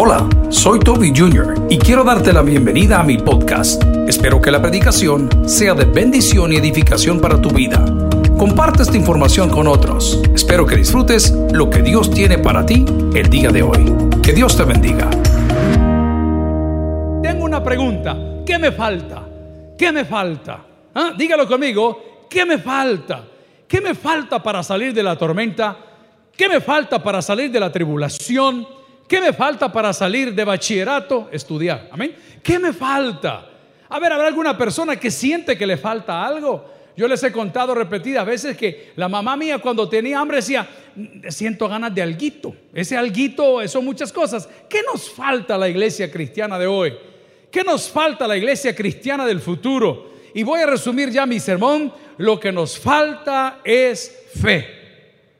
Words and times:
Hola, 0.00 0.28
soy 0.48 0.78
Toby 0.78 1.12
Jr. 1.12 1.66
y 1.68 1.76
quiero 1.76 2.04
darte 2.04 2.32
la 2.32 2.42
bienvenida 2.42 3.00
a 3.00 3.02
mi 3.02 3.18
podcast. 3.18 3.82
Espero 4.06 4.40
que 4.40 4.52
la 4.52 4.62
predicación 4.62 5.28
sea 5.48 5.74
de 5.74 5.86
bendición 5.86 6.52
y 6.52 6.56
edificación 6.56 7.20
para 7.20 7.42
tu 7.42 7.50
vida. 7.50 7.84
Comparte 8.38 8.84
esta 8.84 8.96
información 8.96 9.50
con 9.50 9.66
otros. 9.66 10.22
Espero 10.32 10.64
que 10.66 10.76
disfrutes 10.76 11.32
lo 11.52 11.68
que 11.68 11.82
Dios 11.82 12.12
tiene 12.12 12.38
para 12.38 12.64
ti 12.64 12.84
el 13.12 13.28
día 13.28 13.50
de 13.50 13.64
hoy. 13.64 13.92
Que 14.22 14.32
Dios 14.32 14.56
te 14.56 14.62
bendiga. 14.62 15.10
Tengo 17.20 17.44
una 17.44 17.60
pregunta. 17.64 18.16
¿Qué 18.46 18.56
me 18.56 18.70
falta? 18.70 19.24
¿Qué 19.76 19.90
me 19.90 20.04
falta? 20.04 20.60
¿Ah? 20.94 21.12
Dígalo 21.18 21.48
conmigo. 21.48 22.26
¿Qué 22.30 22.46
me 22.46 22.58
falta? 22.58 23.24
¿Qué 23.66 23.80
me 23.80 23.96
falta 23.96 24.40
para 24.40 24.62
salir 24.62 24.94
de 24.94 25.02
la 25.02 25.16
tormenta? 25.16 25.76
¿Qué 26.36 26.48
me 26.48 26.60
falta 26.60 27.02
para 27.02 27.20
salir 27.20 27.50
de 27.50 27.58
la 27.58 27.72
tribulación? 27.72 28.77
¿Qué 29.08 29.22
me 29.22 29.32
falta 29.32 29.72
para 29.72 29.94
salir 29.94 30.34
de 30.34 30.44
bachillerato? 30.44 31.30
Estudiar. 31.32 31.88
Amén. 31.90 32.14
¿Qué 32.42 32.58
me 32.58 32.74
falta? 32.74 33.48
A 33.88 33.98
ver, 33.98 34.12
¿habrá 34.12 34.26
alguna 34.26 34.56
persona 34.56 34.96
que 34.96 35.10
siente 35.10 35.56
que 35.56 35.66
le 35.66 35.78
falta 35.78 36.24
algo? 36.26 36.76
Yo 36.94 37.08
les 37.08 37.22
he 37.22 37.32
contado 37.32 37.74
repetidas 37.74 38.26
veces 38.26 38.56
que 38.56 38.92
la 38.96 39.08
mamá 39.08 39.34
mía 39.36 39.60
cuando 39.60 39.88
tenía 39.88 40.18
hambre 40.18 40.38
decía, 40.38 40.68
siento 41.28 41.68
ganas 41.68 41.94
de 41.94 42.02
alguito. 42.02 42.54
Ese 42.74 42.98
alguito 42.98 43.66
son 43.66 43.84
muchas 43.84 44.12
cosas. 44.12 44.46
¿Qué 44.68 44.82
nos 44.82 45.08
falta 45.08 45.54
a 45.54 45.58
la 45.58 45.68
iglesia 45.68 46.10
cristiana 46.10 46.58
de 46.58 46.66
hoy? 46.66 46.94
¿Qué 47.50 47.64
nos 47.64 47.88
falta 47.88 48.26
a 48.26 48.28
la 48.28 48.36
iglesia 48.36 48.76
cristiana 48.76 49.24
del 49.24 49.40
futuro? 49.40 50.12
Y 50.34 50.42
voy 50.42 50.60
a 50.60 50.66
resumir 50.66 51.10
ya 51.10 51.24
mi 51.24 51.40
sermón. 51.40 51.94
Lo 52.18 52.38
que 52.38 52.52
nos 52.52 52.78
falta 52.78 53.60
es 53.64 54.26
fe. 54.34 54.68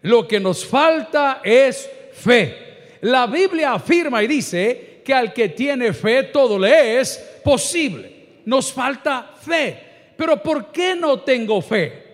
Lo 0.02 0.26
que 0.26 0.40
nos 0.40 0.64
falta 0.64 1.40
es 1.44 1.90
fe. 2.14 2.67
La 3.02 3.26
Biblia 3.26 3.74
afirma 3.74 4.22
y 4.22 4.26
dice 4.26 5.02
que 5.04 5.14
al 5.14 5.32
que 5.32 5.50
tiene 5.50 5.92
fe 5.92 6.24
todo 6.24 6.58
le 6.58 7.00
es 7.00 7.40
posible. 7.44 8.40
Nos 8.44 8.72
falta 8.72 9.34
fe. 9.40 10.12
Pero 10.16 10.42
¿por 10.42 10.72
qué 10.72 10.94
no 10.96 11.20
tengo 11.20 11.62
fe? 11.62 12.08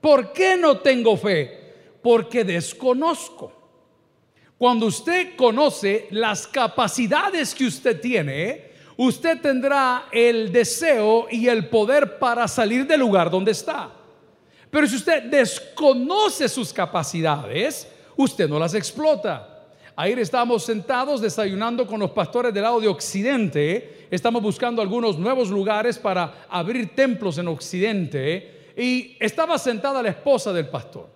¿Por 0.00 0.32
qué 0.32 0.56
no 0.56 0.78
tengo 0.78 1.16
fe? 1.16 1.58
Porque 2.02 2.44
desconozco. 2.44 3.52
Cuando 4.58 4.86
usted 4.86 5.36
conoce 5.36 6.06
las 6.10 6.46
capacidades 6.46 7.54
que 7.54 7.64
usted 7.64 7.98
tiene, 8.00 8.70
usted 8.96 9.40
tendrá 9.40 10.06
el 10.12 10.52
deseo 10.52 11.28
y 11.30 11.48
el 11.48 11.68
poder 11.68 12.18
para 12.18 12.46
salir 12.46 12.86
del 12.86 13.00
lugar 13.00 13.30
donde 13.30 13.52
está. 13.52 13.90
Pero 14.70 14.86
si 14.86 14.96
usted 14.96 15.24
desconoce 15.24 16.48
sus 16.48 16.72
capacidades, 16.72 17.88
usted 18.16 18.48
no 18.48 18.58
las 18.58 18.74
explota. 18.74 19.59
Ayer 19.96 20.18
estábamos 20.18 20.64
sentados 20.64 21.20
desayunando 21.20 21.86
con 21.86 22.00
los 22.00 22.10
pastores 22.10 22.54
del 22.54 22.62
lado 22.62 22.80
de 22.80 22.88
Occidente. 22.88 24.06
Estamos 24.10 24.42
buscando 24.42 24.80
algunos 24.80 25.18
nuevos 25.18 25.50
lugares 25.50 25.98
para 25.98 26.46
abrir 26.48 26.94
templos 26.94 27.38
en 27.38 27.48
Occidente. 27.48 28.72
Y 28.76 29.16
estaba 29.20 29.58
sentada 29.58 30.02
la 30.02 30.10
esposa 30.10 30.52
del 30.52 30.68
pastor. 30.68 31.08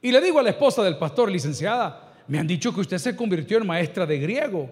Y 0.00 0.12
le 0.12 0.20
digo 0.20 0.38
a 0.38 0.42
la 0.42 0.50
esposa 0.50 0.82
del 0.82 0.96
pastor, 0.96 1.30
licenciada, 1.30 2.22
me 2.28 2.38
han 2.38 2.46
dicho 2.46 2.72
que 2.72 2.80
usted 2.80 2.98
se 2.98 3.16
convirtió 3.16 3.58
en 3.58 3.66
maestra 3.66 4.06
de 4.06 4.18
griego 4.18 4.70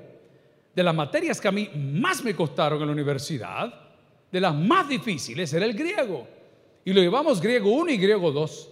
de 0.77 0.83
las 0.83 0.95
materias 0.95 1.41
que 1.41 1.49
a 1.49 1.53
mí 1.53 1.71
más 1.75 2.23
me 2.23 2.37
costaron 2.37 2.79
en 2.83 2.87
la 2.87 2.93
universidad, 2.93 3.73
de 4.31 4.41
las 4.41 4.55
más 4.55 4.87
difíciles, 4.87 5.51
era 5.55 5.65
el 5.65 5.73
griego. 5.73 6.29
Y 6.85 6.93
lo 6.93 7.01
llevamos 7.01 7.41
griego 7.41 7.71
1 7.71 7.93
y 7.93 7.97
griego 7.97 8.31
2. 8.31 8.69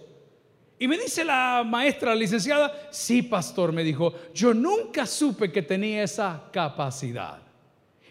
Y 0.77 0.87
me 0.87 0.97
dice 0.97 1.23
la 1.23 1.63
maestra, 1.65 2.09
la 2.09 2.15
licenciada, 2.15 2.89
sí, 2.91 3.21
pastor, 3.21 3.71
me 3.71 3.83
dijo, 3.83 4.13
yo 4.33 4.53
nunca 4.53 5.05
supe 5.05 5.51
que 5.51 5.61
tenía 5.61 6.03
esa 6.03 6.43
capacidad. 6.51 7.39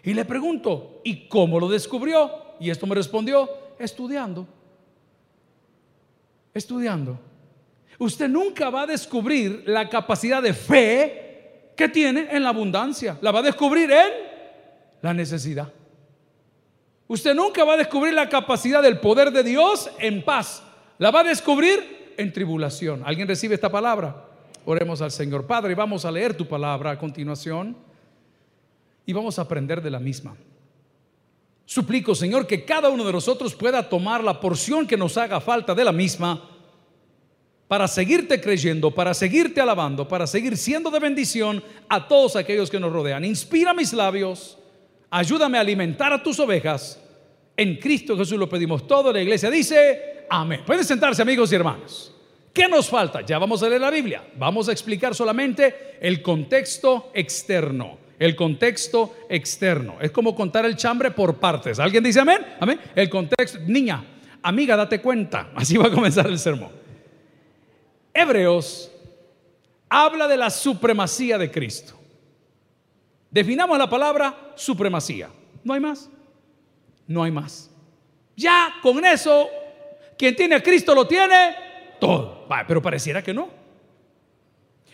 Y 0.03 0.13
le 0.13 0.25
pregunto, 0.25 1.01
¿y 1.03 1.27
cómo 1.27 1.59
lo 1.59 1.69
descubrió? 1.69 2.55
Y 2.59 2.69
esto 2.69 2.87
me 2.87 2.95
respondió, 2.95 3.49
estudiando. 3.77 4.47
Estudiando. 6.53 7.19
Usted 7.99 8.27
nunca 8.27 8.69
va 8.69 8.83
a 8.83 8.87
descubrir 8.87 9.63
la 9.67 9.87
capacidad 9.87 10.41
de 10.41 10.53
fe 10.53 11.71
que 11.75 11.87
tiene 11.89 12.27
en 12.31 12.43
la 12.43 12.49
abundancia. 12.49 13.17
La 13.21 13.31
va 13.31 13.39
a 13.39 13.43
descubrir 13.43 13.91
en 13.91 14.09
la 15.01 15.13
necesidad. 15.13 15.71
Usted 17.07 17.35
nunca 17.35 17.63
va 17.63 17.73
a 17.73 17.77
descubrir 17.77 18.13
la 18.13 18.27
capacidad 18.27 18.81
del 18.81 18.99
poder 18.99 19.31
de 19.31 19.43
Dios 19.43 19.89
en 19.99 20.23
paz. 20.23 20.63
La 20.97 21.11
va 21.11 21.19
a 21.19 21.25
descubrir 21.25 22.04
en 22.17 22.33
tribulación. 22.33 23.01
¿Alguien 23.05 23.27
recibe 23.27 23.55
esta 23.55 23.71
palabra? 23.71 24.25
Oremos 24.65 25.01
al 25.01 25.11
Señor. 25.11 25.45
Padre, 25.45 25.75
vamos 25.75 26.05
a 26.05 26.11
leer 26.11 26.35
tu 26.35 26.47
palabra 26.47 26.91
a 26.91 26.99
continuación 26.99 27.77
y 29.05 29.13
vamos 29.13 29.37
a 29.37 29.43
aprender 29.43 29.81
de 29.81 29.91
la 29.91 29.99
misma. 29.99 30.35
Suplico, 31.65 32.13
Señor, 32.13 32.45
que 32.45 32.63
cada 32.63 32.89
uno 32.89 33.03
de 33.03 33.11
nosotros 33.11 33.55
pueda 33.55 33.87
tomar 33.89 34.23
la 34.23 34.39
porción 34.39 34.85
que 34.85 34.97
nos 34.97 35.17
haga 35.17 35.39
falta 35.39 35.73
de 35.73 35.83
la 35.83 35.91
misma 35.91 36.49
para 37.67 37.87
seguirte 37.87 38.39
creyendo, 38.39 38.91
para 38.91 39.13
seguirte 39.13 39.59
alabando, 39.59 40.07
para 40.07 40.27
seguir 40.27 40.57
siendo 40.57 40.91
de 40.91 40.99
bendición 40.99 41.63
a 41.89 42.07
todos 42.07 42.35
aquellos 42.35 42.69
que 42.69 42.79
nos 42.79 42.93
rodean. 42.93 43.25
Inspira 43.25 43.73
mis 43.73 43.93
labios, 43.93 44.57
ayúdame 45.09 45.57
a 45.57 45.61
alimentar 45.61 46.13
a 46.13 46.21
tus 46.21 46.39
ovejas. 46.39 47.01
En 47.57 47.77
Cristo 47.77 48.15
Jesús 48.17 48.37
lo 48.37 48.47
pedimos 48.47 48.85
todo. 48.85 49.11
La 49.11 49.21
iglesia 49.21 49.49
dice, 49.49 50.14
amén. 50.29 50.61
Pueden 50.65 50.83
sentarse 50.83 51.21
amigos 51.21 51.51
y 51.51 51.55
hermanos. 51.55 52.15
¿Qué 52.53 52.67
nos 52.69 52.89
falta? 52.89 53.21
Ya 53.21 53.37
vamos 53.37 53.61
a 53.63 53.69
leer 53.69 53.81
la 53.81 53.91
Biblia. 53.91 54.23
Vamos 54.37 54.69
a 54.69 54.71
explicar 54.71 55.13
solamente 55.13 55.97
el 55.99 56.21
contexto 56.21 57.11
externo. 57.13 57.97
El 58.17 58.33
contexto 58.35 59.13
externo. 59.27 59.97
Es 59.99 60.11
como 60.11 60.33
contar 60.33 60.65
el 60.65 60.77
chambre 60.77 61.11
por 61.11 61.35
partes. 61.35 61.79
¿Alguien 61.79 62.01
dice 62.01 62.21
amén? 62.21 62.45
Amén. 62.59 62.79
El 62.95 63.09
contexto, 63.09 63.59
niña, 63.59 64.05
amiga, 64.41 64.77
date 64.77 65.01
cuenta. 65.01 65.49
Así 65.55 65.75
va 65.75 65.87
a 65.87 65.91
comenzar 65.91 66.27
el 66.27 66.39
sermón. 66.39 66.71
Hebreos 68.13 68.89
habla 69.89 70.27
de 70.27 70.37
la 70.37 70.49
supremacía 70.49 71.37
de 71.37 71.51
Cristo. 71.51 71.99
Definamos 73.29 73.77
la 73.77 73.89
palabra 73.89 74.53
supremacía. 74.55 75.29
No 75.61 75.73
hay 75.73 75.81
más. 75.81 76.09
No 77.05 77.21
hay 77.21 77.31
más. 77.31 77.69
Ya 78.37 78.75
con 78.81 79.03
eso, 79.05 79.49
quien 80.17 80.35
tiene 80.35 80.55
a 80.55 80.63
Cristo 80.63 80.93
lo 80.95 81.07
tiene 81.07 81.55
todo. 81.99 82.47
pero 82.67 82.81
pareciera 82.81 83.21
que 83.23 83.33
no. 83.33 83.49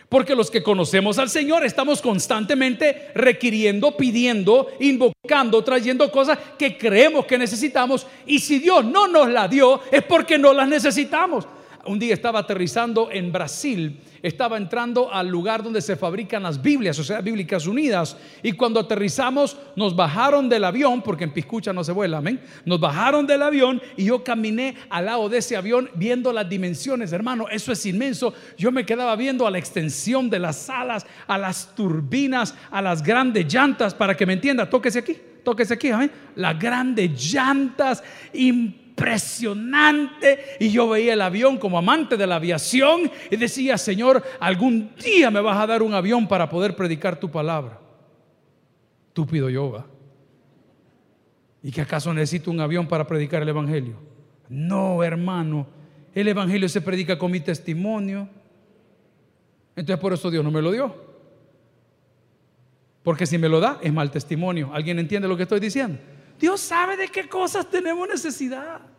Porque 0.10 0.36
los 0.36 0.52
que 0.52 0.62
conocemos 0.62 1.18
al 1.20 1.30
Señor 1.30 1.64
estamos 1.66 2.02
constantemente 2.02 3.12
requiriendo, 3.16 3.96
pidiendo, 3.96 4.68
invocando, 4.82 5.64
trayendo 5.64 6.12
cosas 6.12 6.38
que 6.60 6.78
creemos 6.78 7.26
que 7.26 7.38
necesitamos. 7.38 8.06
Y 8.26 8.40
si 8.40 8.60
Dios 8.60 8.84
no 8.84 9.08
nos 9.08 9.30
la 9.30 9.48
dio, 9.48 9.80
es 9.90 10.04
porque 10.04 10.38
no 10.38 10.52
las 10.52 10.68
necesitamos 10.68 11.48
un 11.86 12.00
día 12.00 12.14
estaba 12.14 12.40
aterrizando 12.40 13.10
en 13.12 13.32
Brasil, 13.32 14.00
estaba 14.22 14.58
entrando 14.58 15.12
al 15.12 15.28
lugar 15.28 15.64
donde 15.64 15.82
se 15.82 15.96
fabrican 15.96 16.44
las 16.44 16.62
Biblias, 16.62 17.00
o 17.00 17.04
sea, 17.04 17.22
Bíblicas 17.22 17.66
Unidas, 17.66 18.18
y 18.44 18.52
cuando 18.52 18.80
aterrizamos 18.80 19.58
nos 19.76 19.96
bajaron 19.96 20.48
del 20.48 20.64
avión, 20.64 21.02
porque 21.02 21.24
en 21.24 21.34
Piscucha 21.34 21.74
no 21.74 21.84
se 21.84 21.92
vuela, 21.92 22.18
amén, 22.18 22.40
nos 22.66 22.80
bajaron 22.80 23.26
del 23.26 23.42
avión 23.42 23.82
y 23.98 24.06
yo 24.06 24.24
caminé 24.24 24.76
al 24.90 25.06
lado 25.06 25.28
de 25.30 25.40
ese 25.40 25.56
avión 25.56 25.90
viendo 25.96 26.32
las 26.32 26.48
dimensiones, 26.48 27.14
hermano, 27.14 27.48
eso 27.50 27.72
es 27.72 27.86
inmenso, 27.86 28.34
yo 28.58 28.72
me 28.72 28.86
quedaba 28.86 29.16
viendo 29.16 29.48
a 29.48 29.52
la 29.52 29.58
extensión 29.58 30.30
de 30.30 30.40
las 30.40 30.70
alas, 30.70 31.06
a 31.28 31.38
las 31.38 31.74
turbinas, 31.76 32.54
a 32.70 32.82
las 32.82 33.02
grandes 33.02 33.52
llantas, 33.52 33.94
para 33.96 34.16
que 34.16 34.26
me 34.26 34.34
entienda, 34.34 34.70
tóquese 34.70 35.00
aquí, 35.00 35.18
tóquese 35.44 35.74
aquí, 35.74 35.90
amén, 35.90 36.12
las 36.36 36.60
grandes 36.60 37.34
llantas, 37.34 38.04
impresionante. 39.02 40.58
Y 40.60 40.70
yo 40.70 40.90
veía 40.90 41.14
el 41.14 41.22
avión 41.22 41.58
como 41.58 41.78
amante 41.78 42.18
de 42.18 42.28
la 42.28 42.36
aviación 42.36 43.12
y 43.30 43.36
decía, 43.36 43.78
Señor, 43.78 44.24
algún 44.40 44.94
día 44.96 45.32
me 45.32 45.42
vas 45.42 45.58
a 45.58 45.68
dar 45.68 45.82
un 45.82 45.94
avión 45.94 46.28
para 46.28 46.50
poder 46.50 46.76
predicar 46.76 47.20
tu 47.20 47.30
palabra. 47.30 47.80
Túpido 49.14 49.50
yoga. 49.50 49.86
¿Y 51.64 51.72
que 51.72 51.82
acaso 51.82 52.14
necesito 52.14 52.50
un 52.50 52.60
avión 52.60 52.88
para 52.88 53.06
predicar 53.06 53.42
el 53.42 53.50
Evangelio? 53.50 53.96
No, 54.50 55.04
hermano. 55.04 55.68
El 56.14 56.28
Evangelio 56.28 56.68
se 56.70 56.82
predica 56.82 57.18
con 57.18 57.32
mi 57.32 57.40
testimonio. 57.40 58.28
Entonces 59.76 60.02
por 60.02 60.14
eso 60.14 60.30
Dios 60.30 60.44
no 60.44 60.52
me 60.52 60.62
lo 60.62 60.72
dio. 60.72 61.12
Porque 63.04 63.26
si 63.26 63.38
me 63.38 63.50
lo 63.50 63.60
da, 63.60 63.80
es 63.82 63.92
mal 63.92 64.12
testimonio. 64.12 64.72
¿Alguien 64.74 65.00
entiende 65.00 65.28
lo 65.28 65.36
que 65.36 65.44
estoy 65.44 65.60
diciendo? 65.60 65.98
Dios 66.40 66.60
sabe 66.60 66.98
de 66.98 67.08
qué 67.08 67.28
cosas 67.28 67.70
tenemos 67.70 68.08
necesidad. 68.08 68.91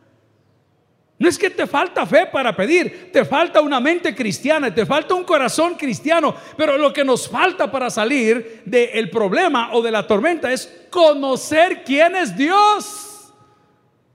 No 1.23 1.29
es 1.29 1.39
que 1.39 1.51
te 1.51 1.69
falta 1.69 2.05
fe 2.05 2.27
para 2.27 2.53
pedir, 2.57 3.13
te 3.13 3.25
falta 3.25 3.61
una 3.61 3.79
mente 3.79 4.13
cristiana, 4.13 4.75
te 4.75 4.85
falta 4.85 5.15
un 5.15 5.23
corazón 5.23 5.77
cristiano, 5.77 6.35
pero 6.57 6.77
lo 6.77 6.93
que 6.93 7.05
nos 7.05 7.29
falta 7.29 7.71
para 7.71 7.91
salir 7.91 8.63
del 8.65 9.09
problema 9.09 9.73
o 9.73 9.81
de 9.81 9.93
la 9.93 10.05
tormenta 10.05 10.53
es 10.53 10.69
conocer 10.91 11.85
quién 11.85 12.17
es 12.17 12.37
Dios. 12.37 13.33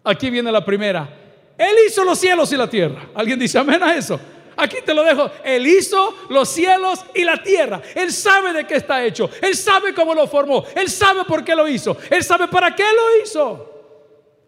Aquí 0.04 0.30
viene 0.30 0.52
la 0.52 0.66
primera. 0.66 1.08
Él 1.58 1.74
hizo 1.88 2.04
los 2.04 2.20
cielos 2.20 2.52
y 2.52 2.58
la 2.58 2.70
tierra. 2.70 3.08
¿Alguien 3.16 3.40
dice 3.40 3.58
amén 3.58 3.82
a 3.82 3.96
eso? 3.96 4.20
Aquí 4.58 4.80
te 4.86 4.94
lo 4.94 5.06
dejo. 5.06 5.32
Él 5.46 5.66
hizo 5.66 6.14
los 6.30 6.50
cielos 6.50 7.06
y 7.16 7.24
la 7.24 7.42
tierra. 7.42 7.82
Él 7.96 8.12
sabe 8.12 8.52
de 8.52 8.68
qué 8.68 8.76
está 8.76 9.02
hecho. 9.06 9.30
Él 9.42 9.56
sabe 9.56 9.94
cómo 9.94 10.14
lo 10.14 10.28
formó. 10.28 10.66
Él 10.76 10.90
sabe 10.90 11.24
por 11.24 11.46
qué 11.46 11.56
lo 11.56 11.70
hizo. 11.70 11.96
Él 12.10 12.22
sabe 12.22 12.50
para 12.50 12.76
qué 12.76 12.84
lo 12.84 13.24
hizo. 13.24 13.74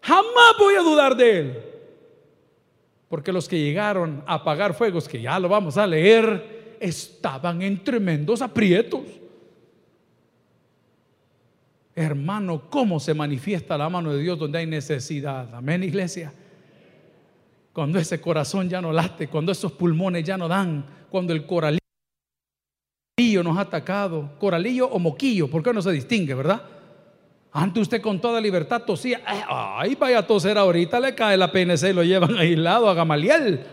Jamás 0.02 0.56
voy 0.58 0.74
a 0.74 0.80
dudar 0.80 1.16
de 1.16 1.38
Él. 1.38 1.69
Porque 3.10 3.30
los 3.30 3.46
que 3.46 3.58
llegaron 3.58 4.24
a 4.26 4.36
apagar 4.36 4.72
fuegos, 4.72 5.06
que 5.06 5.20
ya 5.20 5.38
lo 5.38 5.50
vamos 5.50 5.76
a 5.76 5.86
leer, 5.86 6.78
estaban 6.80 7.60
en 7.60 7.84
tremendos 7.84 8.40
aprietos. 8.40 9.02
Hermano, 11.94 12.70
¿cómo 12.70 12.98
se 12.98 13.12
manifiesta 13.12 13.76
la 13.76 13.90
mano 13.90 14.14
de 14.14 14.22
Dios 14.22 14.38
donde 14.38 14.60
hay 14.60 14.66
necesidad? 14.66 15.54
Amén, 15.54 15.84
iglesia 15.84 16.32
cuando 17.72 17.98
ese 17.98 18.20
corazón 18.20 18.68
ya 18.68 18.82
no 18.82 18.92
late, 18.92 19.28
cuando 19.28 19.52
esos 19.52 19.72
pulmones 19.72 20.24
ya 20.24 20.36
no 20.36 20.48
dan, 20.48 20.84
cuando 21.08 21.32
el 21.32 21.46
coralillo 21.46 21.80
nos 23.42 23.56
ha 23.56 23.62
atacado, 23.62 24.36
coralillo 24.38 24.88
o 24.88 24.98
moquillo, 24.98 25.48
porque 25.48 25.72
no 25.72 25.80
se 25.80 25.92
distingue, 25.92 26.34
verdad? 26.34 26.62
Antes 27.52 27.82
usted 27.82 28.00
con 28.00 28.20
toda 28.20 28.40
libertad 28.40 28.82
tosía, 28.82 29.20
ay, 29.26 29.96
vaya 29.96 30.18
a 30.18 30.26
toser 30.26 30.56
ahorita, 30.56 31.00
le 31.00 31.14
cae 31.14 31.36
la 31.36 31.50
PNC 31.50 31.90
y 31.90 31.92
lo 31.92 32.04
llevan 32.04 32.36
aislado 32.38 32.88
a 32.88 32.94
Gamaliel. 32.94 33.66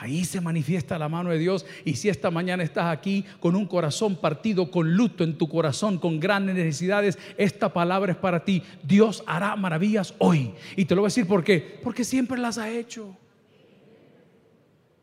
Ahí 0.00 0.24
se 0.24 0.40
manifiesta 0.40 0.96
la 0.96 1.08
mano 1.08 1.30
de 1.30 1.38
Dios. 1.38 1.66
Y 1.84 1.96
si 1.96 2.08
esta 2.08 2.30
mañana 2.30 2.62
estás 2.62 2.86
aquí 2.86 3.24
con 3.40 3.56
un 3.56 3.66
corazón 3.66 4.14
partido, 4.14 4.70
con 4.70 4.94
luto 4.94 5.24
en 5.24 5.36
tu 5.36 5.48
corazón, 5.48 5.98
con 5.98 6.20
grandes 6.20 6.54
necesidades, 6.54 7.18
esta 7.36 7.72
palabra 7.72 8.12
es 8.12 8.18
para 8.18 8.44
ti. 8.44 8.62
Dios 8.84 9.24
hará 9.26 9.56
maravillas 9.56 10.14
hoy. 10.18 10.54
Y 10.76 10.84
te 10.84 10.94
lo 10.94 11.00
voy 11.00 11.06
a 11.06 11.10
decir 11.10 11.26
por 11.26 11.42
qué. 11.42 11.80
Porque 11.82 12.04
siempre 12.04 12.38
las 12.38 12.58
ha 12.58 12.70
hecho. 12.70 13.16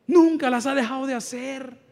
Nunca 0.08 0.50
las 0.50 0.66
ha 0.66 0.74
dejado 0.74 1.06
de 1.08 1.16
hacer. 1.16 1.85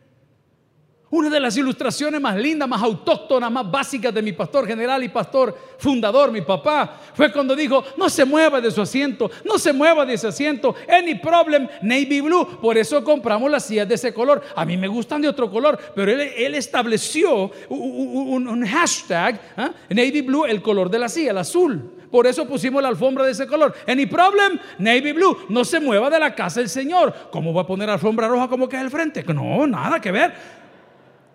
Una 1.13 1.29
de 1.29 1.39
las 1.39 1.55
ilustraciones 1.55 2.19
más 2.19 2.35
lindas, 2.35 2.67
más 2.67 2.81
autóctonas, 2.81 3.51
más 3.51 3.69
básicas 3.69 4.11
de 4.11 4.19
mi 4.19 4.33
pastor 4.33 4.65
general 4.65 5.03
y 5.03 5.09
pastor 5.09 5.55
fundador, 5.77 6.31
mi 6.31 6.41
papá, 6.41 7.01
fue 7.13 7.31
cuando 7.31 7.55
dijo, 7.55 7.83
no 7.97 8.09
se 8.09 8.25
mueva 8.25 8.59
de 8.59 8.71
su 8.71 8.81
asiento, 8.81 9.29
no 9.45 9.59
se 9.59 9.71
mueva 9.73 10.07
de 10.07 10.15
ese 10.15 10.29
asiento, 10.29 10.73
any 10.89 11.13
problem, 11.13 11.67
navy 11.83 12.19
blue. 12.19 12.59
Por 12.59 12.79
eso 12.79 13.03
compramos 13.03 13.51
las 13.51 13.63
sillas 13.63 13.87
de 13.87 13.93
ese 13.93 14.11
color. 14.11 14.41
A 14.55 14.65
mí 14.65 14.75
me 14.75 14.87
gustan 14.87 15.21
de 15.21 15.27
otro 15.27 15.51
color, 15.51 15.77
pero 15.93 16.11
él, 16.11 16.55
estableció 16.55 17.51
un, 17.69 18.65
hashtag, 18.65 19.39
¿ah? 19.55 19.69
navy 19.89 20.21
blue, 20.21 20.45
el 20.45 20.63
color 20.63 20.89
de 20.89 20.97
la 20.97 21.09
silla, 21.09 21.29
el 21.29 21.37
azul. 21.37 21.91
Por 22.09 22.25
eso 22.25 22.47
pusimos 22.47 22.81
la 22.81 22.89
alfombra 22.89 23.23
de 23.23 23.33
ese 23.33 23.45
color. 23.45 23.75
Any 23.87 24.07
problem, 24.07 24.57
navy 24.79 25.11
blue. 25.11 25.45
No 25.49 25.63
se 25.63 25.79
mueva 25.79 26.09
de 26.09 26.17
la 26.17 26.33
casa 26.33 26.59
del 26.59 26.69
Señor. 26.69 27.13
¿Cómo 27.31 27.53
va 27.53 27.61
a 27.61 27.67
poner 27.67 27.87
alfombra 27.87 28.27
roja 28.27 28.47
como 28.47 28.67
que 28.67 28.77
es 28.77 28.81
el 28.81 28.89
frente? 28.89 29.23
No, 29.31 29.67
nada 29.67 30.01
que 30.01 30.11
ver 30.11 30.62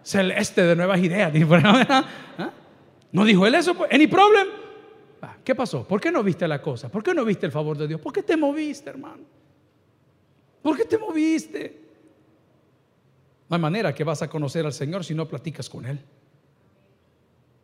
celeste 0.02 0.62
de 0.62 0.76
nuevas 0.76 0.98
ideas. 1.00 1.32
¿Ah? 1.64 2.50
¿No 3.12 3.24
dijo 3.24 3.46
él 3.46 3.54
eso? 3.54 3.76
¿Any 3.90 4.06
problem? 4.06 4.46
Ah, 5.22 5.36
¿Qué 5.42 5.54
pasó? 5.54 5.86
¿Por 5.86 6.00
qué 6.00 6.12
no 6.12 6.22
viste 6.22 6.46
la 6.46 6.60
cosa? 6.60 6.88
¿Por 6.88 7.02
qué 7.02 7.14
no 7.14 7.24
viste 7.24 7.46
el 7.46 7.52
favor 7.52 7.76
de 7.76 7.88
Dios? 7.88 8.00
¿Por 8.00 8.12
qué 8.12 8.22
te 8.22 8.36
moviste, 8.36 8.90
hermano? 8.90 9.24
¿Por 10.62 10.76
qué 10.76 10.84
te 10.84 10.98
moviste? 10.98 11.88
No 13.48 13.56
hay 13.56 13.60
manera 13.60 13.94
que 13.94 14.04
vas 14.04 14.22
a 14.22 14.28
conocer 14.28 14.66
al 14.66 14.72
Señor 14.72 15.04
si 15.04 15.14
no 15.14 15.26
platicas 15.26 15.68
con 15.68 15.86
Él. 15.86 16.00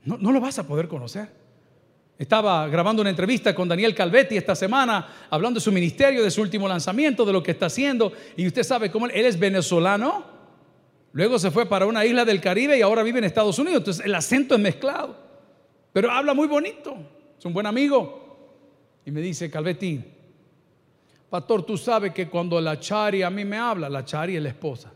No, 0.04 0.16
no 0.19 0.32
lo 0.32 0.40
vas 0.40 0.58
a 0.58 0.66
poder 0.66 0.88
conocer. 0.88 1.28
Estaba 2.19 2.69
grabando 2.69 3.02
una 3.02 3.10
entrevista 3.10 3.54
con 3.54 3.69
Daniel 3.69 3.94
Calvetti 3.94 4.36
esta 4.36 4.54
semana, 4.54 5.26
hablando 5.31 5.58
de 5.58 5.64
su 5.64 5.72
ministerio, 5.72 6.22
de 6.22 6.31
su 6.31 6.40
último 6.40 6.69
lanzamiento, 6.69 7.25
de 7.25 7.32
lo 7.32 7.42
que 7.42 7.50
está 7.50 7.66
haciendo. 7.66 8.12
Y 8.36 8.46
usted 8.46 8.62
sabe 8.62 8.90
cómo 8.90 9.06
él 9.06 9.26
es 9.26 9.38
venezolano. 9.38 10.33
Luego 11.14 11.38
se 11.38 11.52
fue 11.52 11.64
para 11.64 11.87
una 11.87 12.05
isla 12.05 12.25
del 12.25 12.40
Caribe 12.40 12.76
y 12.76 12.82
ahora 12.82 13.05
vive 13.05 13.20
en 13.20 13.25
Estados 13.25 13.56
Unidos. 13.61 13.78
Entonces 13.78 14.05
el 14.05 14.12
acento 14.16 14.56
es 14.56 14.61
mezclado. 14.61 15.16
Pero 15.93 16.11
habla 16.11 16.34
muy 16.34 16.49
bonito. 16.49 16.96
Es 17.38 17.44
un 17.44 17.52
buen 17.52 17.66
amigo. 17.66 19.00
Y 19.06 19.12
me 19.12 19.20
dice, 19.20 19.49
Calvetti, 19.49 20.02
pastor, 21.31 21.62
tú 21.62 21.78
sabes 21.78 22.12
que 22.12 22.28
cuando 22.28 22.61
la 22.61 22.81
Chari 22.81 23.22
a 23.22 23.31
mí 23.31 23.44
me 23.44 23.56
habla, 23.56 23.88
la 23.88 24.05
Chari 24.05 24.34
es 24.34 24.43
la 24.43 24.49
esposa. 24.49 24.93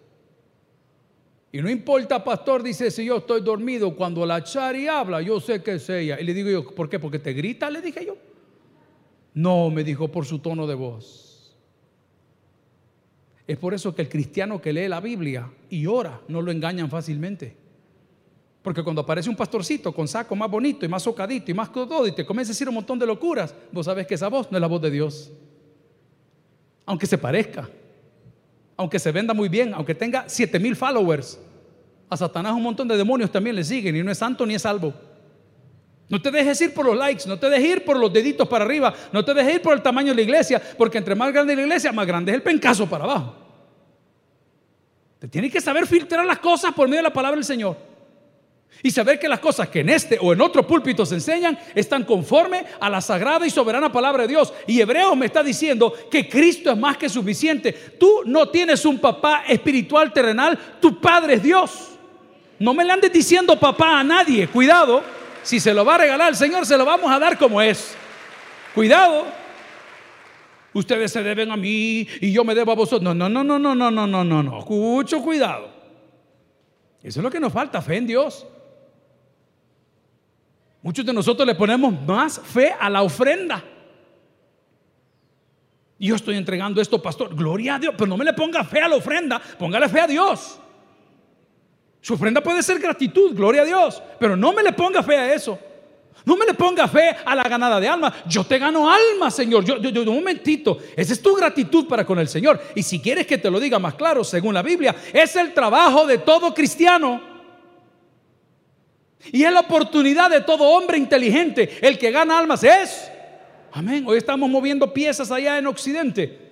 Y 1.53 1.62
no 1.62 1.70
importa, 1.70 2.25
pastor, 2.25 2.64
dice, 2.64 2.91
si 2.91 3.05
yo 3.05 3.19
estoy 3.19 3.41
dormido, 3.41 3.94
cuando 3.94 4.26
la 4.26 4.43
Chari 4.43 4.88
habla, 4.88 5.23
yo 5.23 5.38
sé 5.38 5.62
que 5.62 5.75
es 5.75 5.88
ella. 5.88 6.19
Y 6.21 6.25
le 6.25 6.35
digo 6.35 6.50
yo, 6.50 6.75
¿por 6.75 6.88
qué? 6.88 6.99
Porque 6.99 7.21
te 7.21 7.32
grita, 7.32 7.71
le 7.71 7.81
dije 7.81 8.05
yo. 8.05 8.17
No, 9.35 9.71
me 9.71 9.85
dijo 9.85 10.09
por 10.09 10.26
su 10.26 10.41
tono 10.41 10.67
de 10.67 10.75
voz. 10.75 11.27
Es 13.49 13.56
por 13.56 13.73
eso 13.73 13.95
que 13.95 14.03
el 14.03 14.11
cristiano 14.11 14.61
que 14.61 14.75
lee 14.75 14.89
la 14.89 15.00
Biblia 15.00 15.50
y 15.71 15.87
ora 15.87 16.21
no 16.29 16.43
lo 16.43 16.53
engañan 16.53 16.91
fácilmente. 16.91 17.56
Porque 18.61 18.83
cuando 18.83 19.00
aparece 19.00 19.31
un 19.31 19.37
pastorcito 19.37 19.91
con 19.91 20.06
saco 20.06 20.37
más 20.37 20.50
bonito 20.50 20.85
y 20.85 20.89
más 20.89 21.03
socadito 21.03 21.50
y 21.50 21.55
más 21.55 21.73
todo 21.73 22.06
y 22.06 22.12
te 22.12 22.27
comienza 22.27 22.50
a 22.50 22.53
decir 22.53 22.69
un 22.69 22.75
montón 22.75 22.99
de 22.99 23.06
locuras, 23.06 23.55
vos 23.73 23.87
sabes 23.87 24.06
que 24.06 24.17
esa 24.17 24.29
voz 24.29 24.53
no 24.53 24.59
es 24.59 24.61
la 24.61 24.67
voz 24.67 24.83
de 24.83 24.91
Dios. 24.91 25.33
Aunque 26.85 27.06
se 27.06 27.17
parezca, 27.17 27.67
aunque 28.77 28.99
se 28.99 29.11
venda 29.12 29.33
muy 29.33 29.49
bien, 29.49 29.73
aunque 29.73 29.95
tenga 29.95 30.29
siete 30.29 30.59
mil 30.59 30.77
followers, 30.77 31.41
a 32.11 32.19
Satanás 32.19 32.53
un 32.53 32.62
montón 32.62 32.87
de 32.87 32.99
demonios 32.99 33.33
también 33.33 33.56
le 33.56 33.65
siguen 33.65 33.97
y 33.97 34.03
no 34.03 34.11
es 34.11 34.19
santo 34.19 34.45
ni 34.45 34.56
es 34.56 34.62
salvo. 34.62 34.93
No 36.08 36.22
te 36.22 36.31
dejes 36.31 36.60
ir 36.62 36.72
por 36.72 36.87
los 36.87 36.96
likes, 36.96 37.25
no 37.26 37.38
te 37.38 37.50
dejes 37.50 37.70
ir 37.70 37.84
por 37.84 37.99
los 37.99 38.10
deditos 38.12 38.49
para 38.49 38.64
arriba, 38.64 38.94
no 39.12 39.25
te 39.25 39.34
dejes 39.34 39.56
ir 39.56 39.62
por 39.62 39.75
el 39.75 39.82
tamaño 39.82 40.08
de 40.08 40.16
la 40.16 40.22
iglesia, 40.22 40.62
porque 40.78 40.99
entre 40.99 41.14
más 41.14 41.32
grande 41.32 41.55
la 41.55 41.62
iglesia, 41.62 41.93
más 41.93 42.06
grande 42.06 42.32
es 42.32 42.37
el 42.37 42.43
pencazo 42.43 42.88
para 42.88 43.05
abajo. 43.05 43.34
Te 45.19 45.28
tienes 45.28 45.52
que 45.52 45.60
saber 45.60 45.87
filtrar 45.87 46.25
las 46.25 46.38
cosas 46.38 46.72
por 46.72 46.88
medio 46.88 47.00
de 47.00 47.08
la 47.08 47.12
palabra 47.12 47.37
del 47.37 47.44
Señor. 47.44 47.76
Y 48.82 48.90
saber 48.93 49.19
que 49.19 49.28
las 49.28 49.40
cosas 49.40 49.69
que 49.69 49.81
en 49.81 49.88
este 49.88 50.19
o 50.20 50.32
en 50.32 50.40
otro 50.40 50.64
púlpito 50.64 51.05
se 51.05 51.16
enseñan 51.16 51.58
están 51.75 52.05
conforme 52.05 52.64
a 52.78 52.88
la 52.88 53.00
sagrada 53.00 53.44
y 53.44 53.50
soberana 53.50 53.90
palabra 53.90 54.22
de 54.22 54.28
Dios. 54.28 54.52
Y 54.69 54.81
Hebreos 54.81 55.16
me 55.16 55.26
está 55.26 55.43
diciendo 55.43 55.93
que 56.08 56.28
Cristo 56.28 56.70
es 56.70 56.78
más 56.78 56.96
que 56.96 57.08
suficiente. 57.08 57.72
Tú 57.72 58.22
no 58.25 58.49
tienes 58.49 58.84
un 58.84 59.00
papá 59.00 59.43
espiritual 59.49 60.12
terrenal, 60.12 60.56
tu 60.81 61.00
padre 61.00 61.34
es 61.34 61.43
Dios. 61.43 61.70
No 62.61 62.72
me 62.72 62.84
le 62.84 62.93
andes 62.93 63.12
diciendo 63.12 63.58
papá 63.58 63.99
a 63.99 64.04
nadie, 64.04 64.46
cuidado. 64.46 65.02
Si 65.43 65.61
se 65.61 65.73
lo 65.73 65.85
va 65.85 65.94
a 65.94 65.99
regalar 65.99 66.29
el 66.31 66.37
Señor, 66.37 66.67
se 66.67 66.76
lo 66.76 66.85
vamos 66.85 67.11
a 67.11 67.19
dar 67.19 67.38
como 67.38 67.61
es. 67.61 67.94
Cuidado. 68.75 69.26
Ustedes 70.73 71.11
se 71.11 71.23
deben 71.23 71.50
a 71.50 71.56
mí 71.56 72.06
y 72.20 72.32
yo 72.32 72.44
me 72.44 72.55
debo 72.55 72.73
a 72.73 72.75
vosotros. 72.75 73.02
No, 73.02 73.14
no, 73.14 73.29
no, 73.29 73.43
no, 73.43 73.58
no, 73.58 73.75
no, 73.75 73.90
no, 73.90 74.06
no, 74.06 74.25
no, 74.25 74.43
no. 74.43 74.61
Mucho 74.61 75.23
cuidado. 75.23 75.70
Eso 77.02 77.20
es 77.20 77.25
lo 77.25 77.31
que 77.31 77.40
nos 77.40 77.52
falta, 77.52 77.81
fe 77.81 77.96
en 77.96 78.06
Dios. 78.06 78.47
Muchos 80.83 81.04
de 81.04 81.12
nosotros 81.12 81.47
le 81.47 81.54
ponemos 81.54 81.92
más 82.07 82.40
fe 82.40 82.75
a 82.78 82.88
la 82.88 83.02
ofrenda. 83.02 83.64
Yo 85.99 86.14
estoy 86.14 86.37
entregando 86.37 86.80
esto, 86.80 87.02
pastor. 87.02 87.35
Gloria 87.35 87.76
a 87.76 87.78
Dios. 87.78 87.95
Pero 87.97 88.07
no 88.07 88.16
me 88.16 88.25
le 88.25 88.33
ponga 88.33 88.62
fe 88.64 88.80
a 88.80 88.88
la 88.88 88.97
ofrenda, 88.97 89.40
póngale 89.59 89.88
fe 89.88 90.00
a 90.00 90.07
Dios. 90.07 90.61
Su 92.00 92.14
ofrenda 92.14 92.40
puede 92.40 92.62
ser 92.62 92.78
gratitud, 92.78 93.35
gloria 93.35 93.62
a 93.62 93.64
Dios, 93.64 94.02
pero 94.19 94.37
no 94.37 94.52
me 94.52 94.62
le 94.62 94.73
ponga 94.73 95.02
fe 95.02 95.17
a 95.17 95.35
eso. 95.35 95.59
No 96.25 96.37
me 96.37 96.45
le 96.45 96.55
ponga 96.55 96.87
fe 96.87 97.17
a 97.25 97.35
la 97.35 97.45
ganada 97.45 97.81
de 97.81 97.88
alma. 97.88 98.12
Yo 98.26 98.45
te 98.45 98.59
gano 98.59 98.90
alma, 98.90 99.31
Señor. 99.31 99.64
Yo, 99.64 99.78
yo, 99.78 100.02
un 100.02 100.17
momentito. 100.17 100.78
Esa 100.95 101.14
es 101.14 101.23
tu 101.23 101.35
gratitud 101.35 101.87
para 101.87 102.05
con 102.05 102.19
el 102.19 102.28
Señor. 102.28 102.61
Y 102.75 102.83
si 102.83 103.00
quieres 103.00 103.26
que 103.26 103.38
te 103.38 103.50
lo 103.50 103.59
diga 103.59 103.78
más 103.78 103.95
claro, 103.95 104.23
según 104.23 104.52
la 104.52 104.62
Biblia, 104.62 104.95
es 105.12 105.35
el 105.37 105.55
trabajo 105.55 106.07
de 106.07 106.19
todo 106.19 106.52
cristiano. 106.52 107.21
Y 109.33 109.43
es 109.43 109.52
la 109.52 109.61
oportunidad 109.61 110.28
de 110.28 110.43
todo 110.43 110.64
hombre 110.64 110.99
inteligente. 110.99 111.78
El 111.81 111.99
que 111.99 112.11
gana 112.11 112.38
almas 112.38 112.62
es. 112.62 113.11
Amén. 113.73 114.05
Hoy 114.07 114.19
estamos 114.19 114.50
moviendo 114.50 114.93
piezas 114.93 115.31
allá 115.31 115.57
en 115.57 115.67
Occidente. 115.67 116.49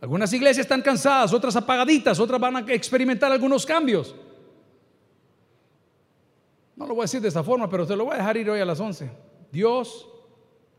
Algunas 0.00 0.32
iglesias 0.32 0.64
están 0.64 0.82
cansadas, 0.82 1.32
otras 1.32 1.56
apagaditas, 1.56 2.20
otras 2.20 2.40
van 2.40 2.56
a 2.56 2.72
experimentar 2.72 3.32
algunos 3.32 3.64
cambios. 3.64 4.14
No 6.78 6.86
lo 6.86 6.94
voy 6.94 7.02
a 7.02 7.04
decir 7.04 7.20
de 7.20 7.26
esa 7.26 7.42
forma, 7.42 7.68
pero 7.68 7.84
te 7.84 7.96
lo 7.96 8.04
voy 8.04 8.14
a 8.14 8.18
dejar 8.18 8.36
ir 8.36 8.48
hoy 8.48 8.60
a 8.60 8.64
las 8.64 8.78
11. 8.78 9.10
Dios 9.50 10.08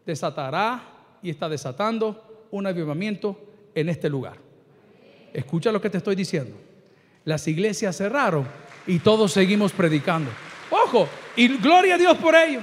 desatará 0.05 0.81
y 1.21 1.29
está 1.29 1.49
desatando 1.49 2.47
un 2.51 2.65
avivamiento 2.65 3.37
en 3.75 3.89
este 3.89 4.09
lugar. 4.09 4.37
Escucha 5.33 5.73
lo 5.73 5.81
que 5.81 5.89
te 5.89 5.97
estoy 5.97 6.15
diciendo. 6.15 6.55
Las 7.25 7.45
iglesias 7.49 7.97
cerraron 7.97 8.47
y 8.87 8.99
todos 8.99 9.33
seguimos 9.33 9.73
predicando. 9.73 10.31
Ojo, 10.71 11.05
y 11.35 11.49
gloria 11.57 11.95
a 11.95 11.97
Dios 11.97 12.17
por 12.17 12.33
ello. 12.33 12.61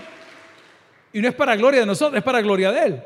Y 1.12 1.20
no 1.20 1.28
es 1.28 1.34
para 1.34 1.56
gloria 1.56 1.80
de 1.80 1.86
nosotros, 1.86 2.16
es 2.16 2.24
para 2.24 2.40
gloria 2.40 2.72
de 2.72 2.86
Él. 2.86 3.02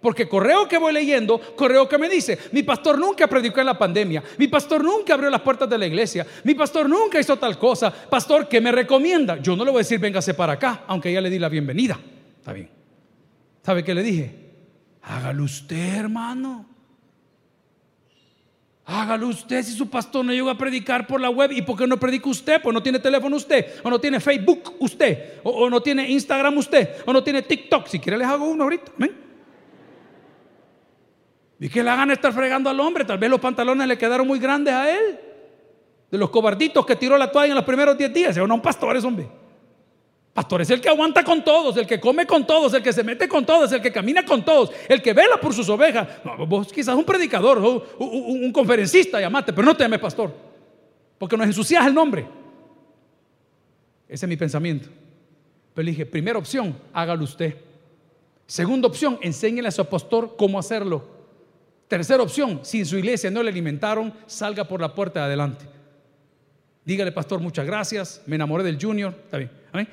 Porque 0.00 0.28
correo 0.28 0.66
que 0.66 0.78
voy 0.78 0.94
leyendo, 0.94 1.38
correo 1.54 1.88
que 1.88 1.98
me 1.98 2.08
dice, 2.08 2.38
mi 2.52 2.62
pastor 2.62 2.98
nunca 2.98 3.26
predicó 3.26 3.60
en 3.60 3.66
la 3.66 3.78
pandemia, 3.78 4.22
mi 4.38 4.48
pastor 4.48 4.82
nunca 4.82 5.14
abrió 5.14 5.28
las 5.28 5.42
puertas 5.42 5.68
de 5.68 5.76
la 5.76 5.86
iglesia, 5.86 6.26
mi 6.44 6.54
pastor 6.54 6.88
nunca 6.88 7.20
hizo 7.20 7.36
tal 7.36 7.58
cosa, 7.58 7.90
pastor, 7.90 8.48
¿qué 8.48 8.60
me 8.60 8.72
recomienda? 8.72 9.38
Yo 9.42 9.54
no 9.54 9.64
le 9.64 9.70
voy 9.70 9.80
a 9.80 9.82
decir, 9.82 9.98
véngase 9.98 10.32
para 10.32 10.54
acá, 10.54 10.84
aunque 10.86 11.12
ya 11.12 11.20
le 11.20 11.28
di 11.28 11.38
la 11.38 11.50
bienvenida. 11.50 12.00
Está 12.38 12.54
bien. 12.54 12.70
¿Sabe 13.62 13.84
qué 13.84 13.94
le 13.94 14.02
dije? 14.02 14.34
Hágalo 15.02 15.44
usted, 15.44 15.96
hermano. 15.96 16.66
Hágalo 18.86 19.28
usted 19.28 19.62
si 19.62 19.72
su 19.72 19.88
pastor 19.88 20.24
no 20.24 20.32
llega 20.32 20.50
a 20.50 20.58
predicar 20.58 21.06
por 21.06 21.20
la 21.20 21.30
web. 21.30 21.52
¿Y 21.52 21.62
por 21.62 21.76
qué 21.76 21.86
no 21.86 21.98
predica 21.98 22.28
usted? 22.28 22.60
Pues 22.60 22.74
no 22.74 22.82
tiene 22.82 22.98
teléfono 22.98 23.36
usted, 23.36 23.74
o 23.84 23.90
no 23.90 24.00
tiene 24.00 24.18
Facebook 24.18 24.74
usted, 24.80 25.34
o, 25.44 25.70
no 25.70 25.80
tiene 25.80 26.10
Instagram 26.10 26.56
usted, 26.56 26.96
o 27.06 27.12
no 27.12 27.22
tiene 27.22 27.42
TikTok. 27.42 27.86
Si 27.86 28.00
quiere 28.00 28.18
les 28.18 28.26
hago 28.26 28.46
uno 28.46 28.64
ahorita. 28.64 28.92
Y 31.60 31.68
que 31.68 31.82
le 31.82 31.90
hagan 31.90 32.10
estar 32.10 32.32
fregando 32.32 32.70
al 32.70 32.80
hombre. 32.80 33.04
Tal 33.04 33.18
vez 33.18 33.28
los 33.28 33.38
pantalones 33.38 33.86
le 33.86 33.98
quedaron 33.98 34.26
muy 34.26 34.38
grandes 34.38 34.72
a 34.72 34.90
él. 34.90 35.20
De 36.10 36.18
los 36.18 36.30
cobarditos 36.30 36.84
que 36.86 36.96
tiró 36.96 37.18
la 37.18 37.30
toalla 37.30 37.50
en 37.50 37.54
los 37.54 37.64
primeros 37.64 37.96
10 37.96 38.12
días. 38.12 38.36
O 38.38 38.46
no, 38.46 38.54
un 38.54 38.62
pastor 38.62 38.96
es 38.96 39.04
hombre. 39.04 39.28
Pastor 40.32 40.62
es 40.62 40.70
el 40.70 40.80
que 40.80 40.88
aguanta 40.88 41.24
con 41.24 41.44
todos, 41.44 41.76
el 41.76 41.86
que 41.86 41.98
come 41.98 42.24
con 42.24 42.46
todos, 42.46 42.72
el 42.72 42.82
que 42.82 42.92
se 42.92 43.02
mete 43.02 43.28
con 43.28 43.44
todos, 43.44 43.72
el 43.72 43.82
que 43.82 43.90
camina 43.90 44.24
con 44.24 44.44
todos, 44.44 44.70
el 44.88 45.02
que 45.02 45.12
vela 45.12 45.40
por 45.40 45.52
sus 45.52 45.68
ovejas. 45.68 46.06
vos 46.48 46.72
quizás 46.72 46.94
un 46.94 47.04
predicador, 47.04 47.58
un, 47.98 48.52
conferencista, 48.52 49.20
llamate, 49.20 49.52
pero 49.52 49.66
no 49.66 49.76
te 49.76 49.82
llames 49.82 49.98
pastor, 49.98 50.32
porque 51.18 51.36
nos 51.36 51.46
ensucias 51.46 51.84
el 51.84 51.92
nombre. 51.92 52.26
Ese 54.08 54.24
es 54.24 54.28
mi 54.28 54.36
pensamiento. 54.36 54.88
Pero 55.74 55.84
le 55.84 55.90
dije, 55.90 56.06
primera 56.06 56.38
opción, 56.38 56.76
hágalo 56.92 57.24
usted. 57.24 57.56
Segunda 58.46 58.86
opción, 58.86 59.18
enséñele 59.20 59.68
a 59.68 59.72
su 59.72 59.84
pastor 59.84 60.36
cómo 60.36 60.60
hacerlo. 60.60 61.19
Tercera 61.90 62.22
opción, 62.22 62.60
si 62.62 62.78
en 62.78 62.86
su 62.86 62.96
iglesia 62.96 63.32
no 63.32 63.42
le 63.42 63.50
alimentaron, 63.50 64.14
salga 64.26 64.62
por 64.62 64.80
la 64.80 64.94
puerta 64.94 65.18
de 65.18 65.26
adelante. 65.26 65.64
Dígale, 66.84 67.10
pastor, 67.10 67.40
muchas 67.40 67.66
gracias, 67.66 68.22
me 68.26 68.36
enamoré 68.36 68.62
del 68.62 68.80
junior. 68.80 69.12
Está 69.24 69.38
bien. 69.38 69.50
¿Amén? 69.72 69.88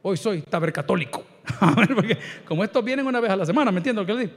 Hoy 0.00 0.16
soy 0.16 0.40
tabercatólico. 0.40 1.22
Porque 1.94 2.16
como 2.46 2.64
estos 2.64 2.82
vienen 2.82 3.06
una 3.06 3.20
vez 3.20 3.32
a 3.32 3.36
la 3.36 3.44
semana, 3.44 3.70
¿me 3.70 3.80
entiendo 3.80 4.00
lo 4.00 4.06
que 4.06 4.14
le 4.14 4.20
digo? 4.20 4.32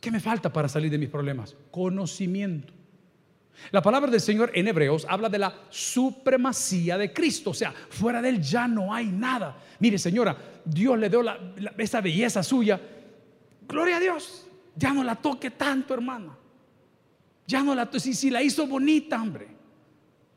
¿Qué 0.00 0.10
me 0.10 0.18
falta 0.18 0.50
para 0.50 0.66
salir 0.66 0.90
de 0.90 0.96
mis 0.96 1.10
problemas? 1.10 1.54
Conocimiento. 1.70 2.72
La 3.70 3.82
palabra 3.82 4.10
del 4.10 4.22
Señor 4.22 4.50
en 4.54 4.66
Hebreos 4.66 5.06
habla 5.10 5.28
de 5.28 5.40
la 5.40 5.52
supremacía 5.68 6.96
de 6.96 7.12
Cristo, 7.12 7.50
o 7.50 7.54
sea, 7.54 7.70
fuera 7.90 8.22
de 8.22 8.30
Él 8.30 8.40
ya 8.40 8.66
no 8.66 8.94
hay 8.94 9.08
nada. 9.08 9.58
Mire, 9.78 9.98
señora, 9.98 10.34
Dios 10.64 10.98
le 10.98 11.10
dio 11.10 11.22
esa 11.76 12.00
belleza 12.00 12.42
suya. 12.42 12.80
Gloria 13.68 13.96
a 13.96 14.00
Dios. 14.00 14.46
Ya 14.74 14.92
no 14.92 15.02
la 15.02 15.16
toque 15.16 15.50
tanto, 15.50 15.94
hermana. 15.94 16.36
Ya 17.46 17.62
no 17.62 17.74
la 17.74 17.88
si, 17.98 18.14
si 18.14 18.30
la 18.30 18.42
hizo 18.42 18.66
bonita, 18.66 19.20
hombre. 19.20 19.48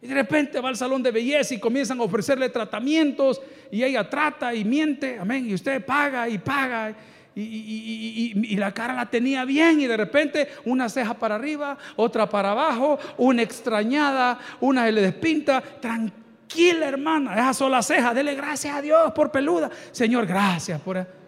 Y 0.02 0.08
de 0.08 0.14
repente 0.14 0.60
va 0.62 0.70
al 0.70 0.78
salón 0.78 1.04
de 1.04 1.12
belleza 1.12 1.54
y 1.54 1.60
comienzan 1.60 2.00
a 2.00 2.04
ofrecerle 2.04 2.50
tratamientos 2.50 3.42
y 3.70 3.84
ella 3.84 4.10
trata 4.10 4.54
y 4.54 4.64
miente, 4.64 5.18
amén, 5.20 5.50
y 5.50 5.54
usted 5.54 5.84
paga 5.84 6.30
y 6.30 6.38
paga. 6.38 6.96
Y, 7.36 8.56
la 8.58 8.74
cara 8.74 8.94
la 8.94 9.06
tenía 9.06 9.46
bien 9.46 9.80
y 9.80 9.88
de 9.88 9.96
repente 9.96 10.50
una 10.66 10.90
ceja 10.90 11.14
para 11.14 11.36
arriba, 11.36 11.78
otra 11.96 12.30
para 12.30 12.52
abajo, 12.52 13.00
una 13.18 13.42
extrañada, 13.42 14.40
una 14.60 14.86
se 14.86 14.92
le 14.92 15.02
despinta. 15.02 15.62
Tranquila 15.62 16.88
hermana, 16.88 17.34
esa 17.34 17.54
sola 17.54 17.82
ceja, 17.82 18.14
dele 18.14 18.36
gracias 18.36 18.76
a 18.76 18.82
Dios 18.82 19.12
por 19.14 19.32
peluda. 19.32 19.70
Señor, 19.92 20.26
gracias 20.26 20.82
por... 20.82 21.19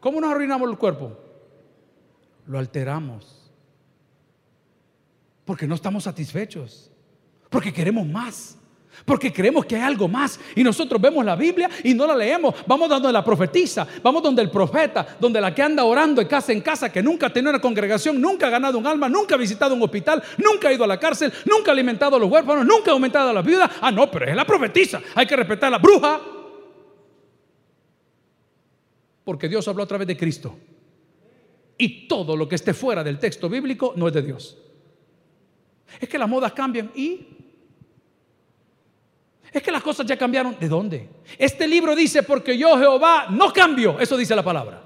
¿Cómo 0.00 0.20
nos 0.20 0.30
arruinamos 0.30 0.70
el 0.70 0.76
cuerpo? 0.76 1.16
Lo 2.46 2.58
alteramos. 2.58 3.50
Porque 5.44 5.66
no 5.66 5.74
estamos 5.74 6.04
satisfechos. 6.04 6.90
Porque 7.48 7.72
queremos 7.72 8.06
más. 8.06 8.56
Porque 9.04 9.32
creemos 9.32 9.66
que 9.66 9.76
hay 9.76 9.82
algo 9.82 10.08
más. 10.08 10.40
Y 10.54 10.64
nosotros 10.64 11.00
vemos 11.00 11.24
la 11.24 11.36
Biblia 11.36 11.68
y 11.84 11.94
no 11.94 12.06
la 12.06 12.16
leemos. 12.16 12.54
Vamos 12.66 12.88
donde 12.88 13.12
la 13.12 13.24
profetisa, 13.24 13.86
vamos 14.02 14.22
donde 14.22 14.42
el 14.42 14.50
profeta, 14.50 15.06
donde 15.20 15.40
la 15.40 15.54
que 15.54 15.62
anda 15.62 15.84
orando 15.84 16.22
de 16.22 16.28
casa 16.28 16.52
en 16.52 16.60
casa, 16.60 16.90
que 16.90 17.02
nunca 17.02 17.26
ha 17.26 17.32
tenido 17.32 17.50
una 17.50 17.60
congregación, 17.60 18.20
nunca 18.20 18.46
ha 18.46 18.50
ganado 18.50 18.78
un 18.78 18.86
alma, 18.86 19.08
nunca 19.08 19.34
ha 19.34 19.38
visitado 19.38 19.74
un 19.74 19.82
hospital, 19.82 20.22
nunca 20.38 20.68
ha 20.68 20.72
ido 20.72 20.84
a 20.84 20.86
la 20.86 20.98
cárcel, 20.98 21.32
nunca 21.44 21.70
ha 21.70 21.74
alimentado 21.74 22.16
a 22.16 22.18
los 22.18 22.30
huérfanos, 22.30 22.64
nunca 22.64 22.90
ha 22.90 22.94
aumentado 22.94 23.30
a 23.30 23.32
la 23.32 23.42
viuda. 23.42 23.70
Ah, 23.80 23.92
no, 23.92 24.10
pero 24.10 24.26
es 24.26 24.34
la 24.34 24.46
profetisa. 24.46 25.00
Hay 25.14 25.26
que 25.26 25.36
respetar 25.36 25.68
a 25.68 25.70
la 25.72 25.78
bruja. 25.78 26.20
Porque 29.26 29.48
Dios 29.48 29.66
habló 29.66 29.82
a 29.82 29.86
través 29.86 30.06
de 30.06 30.16
Cristo. 30.16 30.56
Y 31.76 32.06
todo 32.06 32.36
lo 32.36 32.48
que 32.48 32.54
esté 32.54 32.72
fuera 32.72 33.02
del 33.02 33.18
texto 33.18 33.48
bíblico 33.48 33.92
no 33.96 34.06
es 34.06 34.14
de 34.14 34.22
Dios. 34.22 34.56
Es 36.00 36.08
que 36.08 36.16
las 36.16 36.28
modas 36.28 36.52
cambian 36.52 36.92
y 36.94 37.26
es 39.52 39.60
que 39.60 39.72
las 39.72 39.82
cosas 39.82 40.06
ya 40.06 40.16
cambiaron. 40.16 40.56
¿De 40.60 40.68
dónde? 40.68 41.08
Este 41.36 41.66
libro 41.66 41.96
dice, 41.96 42.22
porque 42.22 42.56
yo 42.56 42.78
Jehová 42.78 43.26
no 43.30 43.52
cambio. 43.52 43.98
Eso 43.98 44.16
dice 44.16 44.36
la 44.36 44.44
palabra. 44.44 44.84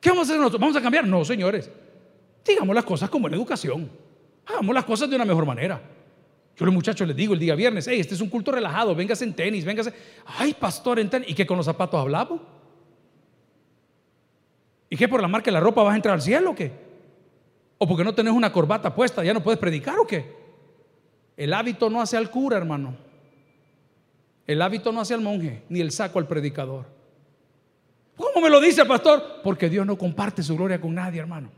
¿Qué 0.00 0.08
vamos 0.08 0.26
a 0.26 0.30
hacer 0.30 0.38
nosotros? 0.38 0.60
¿Vamos 0.62 0.76
a 0.76 0.80
cambiar? 0.80 1.06
No, 1.06 1.22
señores. 1.22 1.70
Digamos 2.42 2.74
las 2.74 2.84
cosas 2.84 3.10
como 3.10 3.28
en 3.28 3.34
educación. 3.34 3.90
Hagamos 4.46 4.74
las 4.74 4.84
cosas 4.84 5.10
de 5.10 5.16
una 5.16 5.26
mejor 5.26 5.44
manera. 5.44 5.78
Yo 6.56 6.64
los 6.64 6.74
muchachos 6.74 7.06
les 7.06 7.14
digo 7.14 7.34
el 7.34 7.38
día 7.38 7.54
viernes, 7.54 7.86
hey, 7.86 8.00
este 8.00 8.14
es 8.14 8.20
un 8.22 8.30
culto 8.30 8.50
relajado, 8.50 8.94
véngase 8.94 9.24
en 9.24 9.34
tenis, 9.34 9.62
véngase. 9.62 9.92
Ay, 10.24 10.54
pastor, 10.54 10.98
en 10.98 11.10
tenis. 11.10 11.28
¿Y 11.28 11.34
qué 11.34 11.46
con 11.46 11.58
los 11.58 11.66
zapatos 11.66 12.00
hablamos? 12.00 12.55
¿Y 14.88 14.96
qué 14.96 15.08
por 15.08 15.20
la 15.20 15.28
marca 15.28 15.46
de 15.46 15.52
la 15.52 15.60
ropa 15.60 15.82
vas 15.82 15.92
a 15.92 15.96
entrar 15.96 16.14
al 16.14 16.22
cielo 16.22 16.50
o 16.50 16.54
qué? 16.54 16.72
¿O 17.78 17.86
porque 17.86 18.04
no 18.04 18.14
tenés 18.14 18.32
una 18.32 18.52
corbata 18.52 18.94
puesta 18.94 19.22
ya 19.24 19.34
no 19.34 19.42
puedes 19.42 19.58
predicar 19.58 19.98
o 19.98 20.06
qué? 20.06 20.34
El 21.36 21.52
hábito 21.52 21.90
no 21.90 22.00
hace 22.00 22.16
al 22.16 22.30
cura, 22.30 22.56
hermano. 22.56 22.96
El 24.46 24.62
hábito 24.62 24.92
no 24.92 25.00
hace 25.00 25.12
al 25.14 25.20
monje, 25.20 25.64
ni 25.68 25.80
el 25.80 25.90
saco 25.90 26.18
al 26.18 26.28
predicador. 26.28 26.86
¿Cómo 28.16 28.40
me 28.40 28.48
lo 28.48 28.60
dice, 28.60 28.84
pastor? 28.86 29.40
Porque 29.42 29.68
Dios 29.68 29.84
no 29.84 29.98
comparte 29.98 30.42
su 30.42 30.56
gloria 30.56 30.80
con 30.80 30.94
nadie, 30.94 31.20
hermano. 31.20 31.50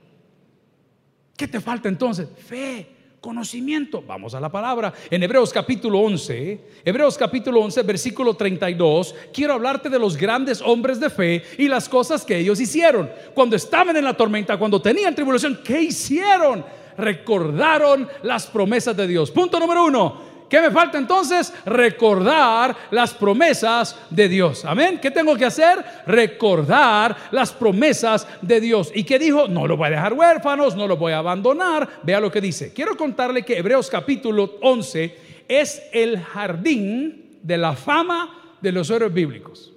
¿Qué 1.36 1.46
te 1.46 1.60
falta 1.60 1.88
entonces? 1.88 2.28
Fe, 2.36 2.88
conocimiento. 3.20 4.02
Vamos 4.06 4.34
a 4.34 4.40
la 4.40 4.50
palabra. 4.50 4.92
En 5.10 5.22
Hebreos 5.22 5.52
capítulo 5.52 6.00
11, 6.00 6.60
Hebreos 6.84 7.18
capítulo 7.18 7.60
11, 7.60 7.82
versículo 7.82 8.34
32, 8.34 9.14
quiero 9.32 9.54
hablarte 9.54 9.88
de 9.88 9.98
los 9.98 10.16
grandes 10.16 10.60
hombres 10.60 11.00
de 11.00 11.10
fe 11.10 11.42
y 11.58 11.68
las 11.68 11.88
cosas 11.88 12.24
que 12.24 12.38
ellos 12.38 12.60
hicieron. 12.60 13.10
Cuando 13.34 13.56
estaban 13.56 13.96
en 13.96 14.04
la 14.04 14.14
tormenta, 14.14 14.58
cuando 14.58 14.80
tenían 14.80 15.14
tribulación, 15.14 15.60
¿qué 15.64 15.82
hicieron? 15.82 16.64
Recordaron 16.96 18.08
las 18.22 18.46
promesas 18.46 18.96
de 18.96 19.06
Dios. 19.06 19.30
Punto 19.30 19.58
número 19.60 19.84
uno 19.84 20.27
¿Qué 20.48 20.60
me 20.60 20.70
falta 20.70 20.96
entonces? 20.96 21.52
Recordar 21.66 22.74
las 22.90 23.12
promesas 23.12 23.96
de 24.08 24.28
Dios. 24.28 24.64
Amén. 24.64 24.98
¿Qué 25.00 25.10
tengo 25.10 25.36
que 25.36 25.44
hacer? 25.44 25.84
Recordar 26.06 27.16
las 27.30 27.52
promesas 27.52 28.26
de 28.40 28.60
Dios. 28.60 28.90
¿Y 28.94 29.04
qué 29.04 29.18
dijo? 29.18 29.46
No 29.46 29.66
lo 29.66 29.76
voy 29.76 29.88
a 29.88 29.90
dejar 29.90 30.14
huérfanos, 30.14 30.74
no 30.74 30.88
lo 30.88 30.96
voy 30.96 31.12
a 31.12 31.18
abandonar. 31.18 31.88
Vea 32.02 32.20
lo 32.20 32.30
que 32.30 32.40
dice. 32.40 32.72
Quiero 32.72 32.96
contarle 32.96 33.44
que 33.44 33.58
Hebreos 33.58 33.90
capítulo 33.90 34.56
11 34.62 35.44
es 35.48 35.82
el 35.92 36.18
jardín 36.20 37.38
de 37.42 37.58
la 37.58 37.74
fama 37.74 38.56
de 38.60 38.72
los 38.72 38.88
héroes 38.90 39.12
bíblicos. 39.12 39.72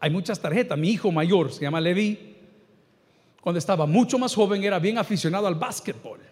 Hay 0.00 0.10
muchas 0.10 0.40
tarjetas. 0.40 0.76
Mi 0.76 0.90
hijo 0.90 1.12
mayor 1.12 1.52
se 1.52 1.62
llama 1.62 1.80
Levi. 1.80 2.34
Cuando 3.40 3.60
estaba 3.60 3.86
mucho 3.86 4.18
más 4.18 4.34
joven 4.34 4.64
era 4.64 4.80
bien 4.80 4.98
aficionado 4.98 5.46
al 5.46 5.54
básquetbol. 5.54 6.31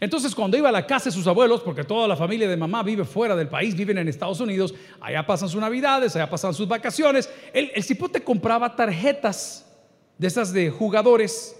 Entonces 0.00 0.34
cuando 0.34 0.56
iba 0.56 0.68
a 0.68 0.72
la 0.72 0.86
casa 0.86 1.06
de 1.06 1.12
sus 1.12 1.26
abuelos, 1.26 1.60
porque 1.62 1.84
toda 1.84 2.06
la 2.06 2.16
familia 2.16 2.48
de 2.48 2.56
mamá 2.56 2.82
vive 2.82 3.04
fuera 3.04 3.34
del 3.34 3.48
país, 3.48 3.74
viven 3.74 3.98
en 3.98 4.08
Estados 4.08 4.40
Unidos, 4.40 4.74
allá 5.00 5.26
pasan 5.26 5.48
sus 5.48 5.60
navidades, 5.60 6.14
allá 6.14 6.28
pasan 6.28 6.54
sus 6.54 6.68
vacaciones, 6.68 7.30
el, 7.52 7.70
el 7.74 7.82
cipote 7.82 8.22
compraba 8.22 8.76
tarjetas 8.76 9.66
de 10.18 10.26
esas 10.26 10.52
de 10.52 10.70
jugadores 10.70 11.56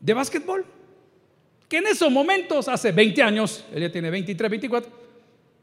de 0.00 0.14
básquetbol, 0.14 0.64
que 1.68 1.78
en 1.78 1.86
esos 1.86 2.10
momentos, 2.10 2.68
hace 2.68 2.92
20 2.92 3.22
años, 3.22 3.64
él 3.72 3.82
ya 3.82 3.92
tiene 3.92 4.10
23, 4.10 4.50
24, 4.50 4.92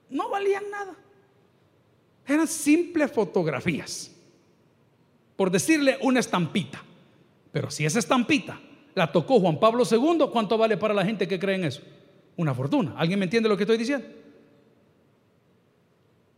no 0.09 0.29
valían 0.29 0.63
nada. 0.71 0.95
Eran 2.25 2.47
simples 2.47 3.11
fotografías, 3.11 4.11
por 5.35 5.51
decirle 5.51 5.97
una 6.01 6.19
estampita. 6.19 6.83
Pero 7.51 7.71
si 7.71 7.85
esa 7.85 7.99
estampita 7.99 8.59
la 8.99 9.11
tocó 9.11 9.39
Juan 9.39 9.59
Pablo 9.59 9.83
II, 9.89 10.25
¿cuánto 10.29 10.57
vale 10.57 10.75
para 10.75 10.93
la 10.93 11.05
gente 11.05 11.25
que 11.25 11.39
cree 11.39 11.55
en 11.55 11.63
eso? 11.63 11.81
Una 12.35 12.53
fortuna. 12.53 12.95
¿Alguien 12.97 13.17
me 13.17 13.25
entiende 13.25 13.47
lo 13.47 13.55
que 13.55 13.63
estoy 13.63 13.77
diciendo? 13.77 14.05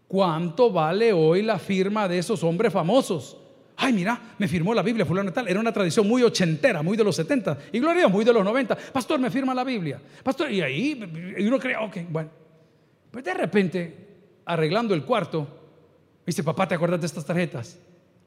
¿Cuánto 0.07 0.71
vale 0.71 1.11
hoy 1.11 1.41
la 1.41 1.57
firma 1.57 2.07
de 2.07 2.19
esos 2.19 2.43
hombres 2.43 2.71
famosos? 2.71 3.35
Ay, 3.77 3.93
mira, 3.93 4.35
me 4.37 4.47
firmó 4.47 4.75
la 4.75 4.83
Biblia, 4.83 5.07
fulano 5.07 5.33
tal. 5.33 5.47
Era 5.47 5.59
una 5.59 5.73
tradición 5.73 6.07
muy 6.07 6.21
ochentera, 6.21 6.83
muy 6.83 6.95
de 6.95 7.03
los 7.03 7.15
70. 7.15 7.57
Y 7.71 7.79
gloria 7.79 8.07
muy 8.07 8.23
de 8.23 8.31
los 8.31 8.43
90. 8.43 8.75
Pastor, 8.93 9.19
me 9.19 9.31
firma 9.31 9.55
la 9.55 9.63
Biblia. 9.63 9.99
Pastor, 10.23 10.51
y 10.51 10.61
ahí 10.61 11.33
y 11.37 11.47
uno 11.47 11.57
cree, 11.57 11.75
ok, 11.77 11.97
bueno. 12.09 12.29
Pues 13.09 13.23
de 13.23 13.33
repente, 13.33 14.07
arreglando 14.45 14.93
el 14.93 15.03
cuarto, 15.03 15.47
dice, 16.27 16.43
papá, 16.43 16.67
¿te 16.67 16.75
acuerdas 16.75 16.99
de 16.99 17.07
estas 17.07 17.25
tarjetas? 17.25 17.79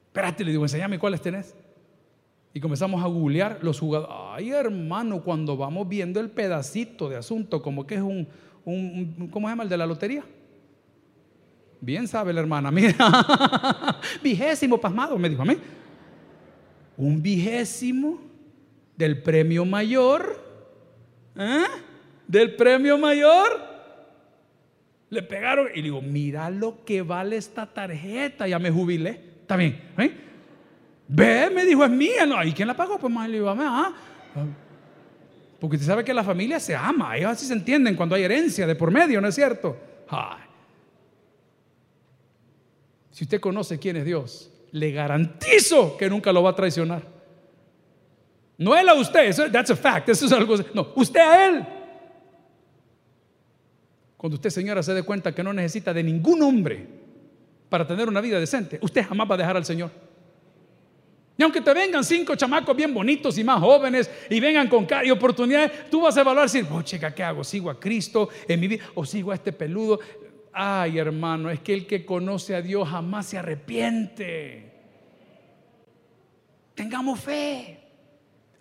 Espérate, 0.06 0.44
le 0.44 0.50
digo, 0.50 0.64
enséñame 0.64 0.98
cuáles 0.98 1.20
tenés. 1.20 1.54
Y 2.56 2.60
comenzamos 2.60 3.02
a 3.02 3.08
googlear 3.08 3.58
los 3.62 3.80
jugadores. 3.80 4.14
Ay, 4.16 4.50
hermano, 4.50 5.22
cuando 5.22 5.56
vamos 5.56 5.88
viendo 5.88 6.20
el 6.20 6.30
pedacito 6.30 7.08
de 7.08 7.16
asunto, 7.16 7.60
como 7.60 7.84
que 7.84 7.96
es 7.96 8.00
un, 8.00 8.28
¿cómo 9.32 9.48
se 9.48 9.52
llama 9.52 9.64
el 9.64 9.68
de 9.68 9.76
la 9.76 9.86
lotería? 9.86 10.24
Bien 11.80 12.06
sabe 12.06 12.32
la 12.32 12.40
hermana, 12.40 12.70
mira, 12.72 12.94
vigésimo 14.22 14.78
pasmado, 14.78 15.18
me 15.18 15.28
dijo 15.28 15.42
a 15.42 15.46
mí. 15.46 15.56
Un 16.96 17.20
vigésimo 17.20 18.20
del 18.96 19.20
premio 19.20 19.64
mayor. 19.64 20.40
¿eh? 21.36 21.64
Del 22.28 22.54
premio 22.54 22.96
mayor. 22.96 23.74
Le 25.10 25.22
pegaron 25.22 25.68
y 25.74 25.82
digo, 25.82 26.00
mira 26.00 26.50
lo 26.50 26.84
que 26.84 27.02
vale 27.02 27.36
esta 27.36 27.66
tarjeta. 27.66 28.46
Ya 28.46 28.60
me 28.60 28.70
jubilé. 28.70 29.20
Está 29.42 29.56
bien. 29.56 29.80
¿eh? 29.98 30.24
Ve, 31.08 31.50
me 31.50 31.64
dijo, 31.64 31.84
es 31.84 31.90
mía. 31.90 32.26
No, 32.26 32.42
¿y 32.42 32.52
quién 32.52 32.68
la 32.68 32.74
pagó? 32.74 32.98
Pues 32.98 33.12
más 33.12 33.28
le 33.28 33.34
digo, 33.34 33.48
ah. 33.50 33.92
Porque 35.60 35.76
usted 35.76 35.86
sabe 35.86 36.04
que 36.04 36.12
la 36.12 36.24
familia 36.24 36.60
se 36.60 36.74
ama. 36.74 37.16
Ellos 37.16 37.30
así 37.30 37.46
se 37.46 37.52
entienden 37.52 37.96
cuando 37.96 38.14
hay 38.14 38.22
herencia 38.22 38.66
de 38.66 38.74
por 38.74 38.90
medio, 38.90 39.20
¿no 39.20 39.28
es 39.28 39.34
cierto? 39.34 39.76
Si 43.10 43.24
usted 43.24 43.40
conoce 43.40 43.78
quién 43.78 43.96
es 43.96 44.04
Dios, 44.04 44.50
le 44.72 44.90
garantizo 44.90 45.96
que 45.96 46.10
nunca 46.10 46.32
lo 46.32 46.42
va 46.42 46.50
a 46.50 46.56
traicionar. 46.56 47.02
No 48.58 48.76
él 48.76 48.88
a 48.88 48.94
usted, 48.94 49.24
eso, 49.28 49.50
that's 49.50 49.70
a 49.70 49.76
fact, 49.76 50.08
eso 50.08 50.26
es 50.26 50.32
algo. 50.32 50.56
No, 50.74 50.92
usted 50.96 51.20
a 51.20 51.46
él. 51.46 51.66
Cuando 54.16 54.36
usted, 54.36 54.50
señora, 54.50 54.82
se 54.82 54.94
dé 54.94 55.02
cuenta 55.02 55.34
que 55.34 55.42
no 55.42 55.52
necesita 55.52 55.92
de 55.92 56.02
ningún 56.02 56.42
hombre 56.42 56.86
para 57.68 57.86
tener 57.86 58.08
una 58.08 58.20
vida 58.20 58.38
decente, 58.38 58.78
usted 58.80 59.04
jamás 59.06 59.30
va 59.30 59.34
a 59.34 59.38
dejar 59.38 59.56
al 59.56 59.64
Señor. 59.64 59.90
Y 61.36 61.42
aunque 61.42 61.60
te 61.60 61.74
vengan 61.74 62.04
cinco 62.04 62.36
chamacos 62.36 62.76
bien 62.76 62.94
bonitos 62.94 63.36
y 63.38 63.44
más 63.44 63.58
jóvenes 63.58 64.08
y 64.30 64.38
vengan 64.38 64.68
con 64.68 64.86
cara 64.86 65.04
y 65.04 65.10
oportunidades, 65.10 65.90
tú 65.90 66.02
vas 66.02 66.16
a 66.16 66.20
evaluar 66.20 66.46
decir, 66.46 66.66
oh, 66.70 66.82
chica, 66.82 67.12
¿qué 67.12 67.24
hago? 67.24 67.42
¿Sigo 67.42 67.70
a 67.70 67.80
Cristo 67.80 68.28
en 68.46 68.60
mi 68.60 68.68
vida 68.68 68.84
o 68.94 69.04
sigo 69.04 69.32
a 69.32 69.34
este 69.34 69.52
peludo? 69.52 69.98
Ay, 70.52 70.98
hermano, 70.98 71.50
es 71.50 71.58
que 71.58 71.74
el 71.74 71.86
que 71.86 72.06
conoce 72.06 72.54
a 72.54 72.62
Dios 72.62 72.88
jamás 72.88 73.26
se 73.26 73.38
arrepiente. 73.38 74.72
Tengamos 76.76 77.18
fe. 77.18 77.80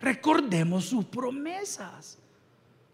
Recordemos 0.00 0.84
sus 0.84 1.04
promesas. 1.04 2.18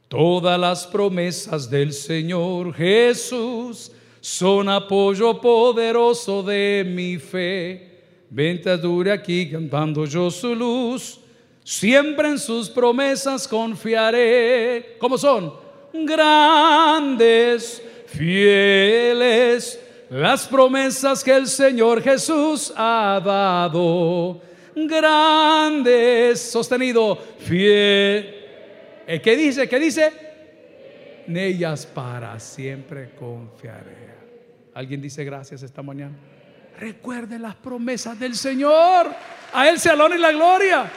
Todas 0.08 0.60
las 0.60 0.87
promesas 0.87 1.70
del 1.70 1.94
Señor 1.94 2.75
Jesús 2.75 3.92
son 4.20 4.68
apoyo 4.68 5.40
poderoso 5.40 6.42
de 6.42 6.84
mi 6.87 7.16
fe. 7.16 7.89
Vente 8.30 8.76
dure 8.76 9.10
aquí 9.10 9.50
cantando 9.50 10.06
yo 10.06 10.30
su 10.30 10.54
luz. 10.54 11.20
Siempre 11.64 12.28
en 12.28 12.38
sus 12.38 12.70
promesas 12.70 13.46
confiaré. 13.49 14.96
¿Cómo 14.99 15.18
son? 15.18 15.52
Grandes, 15.92 17.82
fieles, 18.06 19.80
las 20.08 20.46
promesas 20.46 21.25
que 21.25 21.34
el 21.34 21.49
Señor 21.49 22.00
Jesús 22.02 22.72
ha 22.76 23.20
dado. 23.25 24.40
Grandes, 24.76 26.40
sostenido, 26.40 27.16
fiel. 27.40 28.37
¿Qué 29.22 29.37
dice? 29.37 29.68
¿Qué 29.68 29.80
dice? 29.80 30.12
En 31.26 31.37
ellas 31.37 31.84
para 31.84 32.38
siempre 32.38 33.10
confiaré. 33.18 34.10
¿Alguien 34.72 35.02
dice 35.02 35.25
gracias 35.25 35.64
esta 35.64 35.82
mañana? 35.82 36.16
Recuerde 36.80 37.38
las 37.38 37.54
promesas 37.56 38.18
del 38.18 38.34
Señor. 38.34 39.14
A 39.52 39.68
Él 39.68 39.78
se 39.78 39.90
alone 39.90 40.16
la 40.18 40.32
gloria. 40.32 40.90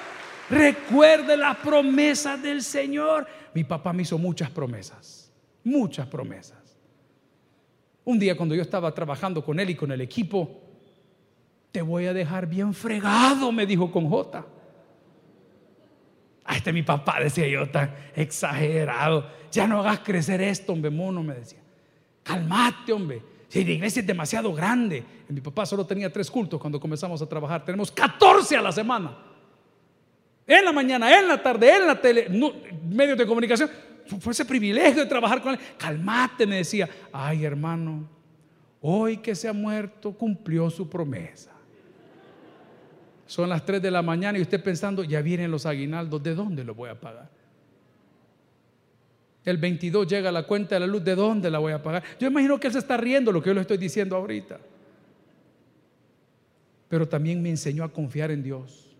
Recuerde 0.49 1.35
las 1.35 1.57
promesas 1.57 2.41
del 2.41 2.63
Señor. 2.63 3.27
Mi 3.53 3.65
papá 3.65 3.91
me 3.91 4.03
hizo 4.03 4.17
muchas 4.17 4.49
promesas. 4.49 5.29
Muchas 5.65 6.07
promesas. 6.07 6.57
Un 8.05 8.17
día 8.17 8.37
cuando 8.37 8.55
yo 8.55 8.61
estaba 8.61 8.93
trabajando 8.93 9.43
con 9.43 9.59
él 9.59 9.69
y 9.71 9.75
con 9.75 9.91
el 9.91 9.99
equipo, 10.01 10.61
te 11.71 11.81
voy 11.81 12.05
a 12.05 12.13
dejar 12.13 12.47
bien 12.47 12.73
fregado, 12.73 13.51
me 13.51 13.65
dijo 13.65 13.91
con 13.91 14.09
J. 14.09 14.45
Ah, 16.45 16.55
este 16.55 16.69
es 16.69 16.73
mi 16.73 16.83
papá, 16.83 17.19
decía 17.21 17.47
yo, 17.47 17.69
tan 17.69 17.93
exagerado. 18.15 19.29
Ya 19.51 19.67
no 19.67 19.79
hagas 19.79 19.99
crecer 19.99 20.41
esto, 20.41 20.73
hombre, 20.73 20.91
mono, 20.91 21.23
me 21.23 21.35
decía. 21.35 21.59
Calmate, 22.23 22.91
hombre. 22.93 23.32
Si 23.53 23.63
la 23.63 23.69
iglesia 23.69 23.99
es 23.99 24.07
demasiado 24.07 24.51
grande, 24.51 25.03
mi 25.29 25.39
papá 25.39 25.63
solo 25.63 25.85
tenía 25.85 26.11
tres 26.11 26.31
cultos 26.31 26.59
cuando 26.59 26.79
comenzamos 26.79 27.21
a 27.21 27.29
trabajar, 27.29 27.63
tenemos 27.63 27.91
14 27.91 28.57
a 28.57 28.63
la 28.63 28.71
semana. 28.71 29.15
En 30.47 30.65
la 30.65 30.71
mañana, 30.71 31.19
en 31.19 31.27
la 31.27 31.43
tarde, 31.43 31.71
en 31.71 31.85
la 31.85 32.01
tele, 32.01 32.27
medios 32.89 33.15
de 33.15 33.27
comunicación. 33.27 33.69
Fue 34.19 34.33
ese 34.33 34.43
privilegio 34.43 35.03
de 35.03 35.05
trabajar 35.05 35.39
con 35.39 35.53
él. 35.53 35.59
Calmate, 35.77 36.47
me 36.47 36.55
decía. 36.55 36.89
Ay, 37.11 37.45
hermano, 37.45 38.09
hoy 38.81 39.17
que 39.17 39.35
se 39.35 39.47
ha 39.47 39.53
muerto, 39.53 40.13
cumplió 40.13 40.71
su 40.71 40.89
promesa. 40.89 41.51
Son 43.27 43.47
las 43.47 43.63
3 43.63 43.79
de 43.83 43.91
la 43.91 44.01
mañana 44.01 44.39
y 44.39 44.41
usted 44.41 44.63
pensando, 44.63 45.03
ya 45.03 45.21
vienen 45.21 45.51
los 45.51 45.67
aguinaldos, 45.67 46.23
¿de 46.23 46.33
dónde 46.33 46.63
los 46.63 46.75
voy 46.75 46.89
a 46.89 46.99
pagar? 46.99 47.29
El 49.45 49.57
22 49.57 50.07
llega 50.07 50.31
la 50.31 50.43
cuenta 50.43 50.75
de 50.75 50.79
la 50.79 50.87
luz, 50.87 51.03
¿de 51.03 51.15
dónde 51.15 51.51
la 51.51 51.59
voy 51.59 51.73
a 51.73 51.83
pagar? 51.83 52.03
Yo 52.19 52.27
imagino 52.27 52.59
que 52.59 52.67
él 52.67 52.73
se 52.73 52.79
está 52.79 52.95
riendo 52.95 53.31
lo 53.31 53.41
que 53.41 53.49
yo 53.49 53.53
le 53.53 53.61
estoy 53.61 53.77
diciendo 53.77 54.15
ahorita. 54.15 54.59
Pero 56.87 57.07
también 57.07 57.41
me 57.41 57.49
enseñó 57.49 57.83
a 57.83 57.91
confiar 57.91 58.31
en 58.31 58.43
Dios. 58.43 58.95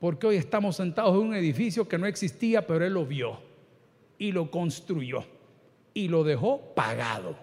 Porque 0.00 0.26
hoy 0.26 0.36
estamos 0.36 0.76
sentados 0.76 1.14
en 1.14 1.28
un 1.28 1.34
edificio 1.34 1.86
que 1.86 1.98
no 1.98 2.06
existía, 2.06 2.66
pero 2.66 2.84
él 2.84 2.94
lo 2.94 3.06
vio 3.06 3.38
y 4.18 4.32
lo 4.32 4.50
construyó 4.50 5.24
y 5.94 6.08
lo 6.08 6.24
dejó 6.24 6.74
pagado. 6.74 7.36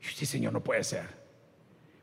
Y 0.00 0.04
sí, 0.04 0.26
Señor, 0.26 0.52
no 0.52 0.62
puede 0.62 0.84
ser. 0.84 1.06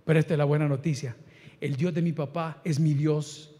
Pero 0.03 0.19
esta 0.19 0.33
es 0.33 0.37
la 0.37 0.45
buena 0.45 0.67
noticia. 0.67 1.15
El 1.61 1.75
Dios 1.75 1.93
de 1.93 2.01
mi 2.01 2.11
papá 2.11 2.61
es 2.63 2.79
mi 2.79 2.93
Dios. 2.93 3.51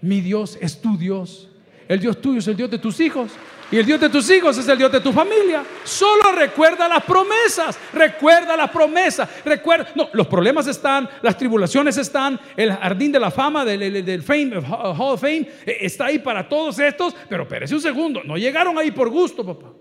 Mi 0.00 0.20
Dios 0.20 0.58
es 0.60 0.80
tu 0.80 0.96
Dios. 0.96 1.50
El 1.88 2.00
Dios 2.00 2.20
tuyo 2.20 2.38
es 2.38 2.48
el 2.48 2.56
Dios 2.56 2.70
de 2.70 2.78
tus 2.78 2.98
hijos. 3.00 3.30
Y 3.70 3.78
el 3.78 3.86
Dios 3.86 4.00
de 4.00 4.08
tus 4.08 4.30
hijos 4.30 4.56
es 4.58 4.68
el 4.68 4.78
Dios 4.78 4.92
de 4.92 5.00
tu 5.00 5.12
familia. 5.12 5.64
Solo 5.84 6.32
recuerda 6.36 6.86
las 6.88 7.02
promesas. 7.02 7.78
Recuerda 7.92 8.56
las 8.56 8.70
promesas. 8.70 9.28
Recuerda. 9.44 9.88
No, 9.94 10.08
los 10.12 10.26
problemas 10.26 10.66
están, 10.66 11.08
las 11.22 11.36
tribulaciones 11.36 11.96
están, 11.96 12.38
el 12.56 12.72
jardín 12.72 13.10
de 13.10 13.18
la 13.18 13.30
fama, 13.30 13.64
del, 13.64 14.04
del 14.04 14.22
fame, 14.22 14.58
Hall 14.58 15.14
of 15.14 15.20
Fame, 15.20 15.48
eh, 15.66 15.78
está 15.80 16.06
ahí 16.06 16.18
para 16.18 16.48
todos 16.48 16.78
estos. 16.78 17.16
Pero 17.28 17.44
espérese 17.44 17.74
un 17.74 17.80
segundo. 17.80 18.22
No 18.22 18.36
llegaron 18.36 18.78
ahí 18.78 18.90
por 18.90 19.08
gusto, 19.08 19.44
papá. 19.44 19.72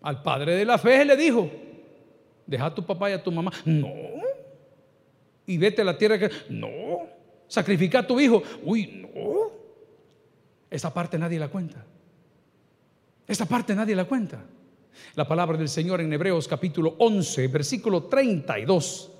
Al 0.00 0.22
padre 0.22 0.54
de 0.54 0.64
la 0.64 0.78
fe 0.78 1.04
le 1.04 1.16
dijo: 1.16 1.50
Deja 2.46 2.66
a 2.66 2.74
tu 2.74 2.86
papá 2.86 3.10
y 3.10 3.12
a 3.12 3.22
tu 3.22 3.30
mamá. 3.30 3.52
No. 3.64 3.92
Y 5.44 5.58
vete 5.58 5.82
a 5.82 5.84
la 5.84 5.98
tierra 5.98 6.18
que. 6.18 6.30
No. 6.48 7.08
Sacrifica 7.48 7.98
a 7.98 8.06
tu 8.06 8.20
hijo. 8.20 8.42
Uy, 8.62 8.86
no. 9.14 9.27
Esa 10.70 10.92
parte 10.92 11.18
nadie 11.18 11.38
la 11.38 11.48
cuenta. 11.48 11.84
Esa 13.26 13.46
parte 13.46 13.74
nadie 13.74 13.94
la 13.94 14.04
cuenta. 14.04 14.42
La 15.14 15.26
palabra 15.26 15.56
del 15.56 15.68
Señor 15.68 16.00
en 16.00 16.12
Hebreos 16.12 16.48
capítulo 16.48 16.94
11, 16.98 17.48
versículo 17.48 18.04
32. 18.04 19.10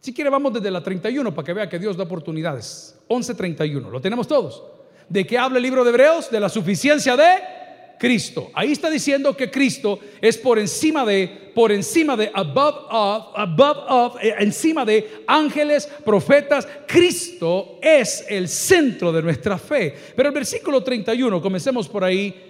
Si 0.00 0.14
quiere 0.14 0.30
vamos 0.30 0.52
desde 0.52 0.70
la 0.70 0.82
31 0.82 1.34
para 1.34 1.44
que 1.44 1.52
vea 1.52 1.68
que 1.68 1.78
Dios 1.78 1.96
da 1.96 2.04
oportunidades. 2.04 2.98
11:31, 3.08 3.90
lo 3.90 4.00
tenemos 4.00 4.28
todos. 4.28 4.62
¿De 5.08 5.26
qué 5.26 5.38
habla 5.38 5.58
el 5.58 5.62
libro 5.62 5.84
de 5.84 5.90
Hebreos? 5.90 6.30
De 6.30 6.40
la 6.40 6.48
suficiencia 6.48 7.16
de 7.16 7.55
Cristo. 7.98 8.50
Ahí 8.54 8.72
está 8.72 8.90
diciendo 8.90 9.36
que 9.36 9.50
Cristo 9.50 9.98
es 10.20 10.36
por 10.36 10.58
encima 10.58 11.04
de, 11.04 11.52
por 11.54 11.72
encima 11.72 12.16
de, 12.16 12.30
above 12.32 12.86
of, 12.90 13.26
above 13.34 13.78
of, 13.88 14.16
eh, 14.22 14.34
encima 14.38 14.84
de 14.84 15.24
ángeles, 15.26 15.86
profetas. 16.04 16.68
Cristo 16.86 17.78
es 17.82 18.24
el 18.28 18.48
centro 18.48 19.12
de 19.12 19.22
nuestra 19.22 19.58
fe. 19.58 19.94
Pero 20.14 20.28
el 20.28 20.34
versículo 20.34 20.82
31, 20.82 21.40
comencemos 21.40 21.88
por 21.88 22.04
ahí. 22.04 22.42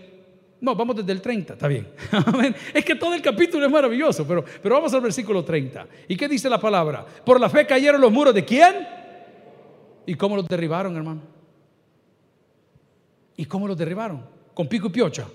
No, 0.60 0.74
vamos 0.74 0.96
desde 0.96 1.12
el 1.12 1.20
30, 1.20 1.52
está 1.52 1.68
bien. 1.68 1.86
es 2.74 2.84
que 2.84 2.94
todo 2.94 3.14
el 3.14 3.22
capítulo 3.22 3.66
es 3.66 3.70
maravilloso, 3.70 4.26
pero, 4.26 4.44
pero 4.62 4.76
vamos 4.76 4.92
al 4.94 5.02
versículo 5.02 5.44
30. 5.44 5.86
¿Y 6.08 6.16
qué 6.16 6.28
dice 6.28 6.48
la 6.48 6.58
palabra? 6.58 7.04
Por 7.24 7.38
la 7.38 7.48
fe 7.48 7.66
cayeron 7.66 8.00
los 8.00 8.10
muros 8.10 8.34
de 8.34 8.44
quién? 8.44 8.88
¿Y 10.06 10.14
cómo 10.14 10.36
los 10.36 10.46
derribaron, 10.46 10.96
hermano? 10.96 11.20
¿Y 13.36 13.44
cómo 13.44 13.68
los 13.68 13.76
derribaron? 13.76 14.35
Con 14.56 14.68
pico 14.68 14.86
y 14.86 14.90
piocha. 14.90 15.28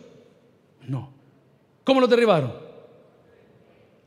No. 0.87 1.13
¿Cómo 1.83 2.01
lo 2.01 2.07
derribaron? 2.07 2.51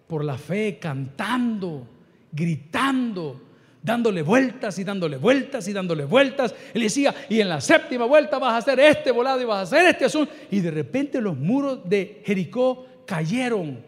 Por 0.09 0.25
la 0.25 0.37
fe, 0.37 0.77
cantando, 0.81 1.87
gritando, 2.33 3.41
dándole 3.81 4.23
vueltas 4.23 4.77
y 4.81 4.83
dándole 4.83 5.17
vueltas 5.17 5.69
y 5.69 5.73
dándole 5.73 6.05
vueltas. 6.05 6.53
Él 6.75 6.83
decía, 6.83 7.15
y 7.29 7.41
en 7.41 7.49
la 7.49 7.61
séptima 7.61 8.07
vuelta 8.07 8.41
vas 8.41 8.55
a 8.55 8.57
hacer 8.57 8.81
este 8.81 9.13
volado 9.13 9.41
y 9.41 9.45
vas 9.45 9.59
a 9.59 9.63
hacer 9.77 9.87
este 9.87 10.07
asunto. 10.07 10.33
Y 10.51 10.59
de 10.59 10.73
repente 10.73 11.21
los 11.21 11.37
muros 11.37 11.89
de 11.89 12.21
Jericó 12.27 12.85
cayeron. 13.07 13.85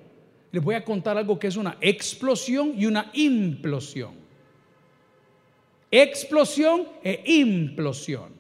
Les 0.53 0.63
voy 0.63 0.77
a 0.77 0.85
contar 0.85 1.19
algo 1.19 1.41
que 1.41 1.49
es 1.49 1.57
una 1.57 1.77
explosión 1.81 2.73
y 2.77 2.87
una 2.87 3.11
implosión. 3.15 4.15
Explosión 5.91 6.87
e 7.03 7.21
implosión. 7.27 8.31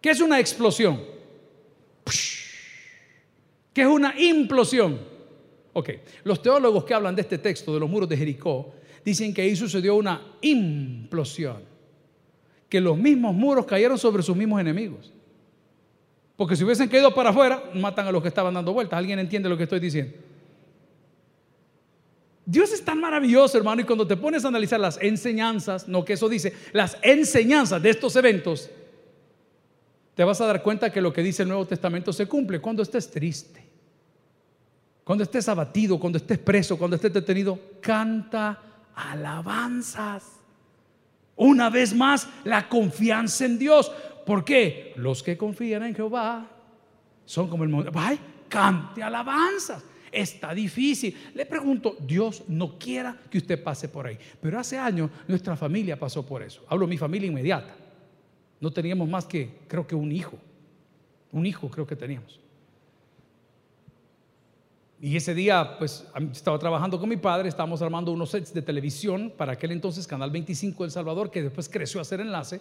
¿Qué 0.00 0.10
es 0.10 0.20
una 0.20 0.40
explosión? 0.40 1.19
Que 3.72 3.82
es 3.82 3.86
una 3.86 4.18
implosión. 4.18 4.98
Ok, 5.72 5.90
los 6.24 6.42
teólogos 6.42 6.84
que 6.84 6.94
hablan 6.94 7.14
de 7.14 7.22
este 7.22 7.38
texto 7.38 7.72
de 7.72 7.80
los 7.80 7.88
muros 7.88 8.08
de 8.08 8.16
Jericó 8.16 8.74
dicen 9.04 9.32
que 9.32 9.42
ahí 9.42 9.54
sucedió 9.56 9.94
una 9.94 10.20
implosión. 10.40 11.68
que 12.68 12.80
los 12.80 12.96
mismos 12.96 13.34
muros 13.34 13.66
cayeron 13.66 13.98
sobre 13.98 14.22
sus 14.22 14.36
mismos 14.36 14.60
enemigos. 14.60 15.12
Porque 16.36 16.54
si 16.56 16.64
hubiesen 16.64 16.88
caído 16.88 17.12
para 17.12 17.30
afuera, 17.30 17.62
matan 17.74 18.06
a 18.06 18.12
los 18.12 18.22
que 18.22 18.28
estaban 18.28 18.54
dando 18.54 18.72
vueltas. 18.72 18.96
¿Alguien 18.96 19.18
entiende 19.18 19.48
lo 19.48 19.56
que 19.56 19.64
estoy 19.64 19.80
diciendo? 19.80 20.16
Dios 22.46 22.72
es 22.72 22.84
tan 22.84 23.00
maravilloso, 23.00 23.58
hermano, 23.58 23.82
y 23.82 23.84
cuando 23.84 24.06
te 24.06 24.16
pones 24.16 24.44
a 24.44 24.48
analizar 24.48 24.80
las 24.80 24.98
enseñanzas, 25.02 25.86
no 25.88 26.04
que 26.04 26.14
eso 26.14 26.28
dice, 26.28 26.54
las 26.72 26.96
enseñanzas 27.02 27.82
de 27.82 27.90
estos 27.90 28.16
eventos, 28.16 28.70
te 30.20 30.24
vas 30.24 30.38
a 30.42 30.44
dar 30.44 30.62
cuenta 30.62 30.92
que 30.92 31.00
lo 31.00 31.14
que 31.14 31.22
dice 31.22 31.44
el 31.44 31.48
Nuevo 31.48 31.64
Testamento 31.66 32.12
se 32.12 32.26
cumple 32.26 32.60
cuando 32.60 32.82
estés 32.82 33.10
triste, 33.10 33.66
cuando 35.02 35.24
estés 35.24 35.48
abatido, 35.48 35.98
cuando 35.98 36.18
estés 36.18 36.36
preso, 36.36 36.76
cuando 36.76 36.96
estés 36.96 37.10
detenido, 37.10 37.58
canta 37.80 38.60
alabanzas. 38.94 40.24
Una 41.36 41.70
vez 41.70 41.94
más, 41.94 42.28
la 42.44 42.68
confianza 42.68 43.46
en 43.46 43.58
Dios. 43.58 43.90
¿Por 44.26 44.44
qué? 44.44 44.92
Los 44.96 45.22
que 45.22 45.38
confían 45.38 45.84
en 45.84 45.94
Jehová 45.94 46.46
son 47.24 47.48
como 47.48 47.64
el 47.64 47.70
monte. 47.70 47.90
Ay, 47.94 48.20
cante 48.46 49.02
alabanzas. 49.02 49.82
Está 50.12 50.52
difícil. 50.52 51.16
Le 51.34 51.46
pregunto, 51.46 51.96
Dios 51.98 52.42
no 52.46 52.78
quiera 52.78 53.16
que 53.30 53.38
usted 53.38 53.62
pase 53.62 53.88
por 53.88 54.06
ahí. 54.06 54.18
Pero 54.38 54.58
hace 54.58 54.76
años 54.76 55.10
nuestra 55.26 55.56
familia 55.56 55.98
pasó 55.98 56.26
por 56.26 56.42
eso. 56.42 56.62
Hablo 56.68 56.84
de 56.84 56.90
mi 56.90 56.98
familia 56.98 57.26
inmediata. 57.26 57.74
No 58.60 58.70
teníamos 58.70 59.08
más 59.08 59.24
que, 59.24 59.58
creo 59.66 59.86
que 59.86 59.94
un 59.94 60.12
hijo. 60.12 60.36
Un 61.32 61.46
hijo 61.46 61.68
creo 61.70 61.86
que 61.86 61.96
teníamos. 61.96 62.38
Y 65.02 65.16
ese 65.16 65.34
día, 65.34 65.78
pues, 65.78 66.06
estaba 66.30 66.58
trabajando 66.58 67.00
con 67.00 67.08
mi 67.08 67.16
padre, 67.16 67.48
estábamos 67.48 67.80
armando 67.80 68.12
unos 68.12 68.30
sets 68.30 68.52
de 68.52 68.60
televisión 68.60 69.32
para 69.34 69.52
aquel 69.52 69.72
entonces, 69.72 70.06
Canal 70.06 70.30
25 70.30 70.84
El 70.84 70.90
Salvador, 70.90 71.30
que 71.30 71.42
después 71.42 71.70
creció 71.70 72.02
a 72.02 72.04
ser 72.04 72.20
enlace. 72.20 72.60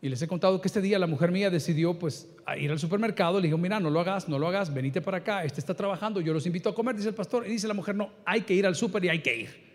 Y 0.00 0.08
les 0.08 0.22
he 0.22 0.28
contado 0.28 0.60
que 0.62 0.68
este 0.68 0.80
día 0.80 0.98
la 0.98 1.06
mujer 1.06 1.30
mía 1.30 1.50
decidió, 1.50 1.98
pues, 1.98 2.26
ir 2.56 2.70
al 2.70 2.78
supermercado. 2.78 3.38
Le 3.38 3.48
dijo, 3.48 3.58
mira, 3.58 3.78
no 3.80 3.90
lo 3.90 4.00
hagas, 4.00 4.30
no 4.30 4.38
lo 4.38 4.48
hagas, 4.48 4.72
venite 4.72 5.02
para 5.02 5.18
acá, 5.18 5.44
este 5.44 5.60
está 5.60 5.74
trabajando, 5.74 6.22
yo 6.22 6.32
los 6.32 6.46
invito 6.46 6.70
a 6.70 6.74
comer, 6.74 6.96
dice 6.96 7.10
el 7.10 7.14
pastor. 7.14 7.46
Y 7.46 7.50
dice 7.50 7.68
la 7.68 7.74
mujer, 7.74 7.94
no, 7.94 8.10
hay 8.24 8.40
que 8.42 8.54
ir 8.54 8.64
al 8.64 8.74
super 8.74 9.04
y 9.04 9.10
hay 9.10 9.20
que 9.20 9.36
ir. 9.36 9.68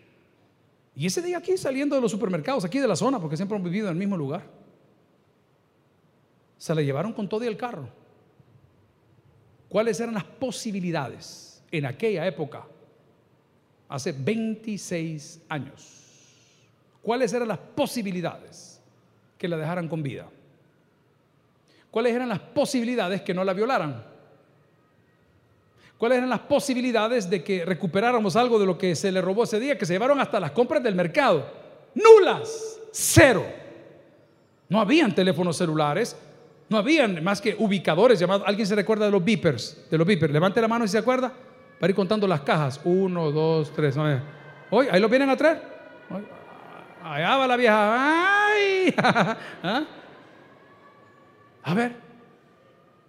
Y 0.96 1.06
ese 1.06 1.22
día 1.22 1.38
aquí, 1.38 1.58
saliendo 1.58 1.96
de 1.96 2.02
los 2.02 2.10
supermercados, 2.10 2.66
aquí 2.66 2.80
de 2.80 2.88
la 2.88 2.96
zona, 2.96 3.20
porque 3.20 3.36
siempre 3.36 3.56
hemos 3.56 3.70
vivido 3.70 3.88
en 3.88 3.94
el 3.94 4.00
mismo 4.00 4.18
lugar, 4.18 4.63
se 6.64 6.74
la 6.74 6.82
llevaron 6.82 7.12
con 7.12 7.28
todo 7.28 7.44
y 7.44 7.48
el 7.48 7.58
carro 7.58 7.90
¿Cuáles 9.68 10.00
eran 10.00 10.14
las 10.14 10.24
posibilidades 10.24 11.62
en 11.72 11.86
aquella 11.88 12.26
época? 12.26 12.64
Hace 13.90 14.12
26 14.12 15.42
años. 15.50 16.62
¿Cuáles 17.02 17.34
eran 17.34 17.48
las 17.48 17.58
posibilidades 17.58 18.80
que 19.36 19.48
la 19.48 19.58
dejaran 19.58 19.90
con 19.90 20.04
vida? 20.04 20.28
¿Cuáles 21.90 22.14
eran 22.14 22.30
las 22.30 22.40
posibilidades 22.40 23.24
que 23.24 23.34
no 23.34 23.44
la 23.44 23.54
violaran? 23.54 24.06
¿Cuáles 25.98 26.20
eran 26.20 26.30
las 26.30 26.42
posibilidades 26.42 27.28
de 27.28 27.44
que 27.44 27.66
recuperáramos 27.66 28.36
algo 28.36 28.60
de 28.60 28.68
lo 28.68 28.78
que 28.78 28.96
se 28.96 29.12
le 29.12 29.22
robó 29.22 29.44
ese 29.44 29.60
día, 29.60 29.78
que 29.78 29.88
se 29.88 29.94
llevaron 29.94 30.22
hasta 30.22 30.40
las 30.40 30.52
compras 30.52 30.84
del 30.84 30.94
mercado? 30.96 31.46
Nulas, 31.96 32.80
cero. 32.92 33.44
No 34.70 34.80
habían 34.80 35.16
teléfonos 35.16 35.58
celulares, 35.58 36.16
no 36.74 36.80
habían 36.80 37.24
más 37.24 37.40
que 37.40 37.56
ubicadores 37.58 38.20
llamados. 38.20 38.44
¿Alguien 38.48 38.68
se 38.68 38.76
recuerda 38.76 39.06
de 39.06 39.12
los 39.12 39.24
beepers? 39.24 39.86
De 39.90 39.98
los 39.98 40.06
beepers. 40.06 40.34
Levante 40.34 40.60
la 40.60 40.68
mano 40.68 40.86
si 40.88 40.92
se 40.92 40.98
acuerda. 40.98 41.32
Para 41.80 41.92
ir 41.92 41.96
contando 41.96 42.28
las 42.28 42.42
cajas. 42.42 42.82
Uno, 42.84 43.32
dos, 43.32 43.72
tres. 43.74 43.96
Hoy, 44.72 44.88
ahí 44.92 45.00
lo 45.00 45.08
vienen 45.08 45.30
a 45.30 45.38
traer. 45.38 45.62
Allá 47.04 47.38
va 47.38 47.48
la 47.48 47.56
vieja. 47.56 48.48
¡Ay! 48.48 48.96
¿Ah? 48.98 49.86
A 51.64 51.74
ver. 51.76 51.96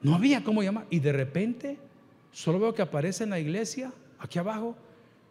No 0.03 0.15
había 0.15 0.45
cómo 0.45 0.63
llamar. 0.63 0.85
Y 0.91 1.01
de 1.01 1.13
repente, 1.13 1.79
solo 2.31 2.61
veo 2.61 2.75
que 2.75 2.83
aparece 2.83 3.25
en 3.25 3.31
la 3.31 3.39
iglesia, 3.39 3.93
aquí 4.19 4.39
abajo, 4.39 4.77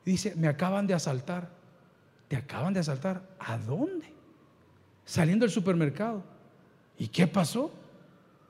y 0.06 0.12
dice: 0.12 0.34
Me 0.36 0.48
acaban 0.48 0.88
de 0.88 0.96
asaltar. 0.96 1.50
¿Te 2.28 2.36
acaban 2.36 2.74
de 2.74 2.80
asaltar? 2.80 3.22
¿A 3.38 3.60
dónde? 3.60 4.12
Saliendo 5.06 5.46
del 5.46 5.52
supermercado. 5.52 6.24
¿Y 6.98 7.08
qué 7.10 7.28
pasó? 7.28 7.72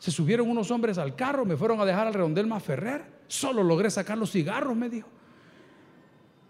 Se 0.04 0.12
subieron 0.12 0.50
unos 0.50 0.70
hombres 0.70 0.98
al 0.98 1.16
carro, 1.16 1.46
me 1.46 1.56
fueron 1.56 1.80
a 1.80 1.86
dejar 1.86 2.08
al 2.08 2.14
redondel 2.14 2.46
más 2.46 2.62
Ferrer. 2.62 3.06
Solo 3.26 3.64
logré 3.64 3.90
sacar 3.90 4.18
los 4.18 4.32
cigarros, 4.32 4.76
me 4.76 4.90
dijo. 4.90 5.08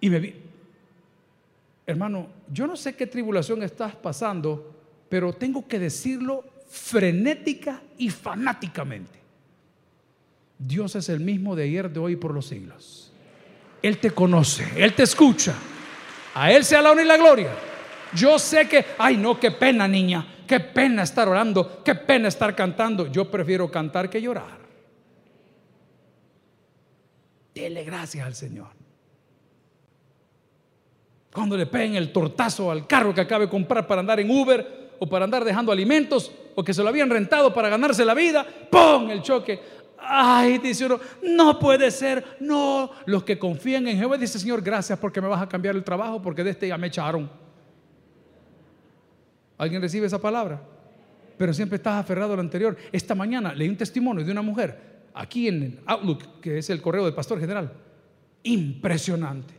Y 0.01 0.09
me 0.09 0.19
vi. 0.19 0.33
Hermano, 1.85 2.29
yo 2.51 2.65
no 2.65 2.75
sé 2.75 2.95
qué 2.95 3.05
tribulación 3.05 3.61
estás 3.61 3.95
pasando, 3.95 4.73
pero 5.07 5.33
tengo 5.33 5.67
que 5.67 5.77
decirlo 5.77 6.43
frenética 6.67 7.83
y 7.99 8.09
fanáticamente. 8.09 9.19
Dios 10.57 10.95
es 10.95 11.07
el 11.09 11.19
mismo 11.19 11.55
de 11.55 11.65
ayer, 11.65 11.91
de 11.91 11.99
hoy 11.99 12.13
y 12.13 12.15
por 12.15 12.33
los 12.33 12.47
siglos. 12.47 13.13
Él 13.83 13.99
te 13.99 14.09
conoce, 14.09 14.65
Él 14.83 14.95
te 14.95 15.03
escucha. 15.03 15.53
A 16.33 16.51
Él 16.51 16.65
sea 16.65 16.81
la 16.81 16.89
honra 16.89 17.03
y 17.03 17.07
la 17.07 17.17
gloria. 17.17 17.51
Yo 18.15 18.38
sé 18.39 18.67
que, 18.67 18.86
ay 18.97 19.17
no, 19.17 19.39
qué 19.39 19.52
pena 19.52 19.88
niña, 19.88 20.26
qué 20.47 20.60
pena 20.60 21.04
estar 21.04 21.28
orando, 21.28 21.82
qué 21.84 21.95
pena 21.95 22.28
estar 22.28 22.56
cantando. 22.56 23.08
Yo 23.08 23.30
prefiero 23.30 23.69
cantar 23.69 24.10
que 24.10 24.21
llorar. 24.21 24.63
Dele 27.54 27.84
gracias 27.84 28.26
al 28.26 28.36
Señor. 28.36 28.69
Cuando 31.34 31.58
le 31.58 31.65
peguen 31.65 31.95
el 31.95 32.12
tortazo 32.12 32.69
al 32.69 32.86
carro 32.86 33.13
que 33.13 33.21
acabe 33.21 33.45
de 33.45 33.52
comprar 33.52 33.88
para 33.88 34.02
andar 34.02 34.19
en 34.19 34.30
Uber 34.30 34.95
o 34.99 35.08
para 35.08 35.26
andar 35.26 35.43
dejando 35.43 35.71
alimentos 35.71 36.32
o 36.56 36.63
que 36.63 36.73
se 36.73 36.84
lo 36.84 36.89
habían 36.89 37.10
rentado 37.10 37.54
para 37.54 37.69
ganarse 37.69 38.06
la 38.06 38.13
vida, 38.13 38.45
¡pum! 38.69 39.10
el 39.10 39.21
choque. 39.21 39.60
Ay, 39.97 40.58
dice 40.58 40.86
uno, 40.86 40.99
no 41.23 41.58
puede 41.58 41.89
ser, 41.89 42.38
no. 42.39 42.91
Los 43.06 43.23
que 43.23 43.39
confían 43.39 43.88
en 43.88 43.97
Jehová, 43.97 44.17
dice 44.17 44.38
Señor, 44.38 44.62
gracias 44.62 44.99
porque 44.99 45.21
me 45.21 45.28
vas 45.28 45.41
a 45.41 45.49
cambiar 45.49 45.76
el 45.76 45.84
trabajo, 45.84 46.21
porque 46.21 46.43
de 46.43 46.52
este 46.52 46.67
ya 46.67 46.78
me 46.78 46.88
echaron. 46.88 47.30
¿Alguien 49.63 49.82
recibe 49.82 50.08
esa 50.08 50.19
palabra? 50.19 50.62
Pero 51.38 51.54
siempre 51.54 51.78
estás 51.78 51.95
aferrado 51.95 52.34
al 52.34 52.39
anterior. 52.39 52.78
Esta 52.91 53.15
mañana 53.15 53.54
leí 53.54 53.69
un 53.69 53.78
testimonio 53.78 54.26
de 54.26 54.32
una 54.32 54.41
mujer 54.41 54.93
aquí 55.13 55.47
en 55.47 55.80
Outlook, 55.86 56.41
que 56.41 56.58
es 56.58 56.69
el 56.69 56.82
correo 56.82 57.06
del 57.06 57.13
pastor 57.13 57.39
general. 57.39 57.71
Impresionante. 58.43 59.54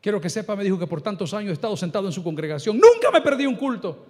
Quiero 0.00 0.20
que 0.20 0.30
sepa, 0.30 0.54
me 0.54 0.62
dijo 0.62 0.78
que 0.78 0.86
por 0.86 1.02
tantos 1.02 1.34
años 1.34 1.50
he 1.50 1.54
estado 1.54 1.76
sentado 1.76 2.06
en 2.06 2.12
su 2.12 2.22
congregación. 2.22 2.76
Nunca 2.76 3.10
me 3.12 3.20
perdí 3.20 3.46
un 3.46 3.56
culto. 3.56 4.06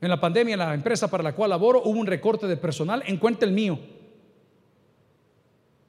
En 0.00 0.08
la 0.08 0.18
pandemia, 0.18 0.54
en 0.54 0.58
la 0.58 0.72
empresa 0.72 1.10
para 1.10 1.22
la 1.22 1.34
cual 1.34 1.50
laboro, 1.50 1.82
hubo 1.84 2.00
un 2.00 2.06
recorte 2.06 2.46
de 2.46 2.56
personal. 2.56 3.02
En 3.06 3.18
cuenta 3.18 3.44
el 3.44 3.52
mío. 3.52 3.78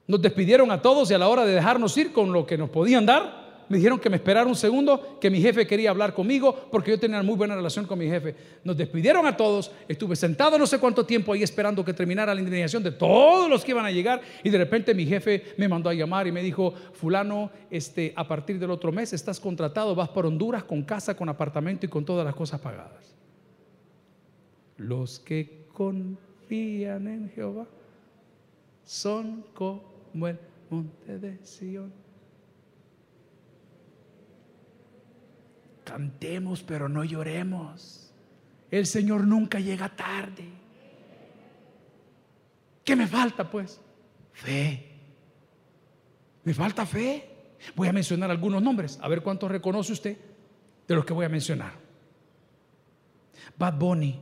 Nos 0.06 0.20
despidieron 0.20 0.70
a 0.70 0.82
todos 0.82 1.10
y 1.10 1.14
a 1.14 1.18
la 1.18 1.28
hora 1.28 1.46
de 1.46 1.54
dejarnos 1.54 1.96
ir 1.96 2.12
con 2.12 2.32
lo 2.32 2.44
que 2.44 2.58
nos 2.58 2.68
podían 2.68 3.06
dar, 3.06 3.41
me 3.68 3.76
dijeron 3.76 3.98
que 3.98 4.10
me 4.10 4.16
esperara 4.16 4.46
un 4.46 4.56
segundo, 4.56 5.18
que 5.20 5.30
mi 5.30 5.40
jefe 5.40 5.66
quería 5.66 5.90
hablar 5.90 6.14
conmigo 6.14 6.68
porque 6.70 6.90
yo 6.90 6.98
tenía 6.98 7.22
muy 7.22 7.36
buena 7.36 7.54
relación 7.54 7.86
con 7.86 7.98
mi 7.98 8.06
jefe. 8.06 8.34
Nos 8.64 8.76
despidieron 8.76 9.26
a 9.26 9.36
todos, 9.36 9.70
estuve 9.88 10.16
sentado 10.16 10.58
no 10.58 10.66
sé 10.66 10.78
cuánto 10.78 11.06
tiempo 11.06 11.32
ahí 11.32 11.42
esperando 11.42 11.84
que 11.84 11.92
terminara 11.92 12.34
la 12.34 12.40
indemnización 12.40 12.82
de 12.82 12.92
todos 12.92 13.48
los 13.48 13.64
que 13.64 13.70
iban 13.70 13.86
a 13.86 13.90
llegar 13.90 14.20
y 14.42 14.50
de 14.50 14.58
repente 14.58 14.94
mi 14.94 15.06
jefe 15.06 15.54
me 15.56 15.68
mandó 15.68 15.88
a 15.90 15.94
llamar 15.94 16.26
y 16.26 16.32
me 16.32 16.42
dijo, 16.42 16.74
fulano, 16.92 17.50
este, 17.70 18.12
a 18.16 18.26
partir 18.26 18.58
del 18.58 18.70
otro 18.70 18.92
mes 18.92 19.12
estás 19.12 19.40
contratado, 19.40 19.94
vas 19.94 20.08
por 20.08 20.26
Honduras 20.26 20.64
con 20.64 20.82
casa, 20.82 21.16
con 21.16 21.28
apartamento 21.28 21.86
y 21.86 21.88
con 21.88 22.04
todas 22.04 22.24
las 22.24 22.34
cosas 22.34 22.60
pagadas. 22.60 23.14
Los 24.76 25.18
que 25.18 25.66
confían 25.72 27.06
en 27.06 27.30
Jehová 27.30 27.66
son 28.84 29.44
como 29.54 30.28
el 30.28 30.38
monte 30.70 31.18
de 31.18 31.38
Sion 31.44 32.01
Cantemos, 35.92 36.62
pero 36.62 36.88
no 36.88 37.04
lloremos. 37.04 38.10
El 38.70 38.86
Señor 38.86 39.26
nunca 39.26 39.60
llega 39.60 39.90
tarde. 39.90 40.48
¿Qué 42.82 42.96
me 42.96 43.06
falta 43.06 43.50
pues? 43.50 43.78
Fe. 44.32 44.88
Me 46.44 46.54
falta 46.54 46.86
fe. 46.86 47.28
Voy 47.76 47.88
a 47.88 47.92
mencionar 47.92 48.30
algunos 48.30 48.62
nombres, 48.62 48.98
a 49.02 49.08
ver 49.08 49.22
cuántos 49.22 49.50
reconoce 49.50 49.92
usted 49.92 50.16
de 50.88 50.94
los 50.94 51.04
que 51.04 51.12
voy 51.12 51.26
a 51.26 51.28
mencionar. 51.28 51.74
Bad 53.58 53.78
Bunny, 53.78 54.18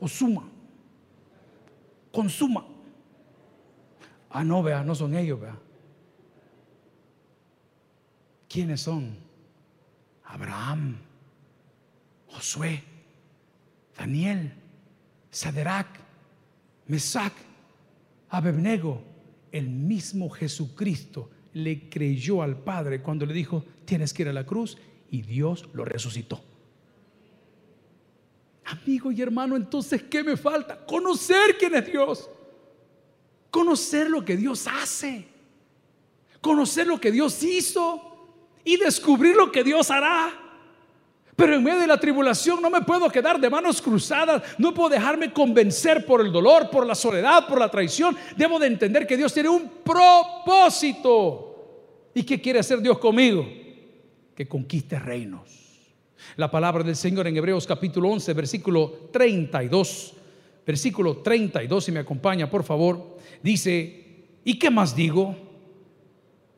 Osuma, 0.00 0.46
Consuma. 2.12 2.66
Ah, 4.28 4.44
no, 4.44 4.62
vea, 4.62 4.84
no 4.84 4.94
son 4.94 5.16
ellos, 5.16 5.40
vea. 5.40 5.56
¿Quiénes 8.54 8.82
son? 8.82 9.16
Abraham, 10.26 10.96
Josué, 12.28 12.84
Daniel, 13.98 14.52
Saderac, 15.28 15.88
Mesac, 16.86 17.32
Abednego. 18.28 19.02
El 19.50 19.68
mismo 19.68 20.30
Jesucristo 20.30 21.30
le 21.54 21.88
creyó 21.88 22.42
al 22.42 22.56
Padre 22.56 23.02
cuando 23.02 23.26
le 23.26 23.34
dijo, 23.34 23.64
tienes 23.84 24.14
que 24.14 24.22
ir 24.22 24.28
a 24.28 24.32
la 24.32 24.46
cruz 24.46 24.78
y 25.10 25.22
Dios 25.22 25.68
lo 25.72 25.84
resucitó. 25.84 26.40
Amigo 28.66 29.10
y 29.10 29.20
hermano, 29.20 29.56
entonces, 29.56 30.04
¿qué 30.04 30.22
me 30.22 30.36
falta? 30.36 30.86
Conocer 30.86 31.58
quién 31.58 31.74
es 31.74 31.86
Dios. 31.90 32.30
Conocer 33.50 34.08
lo 34.08 34.24
que 34.24 34.36
Dios 34.36 34.68
hace. 34.68 35.26
Conocer 36.40 36.86
lo 36.86 37.00
que 37.00 37.10
Dios 37.10 37.42
hizo 37.42 38.12
y 38.64 38.76
descubrir 38.76 39.36
lo 39.36 39.52
que 39.52 39.62
Dios 39.62 39.90
hará. 39.90 40.40
Pero 41.36 41.56
en 41.56 41.64
medio 41.64 41.80
de 41.80 41.86
la 41.86 41.98
tribulación 41.98 42.62
no 42.62 42.70
me 42.70 42.82
puedo 42.82 43.10
quedar 43.10 43.40
de 43.40 43.50
manos 43.50 43.82
cruzadas, 43.82 44.42
no 44.56 44.72
puedo 44.72 44.90
dejarme 44.90 45.32
convencer 45.32 46.06
por 46.06 46.20
el 46.20 46.30
dolor, 46.30 46.70
por 46.70 46.86
la 46.86 46.94
soledad, 46.94 47.48
por 47.48 47.58
la 47.58 47.68
traición. 47.68 48.16
Debo 48.36 48.58
de 48.58 48.68
entender 48.68 49.06
que 49.06 49.16
Dios 49.16 49.34
tiene 49.34 49.48
un 49.48 49.68
propósito. 49.84 51.50
¿Y 52.14 52.22
qué 52.22 52.40
quiere 52.40 52.60
hacer 52.60 52.80
Dios 52.80 52.98
conmigo? 52.98 53.44
Que 54.36 54.46
conquiste 54.46 54.98
reinos. 54.98 55.64
La 56.36 56.50
palabra 56.50 56.84
del 56.84 56.96
Señor 56.96 57.26
en 57.26 57.36
Hebreos 57.36 57.66
capítulo 57.66 58.10
11, 58.10 58.32
versículo 58.32 59.08
32, 59.12 60.14
versículo 60.64 61.18
32, 61.18 61.84
si 61.84 61.92
me 61.92 62.00
acompaña, 62.00 62.48
por 62.48 62.62
favor, 62.62 63.18
dice, 63.42 64.38
¿y 64.44 64.58
qué 64.58 64.70
más 64.70 64.94
digo? 64.96 65.36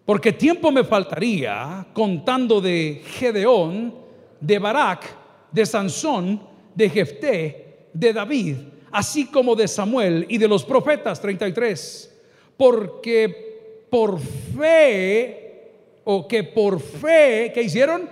Porque 0.07 0.33
tiempo 0.33 0.71
me 0.71 0.85
faltaría 0.85 1.85
contando 1.93 2.61
de 2.61 3.03
Gedeón, 3.05 3.93
de 4.41 4.59
Barak, 4.61 5.05
de 5.51 5.67
Sansón, 5.67 6.41
de 6.75 6.89
Jefté, 6.89 7.89
de 7.93 8.13
David, 8.13 8.57
así 8.93 9.27
como 9.27 9.57
de 9.57 9.67
Samuel 9.67 10.25
y 10.29 10.39
de 10.39 10.47
los 10.47 10.65
profetas 10.65 11.21
33, 11.21 12.15
porque 12.57 13.87
por 13.91 14.21
fe, 14.21 15.73
o 16.05 16.29
que 16.29 16.45
por 16.45 16.81
fe, 16.81 17.51
¿qué 17.53 17.63
hicieron? 17.63 18.09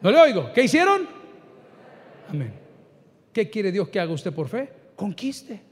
No 0.00 0.10
le 0.10 0.18
oigo, 0.18 0.50
¿qué 0.54 0.62
hicieron? 0.62 1.06
Amén. 2.30 2.54
¿Qué 3.32 3.50
quiere 3.50 3.70
Dios 3.70 3.88
que 3.88 4.00
haga 4.00 4.12
usted 4.12 4.32
por 4.32 4.48
fe? 4.48 4.70
Conquiste. 4.96 5.67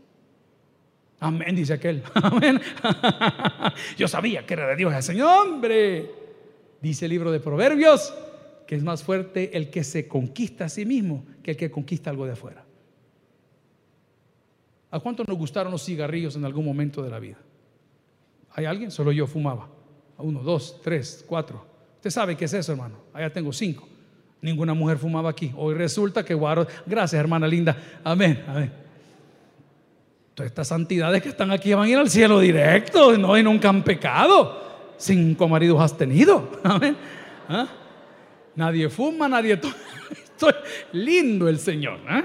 Amén, 1.21 1.57
dice 1.57 1.75
aquel. 1.75 2.03
Amén. 2.15 2.61
Yo 3.97 4.09
sabía 4.09 4.45
que 4.45 4.55
era 4.55 4.69
de 4.69 4.77
Dios 4.77 4.95
ese 4.95 5.23
hombre. 5.23 6.11
Dice 6.81 7.07
el 7.07 7.11
libro 7.11 7.33
de 7.33 7.41
Proverbios, 7.41 8.15
que 8.67 8.75
es 8.75 8.83
más 8.83 9.03
fuerte 9.03 9.57
el 9.57 9.71
que 9.71 9.83
se 9.83 10.07
conquista 10.07 10.67
a 10.67 10.69
sí 10.69 10.85
mismo 10.85 11.25
que 11.43 11.53
el 11.53 11.57
que 11.57 11.71
conquista 11.71 12.11
algo 12.11 12.27
de 12.27 12.33
afuera. 12.33 12.65
¿A 14.91 15.01
cuánto 15.01 15.25
nos 15.25 15.37
gustaron 15.37 15.73
los 15.73 15.85
cigarrillos 15.85 16.37
en 16.37 16.45
algún 16.45 16.65
momento 16.65 17.03
de 17.03 17.11
la 17.11 17.19
vida? 17.19 17.39
¿Hay 18.53 18.65
alguien? 18.65 18.91
Solo 18.91 19.13
yo 19.13 19.27
fumaba. 19.27 19.69
Uno, 20.19 20.43
dos, 20.43 20.81
tres, 20.83 21.25
cuatro. 21.27 21.67
Usted 21.97 22.11
sabe 22.11 22.37
qué 22.37 22.47
es 22.47 22.55
eso, 22.55 22.73
hermano. 22.73 22.97
Allá 23.13 23.33
tengo 23.33 23.53
cinco. 23.53 23.89
Ninguna 24.41 24.75
mujer 24.75 24.99
fumaba 24.99 25.31
aquí. 25.31 25.53
Hoy 25.57 25.75
resulta 25.75 26.25
que 26.25 26.35
guaro. 26.35 26.67
Gracias, 26.87 27.19
hermana 27.19 27.47
linda. 27.49 27.77
Amén, 28.05 28.45
amén. 28.47 28.86
Todas 30.37 30.51
estas 30.51 30.69
santidades 30.69 31.23
que 31.23 31.31
están 31.31 31.51
aquí 31.51 31.73
van 31.73 31.87
a 31.87 31.89
ir 31.89 31.97
al 31.97 32.11
cielo 32.11 32.41
directo. 32.41 33.17
No, 33.17 33.39
y 33.39 33.43
nunca 33.43 33.71
han 33.71 33.83
pecado. 33.83 34.93
Cinco 34.99 35.49
maridos 35.49 35.81
has 35.81 35.97
tenido. 35.97 36.53
Amén. 36.63 36.95
¿Ah? 37.49 37.67
Nadie 38.55 38.91
fuma, 38.91 39.29
nadie 39.31 39.57
toma. 39.57 39.75
Estoy 40.11 40.53
lindo 40.93 41.49
el 41.49 41.59
Señor. 41.59 42.01
¿eh? 42.11 42.25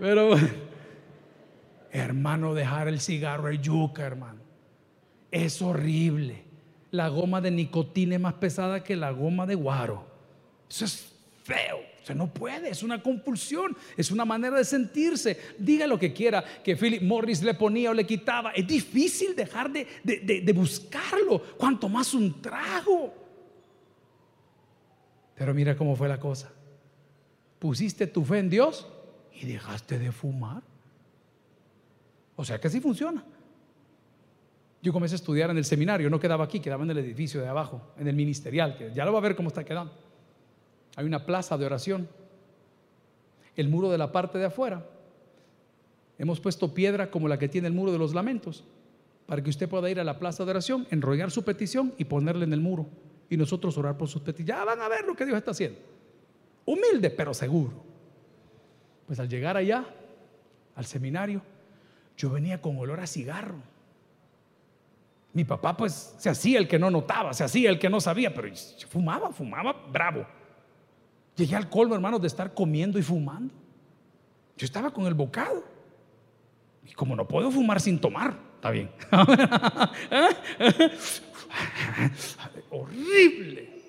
Pero, 0.00 0.30
hermano, 1.90 2.54
dejar 2.54 2.88
el 2.88 3.00
cigarro 3.00 3.48
el 3.48 3.60
yuca, 3.60 4.04
hermano. 4.04 4.40
Es 5.30 5.60
horrible. 5.60 6.42
La 6.90 7.08
goma 7.08 7.42
de 7.42 7.50
nicotina 7.50 8.14
es 8.14 8.20
más 8.20 8.34
pesada 8.34 8.82
que 8.82 8.96
la 8.96 9.10
goma 9.10 9.44
de 9.44 9.56
guaro. 9.56 10.06
Eso 10.70 10.86
es 10.86 11.12
feo. 11.44 11.89
O 12.08 12.14
no 12.14 12.32
puede, 12.32 12.70
es 12.70 12.82
una 12.82 13.02
compulsión, 13.02 13.76
es 13.96 14.10
una 14.10 14.24
manera 14.24 14.56
de 14.56 14.64
sentirse. 14.64 15.38
Diga 15.58 15.86
lo 15.86 15.98
que 15.98 16.12
quiera 16.12 16.42
que 16.64 16.76
Philip 16.76 17.02
Morris 17.02 17.42
le 17.42 17.54
ponía 17.54 17.90
o 17.90 17.94
le 17.94 18.06
quitaba. 18.06 18.50
Es 18.52 18.66
difícil 18.66 19.36
dejar 19.36 19.70
de, 19.70 19.86
de 20.04 20.52
buscarlo, 20.52 21.40
cuanto 21.56 21.88
más 21.88 22.14
un 22.14 22.40
trago. 22.40 23.14
Pero 25.36 25.54
mira 25.54 25.76
cómo 25.76 25.94
fue 25.96 26.08
la 26.08 26.18
cosa. 26.18 26.50
Pusiste 27.58 28.06
tu 28.06 28.24
fe 28.24 28.38
en 28.38 28.50
Dios 28.50 28.86
y 29.32 29.46
dejaste 29.46 29.98
de 29.98 30.12
fumar. 30.12 30.62
O 32.36 32.44
sea 32.44 32.60
que 32.60 32.68
así 32.68 32.80
funciona. 32.80 33.24
Yo 34.82 34.92
comencé 34.92 35.14
a 35.14 35.16
estudiar 35.16 35.50
en 35.50 35.58
el 35.58 35.64
seminario, 35.64 36.08
no 36.08 36.18
quedaba 36.18 36.44
aquí, 36.44 36.60
quedaba 36.60 36.84
en 36.84 36.90
el 36.90 36.98
edificio 36.98 37.40
de 37.40 37.48
abajo, 37.48 37.92
en 37.98 38.08
el 38.08 38.16
ministerial, 38.16 38.78
que 38.78 38.92
ya 38.94 39.04
lo 39.04 39.12
va 39.12 39.18
a 39.18 39.22
ver 39.22 39.36
cómo 39.36 39.48
está 39.48 39.62
quedando. 39.62 39.92
Hay 40.96 41.06
una 41.06 41.26
plaza 41.26 41.56
de 41.56 41.66
oración. 41.66 42.08
El 43.56 43.68
muro 43.68 43.90
de 43.90 43.98
la 43.98 44.12
parte 44.12 44.38
de 44.38 44.46
afuera. 44.46 44.86
Hemos 46.18 46.40
puesto 46.40 46.74
piedra 46.74 47.10
como 47.10 47.28
la 47.28 47.38
que 47.38 47.48
tiene 47.48 47.68
el 47.68 47.74
muro 47.74 47.92
de 47.92 47.98
los 47.98 48.14
lamentos, 48.14 48.64
para 49.26 49.42
que 49.42 49.50
usted 49.50 49.68
pueda 49.68 49.88
ir 49.90 50.00
a 50.00 50.04
la 50.04 50.18
plaza 50.18 50.44
de 50.44 50.50
oración, 50.50 50.86
enrollar 50.90 51.30
su 51.30 51.44
petición 51.44 51.94
y 51.96 52.04
ponerla 52.04 52.44
en 52.44 52.52
el 52.52 52.60
muro 52.60 52.86
y 53.30 53.36
nosotros 53.36 53.78
orar 53.78 53.96
por 53.96 54.08
sus 54.08 54.20
peticiones. 54.20 54.58
Ya 54.58 54.64
van 54.64 54.80
a 54.82 54.88
ver 54.88 55.06
lo 55.06 55.14
que 55.14 55.24
Dios 55.24 55.38
está 55.38 55.52
haciendo. 55.52 55.78
Humilde, 56.66 57.10
pero 57.10 57.32
seguro. 57.32 57.72
Pues 59.06 59.18
al 59.18 59.28
llegar 59.28 59.56
allá, 59.56 59.86
al 60.74 60.84
seminario, 60.84 61.42
yo 62.16 62.30
venía 62.30 62.60
con 62.60 62.76
olor 62.76 63.00
a 63.00 63.06
cigarro. 63.06 63.56
Mi 65.32 65.44
papá 65.44 65.76
pues 65.76 66.14
se 66.18 66.28
hacía 66.28 66.58
el 66.58 66.66
que 66.66 66.78
no 66.78 66.90
notaba, 66.90 67.32
se 67.32 67.44
hacía 67.44 67.70
el 67.70 67.78
que 67.78 67.88
no 67.88 68.00
sabía, 68.00 68.34
pero 68.34 68.48
fumaba, 68.88 69.32
fumaba 69.32 69.72
bravo. 69.90 70.26
Llegué 71.36 71.56
al 71.56 71.68
colmo, 71.68 71.94
hermanos, 71.94 72.20
de 72.20 72.26
estar 72.26 72.54
comiendo 72.54 72.98
y 72.98 73.02
fumando. 73.02 73.54
Yo 74.56 74.64
estaba 74.64 74.92
con 74.92 75.06
el 75.06 75.14
bocado. 75.14 75.64
Y 76.86 76.92
como 76.92 77.16
no 77.16 77.26
puedo 77.26 77.50
fumar 77.50 77.80
sin 77.80 77.98
tomar, 77.98 78.36
está 78.56 78.70
bien. 78.70 78.90
Horrible. 82.70 83.80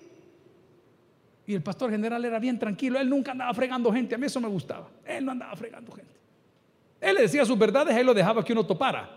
Y 1.45 1.54
el 1.54 1.62
pastor 1.62 1.91
general 1.91 2.23
era 2.23 2.39
bien 2.39 2.58
tranquilo. 2.58 2.99
Él 2.99 3.10
nunca 3.10 3.32
andaba 3.32 3.54
fregando 3.54 3.91
gente. 3.91 4.15
A 4.15 4.17
mí 4.17 4.27
eso 4.27 4.39
me 4.39 4.47
gustaba. 4.47 4.88
Él 5.06 5.25
no 5.25 5.32
andaba 5.32 5.56
fregando 5.56 5.91
gente. 5.91 6.21
Él 7.01 7.15
le 7.15 7.23
decía 7.23 7.45
sus 7.45 7.58
verdades, 7.58 7.97
él 7.97 8.06
lo 8.06 8.13
dejaba 8.13 8.45
que 8.45 8.54
uno 8.54 8.65
topara. 8.65 9.10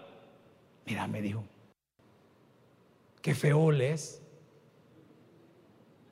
Mira, 0.87 1.07
me 1.07 1.21
dijo, 1.21 1.45
qué 3.21 3.35
feo 3.35 3.71
es. 3.73 4.23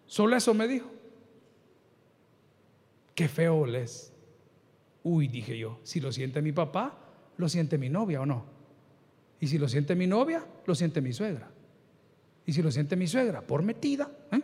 Solo 0.06 0.36
eso 0.36 0.52
me 0.52 0.68
dijo. 0.68 0.91
Qué 3.14 3.28
feo 3.28 3.66
es. 3.66 4.12
Uy, 5.02 5.28
dije 5.28 5.58
yo, 5.58 5.80
si 5.82 6.00
lo 6.00 6.12
siente 6.12 6.42
mi 6.42 6.52
papá, 6.52 6.98
lo 7.36 7.48
siente 7.48 7.78
mi 7.78 7.88
novia 7.88 8.20
o 8.20 8.26
no. 8.26 8.44
Y 9.40 9.48
si 9.48 9.58
lo 9.58 9.68
siente 9.68 9.94
mi 9.94 10.06
novia, 10.06 10.46
lo 10.66 10.74
siente 10.74 11.00
mi 11.00 11.12
suegra. 11.12 11.50
Y 12.46 12.52
si 12.52 12.62
lo 12.62 12.70
siente 12.70 12.96
mi 12.96 13.06
suegra, 13.06 13.42
por 13.42 13.62
metida, 13.62 14.10
¿eh? 14.30 14.40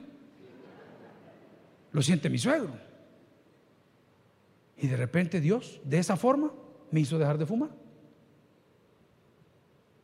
lo 1.93 2.03
siente 2.03 2.29
mi 2.29 2.39
suegro. 2.39 2.73
Y 4.77 4.87
de 4.87 4.97
repente 4.97 5.41
Dios, 5.41 5.81
de 5.85 5.99
esa 5.99 6.17
forma, 6.17 6.53
me 6.91 7.01
hizo 7.01 7.19
dejar 7.19 7.39
de 7.39 7.47
fumar. 7.47 7.71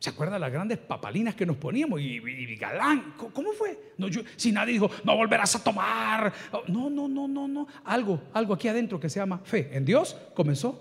¿Se 0.05 0.11
acuerdan 0.11 0.39
las 0.39 0.51
grandes 0.51 0.77
papalinas 0.77 1.33
que 1.33 1.47
nos 1.47 1.57
poníamos? 1.57 1.99
Y, 1.99 2.55
galán, 2.57 3.15
¿cómo 3.33 3.53
fue? 3.53 3.93
No, 3.97 4.07
yo, 4.07 4.21
si 4.35 4.51
nadie 4.51 4.73
dijo, 4.73 4.87
no 5.03 5.17
volverás 5.17 5.55
a 5.55 5.63
tomar. 5.63 6.31
No, 6.67 6.91
no, 6.91 7.07
no, 7.07 7.27
no, 7.27 7.47
no. 7.47 7.67
Algo, 7.85 8.21
algo 8.31 8.53
aquí 8.53 8.67
adentro 8.67 8.99
que 8.99 9.09
se 9.09 9.19
llama 9.19 9.39
fe. 9.39 9.71
En 9.73 9.83
Dios 9.83 10.15
comenzó 10.35 10.79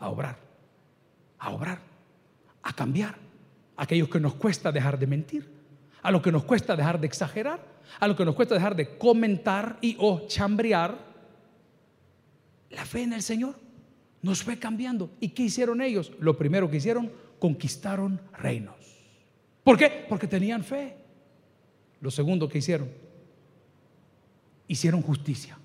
a 0.00 0.08
obrar, 0.08 0.36
a 1.38 1.50
obrar, 1.50 1.78
a 2.60 2.72
cambiar. 2.72 3.14
Aquellos 3.76 4.08
que 4.08 4.18
nos 4.18 4.34
cuesta 4.34 4.72
dejar 4.72 4.98
de 4.98 5.06
mentir 5.06 5.48
a 6.02 6.10
lo 6.10 6.20
que 6.20 6.32
nos 6.32 6.42
cuesta 6.42 6.74
dejar 6.74 6.98
de 6.98 7.06
exagerar, 7.06 7.64
a 8.00 8.08
lo 8.08 8.16
que 8.16 8.24
nos 8.24 8.34
cuesta 8.34 8.56
dejar 8.56 8.74
de 8.74 8.98
comentar 8.98 9.78
y 9.80 9.96
o 10.00 10.26
chambrear, 10.26 10.98
la 12.70 12.84
fe 12.84 13.04
en 13.04 13.12
el 13.12 13.22
Señor 13.22 13.54
nos 14.22 14.42
fue 14.42 14.58
cambiando. 14.58 15.08
¿Y 15.20 15.28
qué 15.28 15.44
hicieron 15.44 15.80
ellos? 15.80 16.10
Lo 16.18 16.36
primero 16.36 16.68
que 16.68 16.78
hicieron, 16.78 17.12
conquistaron 17.44 18.18
reinos. 18.38 18.74
¿Por 19.62 19.76
qué? 19.76 20.06
Porque 20.08 20.26
tenían 20.26 20.64
fe. 20.64 20.96
Lo 22.00 22.10
segundo 22.10 22.48
que 22.48 22.56
hicieron, 22.56 22.88
hicieron 24.66 25.02
justicia. 25.02 25.58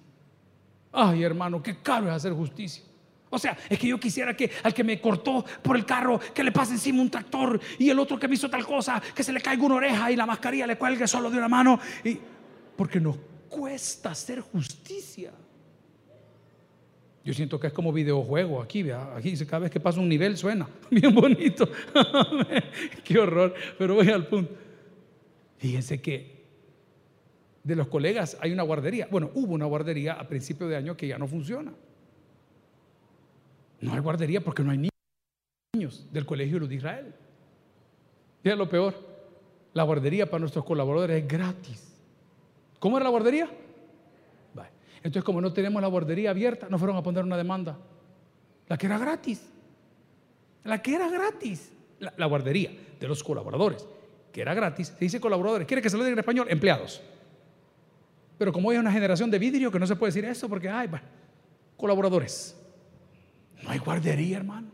Ay, 0.92 1.24
hermano, 1.24 1.63
qué 1.63 1.82
caro 1.82 2.08
es 2.08 2.13
hacer 2.13 2.34
justicia. 2.34 2.84
O 3.30 3.39
sea, 3.39 3.58
es 3.70 3.80
que 3.80 3.88
yo 3.88 3.98
quisiera 3.98 4.36
que 4.36 4.52
al 4.62 4.74
que 4.74 4.84
me 4.84 5.00
cortó 5.00 5.46
por 5.62 5.78
el 5.78 5.86
carro, 5.86 6.20
que 6.20 6.44
le 6.44 6.52
pase 6.52 6.74
encima 6.74 7.02
un 7.02 7.10
tractor 7.10 7.58
y 7.78 7.89
el 7.89 7.98
otro 7.98 8.20
que 8.20 8.28
me 8.28 8.36
hizo 8.36 8.50
tal 8.50 8.65
cosa, 8.65 9.02
que 9.15 9.24
se 9.24 9.32
le 9.32 9.39
caiga 9.39 9.63
una 9.63 9.76
oreja 9.76 10.12
y 10.12 10.18
la 10.18 10.26
mascarilla 10.26 10.68
le 10.68 10.78
cuelgue 10.78 11.08
solo 11.08 11.32
de 11.32 11.38
una 11.38 11.48
mano. 11.48 11.80
Y, 12.04 12.20
porque 12.76 13.00
nos 13.00 13.15
cuesta 13.48 14.12
hacer 14.12 14.42
justicia. 14.42 15.32
Yo 17.30 17.36
siento 17.36 17.60
que 17.60 17.68
es 17.68 17.74
como 17.74 17.94
videojuego 17.94 18.60
aquí, 18.60 18.89
aquí 18.89 19.38
cada 19.46 19.60
vez 19.60 19.70
que 19.70 19.80
pasa 19.80 20.00
un 20.00 20.10
nivel 20.10 20.36
suena 20.36 20.68
bien 20.89 21.13
bonito. 21.13 21.70
Qué 23.04 23.20
horror, 23.20 23.54
pero 23.78 23.94
voy 23.94 24.10
al 24.10 24.26
punto. 24.26 24.52
Fíjense 25.60 26.02
que 26.02 26.39
de 27.63 27.76
los 27.76 27.88
colegas 27.88 28.36
hay 28.42 28.52
una 28.52 28.63
guardería. 28.63 29.08
Bueno, 29.12 29.30
hubo 29.36 29.54
una 29.54 29.68
guardería 29.68 30.13
a 30.13 30.28
principio 30.28 30.68
de 30.68 30.76
año 30.76 30.98
que 30.98 31.08
ya 31.08 31.20
no 31.20 31.28
funciona. 31.28 31.72
No 33.80 33.94
hay 33.94 34.00
guardería 34.00 34.42
porque 34.42 34.63
no 34.63 34.72
hay 34.72 34.89
niños 35.76 36.08
del 36.12 36.26
Colegio 36.26 36.65
de 36.68 36.74
Israel. 36.74 37.13
Y 38.44 38.50
lo 38.50 38.68
peor, 38.68 38.96
la 39.76 39.84
guardería 39.84 40.28
para 40.28 40.39
nuestros 40.39 40.65
colaboradores 40.65 41.22
es 41.22 41.28
gratis. 41.28 41.96
¿Cómo 42.80 42.98
era 42.98 43.04
la 43.04 43.12
guardería? 43.12 43.52
Entonces, 45.00 45.24
como 45.24 45.42
no 45.42 45.54
tenemos 45.54 45.82
la 45.82 45.88
guardería 45.88 46.32
abierta, 46.32 46.68
nos 46.70 46.80
fueron 46.80 46.98
a 46.98 47.04
poner 47.04 47.24
una 47.24 47.38
demanda. 47.38 47.78
La 48.68 48.78
que 48.78 48.86
era 48.86 48.98
gratis. 48.98 49.42
La 50.64 50.82
que 50.82 50.96
era 50.96 51.10
gratis. 51.10 51.72
La, 52.00 52.26
guardería 52.28 52.72
de 53.00 53.08
los 53.08 53.24
colaboradores, 53.24 53.86
que 54.32 54.42
era 54.42 54.54
gratis. 54.54 54.88
Se 54.88 55.06
dice 55.06 55.20
colaboradores. 55.20 55.68
¿Quiere 55.68 55.82
que 55.82 55.90
se 55.90 55.98
lo 55.98 56.04
diga 56.04 56.14
en 56.14 56.20
español? 56.20 56.48
Empleados. 56.50 57.02
Pero 58.38 58.54
como 58.54 58.70
hay 58.70 58.78
una 58.78 58.92
generación 58.92 59.30
de 59.30 59.40
vidrio 59.40 59.72
que 59.72 59.80
no 59.80 59.88
se 59.88 59.96
puede 59.96 60.14
decir 60.14 60.26
eso 60.26 60.48
porque, 60.48 60.70
hay 60.70 60.90
colaboradores. 61.76 62.56
No 63.64 63.70
hay 63.70 63.80
guardería, 63.80 64.38
hermano. 64.38 64.68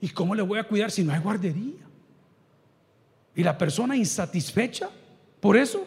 ¿Y 0.00 0.10
cómo 0.10 0.34
le 0.34 0.42
voy 0.42 0.58
a 0.58 0.64
cuidar 0.64 0.90
si 0.90 1.02
no 1.02 1.12
hay 1.12 1.20
guardería? 1.20 1.86
Y 3.34 3.42
la 3.42 3.56
persona 3.56 3.96
insatisfecha, 3.96 4.90
por 5.40 5.56
eso, 5.56 5.86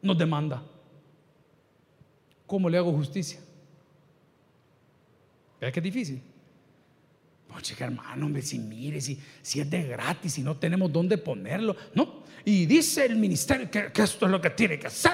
nos 0.00 0.18
demanda. 0.18 0.62
¿Cómo 2.52 2.68
le 2.68 2.76
hago 2.76 2.92
justicia? 2.92 3.40
Vea 5.58 5.72
que 5.72 5.80
es 5.80 5.84
difícil. 5.84 6.20
Chica, 7.62 7.86
hermano, 7.86 8.26
hombre, 8.26 8.42
si 8.42 8.58
mire, 8.58 9.00
si, 9.00 9.18
si 9.40 9.60
es 9.60 9.70
de 9.70 9.84
gratis, 9.84 10.34
si 10.34 10.42
no 10.42 10.58
tenemos 10.58 10.92
dónde 10.92 11.16
ponerlo. 11.16 11.74
No. 11.94 12.24
Y 12.44 12.66
dice 12.66 13.06
el 13.06 13.16
ministerio 13.16 13.70
que, 13.70 13.90
esto 14.02 14.26
es 14.26 14.30
lo 14.30 14.38
que 14.38 14.50
tiene 14.50 14.78
que 14.78 14.88
hacer. 14.88 15.12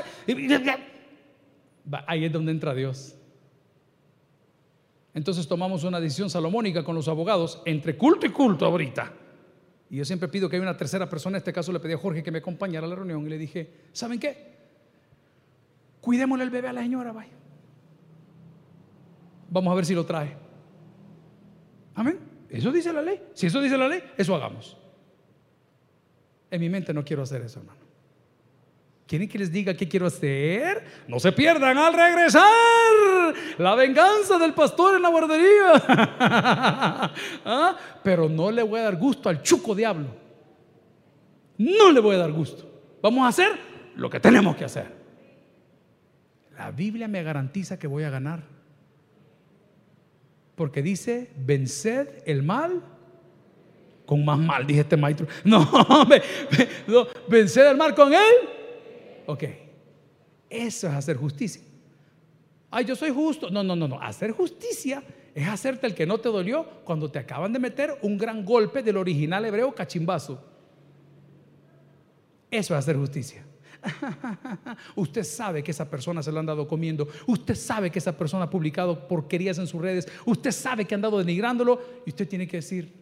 Ahí 2.08 2.24
es 2.24 2.32
donde 2.32 2.50
entra 2.50 2.74
Dios. 2.74 3.14
Entonces 5.14 5.46
tomamos 5.46 5.84
una 5.84 6.00
decisión 6.00 6.28
salomónica 6.30 6.82
con 6.82 6.96
los 6.96 7.06
abogados 7.06 7.62
entre 7.66 7.96
culto 7.96 8.26
y 8.26 8.30
culto 8.30 8.66
ahorita. 8.66 9.12
Y 9.90 9.98
yo 9.98 10.04
siempre 10.04 10.28
pido 10.28 10.48
que 10.48 10.56
haya 10.56 10.64
una 10.64 10.76
tercera 10.76 11.08
persona. 11.08 11.36
En 11.36 11.42
este 11.42 11.52
caso 11.52 11.70
le 11.70 11.78
pedí 11.78 11.92
a 11.92 11.98
Jorge 11.98 12.20
que 12.20 12.32
me 12.32 12.38
acompañara 12.38 12.84
a 12.84 12.90
la 12.90 12.96
reunión 12.96 13.24
y 13.24 13.30
le 13.30 13.38
dije, 13.38 13.70
¿saben 13.92 14.18
qué? 14.18 14.57
Cuidémosle 16.08 16.44
el 16.44 16.48
bebé 16.48 16.68
a 16.68 16.72
la 16.72 16.80
señora, 16.80 17.12
vaya. 17.12 17.34
Vamos 19.50 19.70
a 19.70 19.74
ver 19.74 19.84
si 19.84 19.94
lo 19.94 20.06
trae. 20.06 20.34
Amén. 21.94 22.18
Eso 22.48 22.72
dice 22.72 22.94
la 22.94 23.02
ley. 23.02 23.20
Si 23.34 23.46
eso 23.46 23.60
dice 23.60 23.76
la 23.76 23.88
ley, 23.88 24.02
eso 24.16 24.34
hagamos. 24.34 24.78
En 26.50 26.62
mi 26.62 26.70
mente 26.70 26.94
no 26.94 27.04
quiero 27.04 27.24
hacer 27.24 27.42
eso, 27.42 27.60
hermano. 27.60 27.80
¿Quieren 29.06 29.28
que 29.28 29.38
les 29.38 29.52
diga 29.52 29.74
qué 29.74 29.86
quiero 29.86 30.06
hacer? 30.06 30.82
No 31.08 31.20
se 31.20 31.30
pierdan 31.30 31.76
al 31.76 31.92
regresar. 31.92 32.42
La 33.58 33.74
venganza 33.74 34.38
del 34.38 34.54
pastor 34.54 34.96
en 34.96 35.02
la 35.02 35.10
guardería. 35.10 35.72
¿Ah? 37.44 37.76
Pero 38.02 38.30
no 38.30 38.50
le 38.50 38.62
voy 38.62 38.80
a 38.80 38.84
dar 38.84 38.96
gusto 38.96 39.28
al 39.28 39.42
chuco 39.42 39.74
diablo. 39.74 40.08
No 41.58 41.92
le 41.92 42.00
voy 42.00 42.14
a 42.14 42.20
dar 42.20 42.32
gusto. 42.32 42.66
Vamos 43.02 43.26
a 43.26 43.28
hacer 43.28 43.58
lo 43.94 44.08
que 44.08 44.18
tenemos 44.20 44.56
que 44.56 44.64
hacer. 44.64 44.97
La 46.58 46.72
Biblia 46.72 47.06
me 47.06 47.22
garantiza 47.22 47.78
que 47.78 47.86
voy 47.86 48.02
a 48.02 48.10
ganar. 48.10 48.42
Porque 50.56 50.82
dice, 50.82 51.30
venced 51.36 52.22
el 52.26 52.42
mal 52.42 52.82
con 54.04 54.24
más 54.24 54.38
mal, 54.38 54.66
dije 54.66 54.80
este 54.80 54.96
maestro. 54.96 55.28
No, 55.44 55.60
no 56.88 57.06
venced 57.28 57.70
el 57.70 57.76
mal 57.76 57.94
con 57.94 58.12
él. 58.12 58.34
Ok, 59.26 59.44
eso 60.50 60.88
es 60.88 60.94
hacer 60.94 61.16
justicia. 61.16 61.62
Ay, 62.70 62.86
yo 62.86 62.96
soy 62.96 63.10
justo. 63.10 63.50
No, 63.50 63.62
no, 63.62 63.76
no, 63.76 63.86
no. 63.86 64.00
Hacer 64.00 64.32
justicia 64.32 65.02
es 65.34 65.46
hacerte 65.46 65.86
el 65.86 65.94
que 65.94 66.06
no 66.06 66.18
te 66.18 66.28
dolió 66.28 66.64
cuando 66.84 67.10
te 67.10 67.18
acaban 67.18 67.52
de 67.52 67.58
meter 67.58 67.98
un 68.02 68.18
gran 68.18 68.44
golpe 68.44 68.82
del 68.82 68.96
original 68.96 69.44
hebreo 69.44 69.74
cachimbazo. 69.74 70.42
Eso 72.50 72.74
es 72.74 72.78
hacer 72.78 72.96
justicia. 72.96 73.44
Usted 74.96 75.24
sabe 75.24 75.62
que 75.62 75.70
esa 75.70 75.88
persona 75.88 76.22
se 76.22 76.32
lo 76.32 76.40
han 76.40 76.46
dado 76.46 76.66
comiendo. 76.66 77.08
Usted 77.26 77.54
sabe 77.54 77.90
que 77.90 77.98
esa 77.98 78.16
persona 78.16 78.44
ha 78.44 78.50
publicado 78.50 79.08
porquerías 79.08 79.58
en 79.58 79.66
sus 79.66 79.80
redes. 79.80 80.08
Usted 80.26 80.52
sabe 80.52 80.84
que 80.84 80.94
han 80.94 81.00
dado 81.00 81.18
denigrándolo. 81.18 81.80
Y 82.06 82.10
usted 82.10 82.28
tiene 82.28 82.46
que 82.46 82.58
decir, 82.58 82.92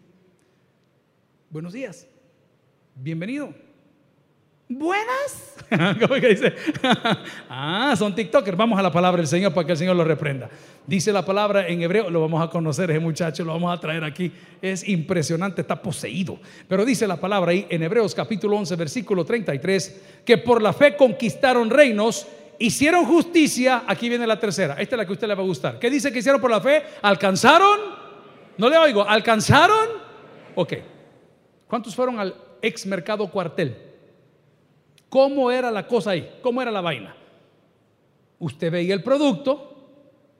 buenos 1.51 1.73
días, 1.73 2.07
bienvenido. 2.95 3.55
Buenas. 4.69 5.55
¿Cómo 6.01 6.15
que 6.21 6.29
dice? 6.29 6.53
ah, 7.49 7.95
son 7.97 8.15
TikTokers. 8.15 8.57
Vamos 8.57 8.79
a 8.79 8.83
la 8.83 8.91
palabra 8.91 9.19
del 9.19 9.29
Señor 9.29 9.55
para 9.55 9.65
que 9.65 9.73
el 9.73 9.79
Señor 9.79 9.95
lo 9.95 10.05
reprenda. 10.05 10.49
Dice 10.87 11.13
la 11.13 11.25
palabra 11.25 11.69
en 11.69 11.83
hebreo, 11.83 12.11
lo 12.11 12.21
vamos 12.21 12.43
a 12.43 12.51
conocer 12.51 12.91
ese 12.91 13.01
muchacho, 13.01 13.45
lo 13.45 13.53
vamos 13.53 13.77
a 13.77 13.81
traer 13.81 14.03
aquí. 14.03 14.33
Es 14.61 14.89
impresionante, 14.89 15.61
está 15.61 15.81
poseído. 15.81 16.39
Pero 16.69 16.85
dice 16.85 17.07
la 17.07 17.17
palabra 17.17 17.53
ahí 17.53 17.67
en 17.69 17.83
Hebreos 17.83 18.15
capítulo 18.15 18.57
11, 18.57 18.77
versículo 18.77 19.25
33, 19.25 20.03
que 20.25 20.39
por 20.39 20.61
la 20.61 20.73
fe 20.73 20.97
conquistaron 20.97 21.71
reinos, 21.71 22.27
hicieron 22.59 23.05
justicia. 23.05 23.85
Aquí 23.87 24.09
viene 24.09 24.27
la 24.27 24.39
tercera. 24.39 24.75
Esta 24.75 24.97
es 24.97 24.99
la 24.99 25.05
que 25.05 25.11
a 25.11 25.15
usted 25.15 25.29
le 25.29 25.35
va 25.35 25.43
a 25.43 25.47
gustar. 25.47 25.79
¿Qué 25.79 25.91
dice 25.91 26.13
que 26.13 26.19
hicieron 26.19 26.41
por 26.41 26.51
la 26.51 26.61
fe? 26.61 26.83
¿Alcanzaron? 27.03 27.79
No 28.59 28.69
le 28.69 28.79
oigo. 28.79 29.09
¿Alcanzaron? 29.09 29.89
Ok. 30.57 30.73
¿Cuántos 31.69 31.95
fueron 31.95 32.19
al 32.19 32.35
ex 32.63 32.85
mercado 32.87 33.29
cuartel? 33.29 33.86
¿Cómo 35.09 35.51
era 35.51 35.71
la 35.71 35.87
cosa 35.87 36.11
ahí? 36.11 36.39
¿Cómo 36.43 36.61
era 36.61 36.71
la 36.71 36.81
vaina? 36.81 37.15
Usted 38.39 38.71
veía 38.71 38.95
el 38.95 39.03
producto 39.03 39.77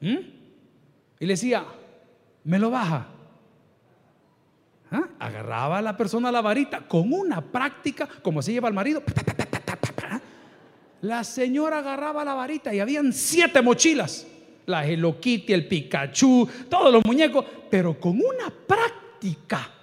y 0.01 1.27
le 1.27 1.33
decía, 1.33 1.65
me 2.45 2.59
lo 2.59 2.71
baja. 2.71 3.07
¿Ah? 4.91 5.09
Agarraba 5.19 5.79
a 5.79 5.83
la 5.83 5.97
persona 5.97 6.31
la 6.31 6.41
varita 6.41 6.87
con 6.87 7.13
una 7.13 7.41
práctica, 7.41 8.09
como 8.23 8.43
se 8.43 8.53
lleva 8.53 8.69
el 8.69 8.75
marido. 8.75 9.03
La 11.03 11.25
señora 11.25 11.79
agarraba 11.79 12.25
la 12.25 12.35
varita 12.35 12.75
y 12.75 12.81
habían 12.81 13.13
siete 13.13 13.63
mochilas. 13.63 14.27
La 14.67 14.85
Hello 14.85 15.21
Kitty, 15.21 15.53
el 15.53 15.69
Pikachu, 15.69 16.49
todos 16.69 16.93
los 16.93 17.05
muñecos, 17.05 17.45
pero 17.71 17.99
con 18.01 18.13
una 18.17 18.51
práctica 18.67 19.76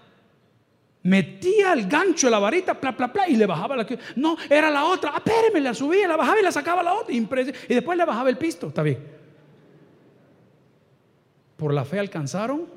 metía 1.04 1.74
el 1.74 1.88
gancho 1.88 2.30
la 2.30 2.39
varita, 2.39 2.80
pla, 2.80 2.96
pla, 2.96 3.12
pla, 3.12 3.28
y 3.28 3.36
le 3.36 3.46
bajaba 3.46 3.76
la. 3.76 3.86
No, 4.16 4.38
era 4.50 4.72
la 4.72 4.86
otra. 4.86 5.12
Ah, 5.13 5.22
espéreme, 5.24 5.60
la 5.60 5.74
subía, 5.74 6.08
la 6.08 6.18
bajaba 6.18 6.39
y 6.39 6.44
la 6.44 6.52
sacaba 6.52 6.82
la 6.82 6.94
otra. 6.94 7.13
Y 7.13 7.20
después 7.68 7.98
le 7.98 8.06
bajaba 8.06 8.30
el 8.30 8.38
pisto. 8.38 8.68
Está 8.68 8.82
bien. 8.82 9.00
¿Por 11.58 11.74
la 11.74 11.86
fe 11.86 12.00
alcanzaron? 12.00 12.68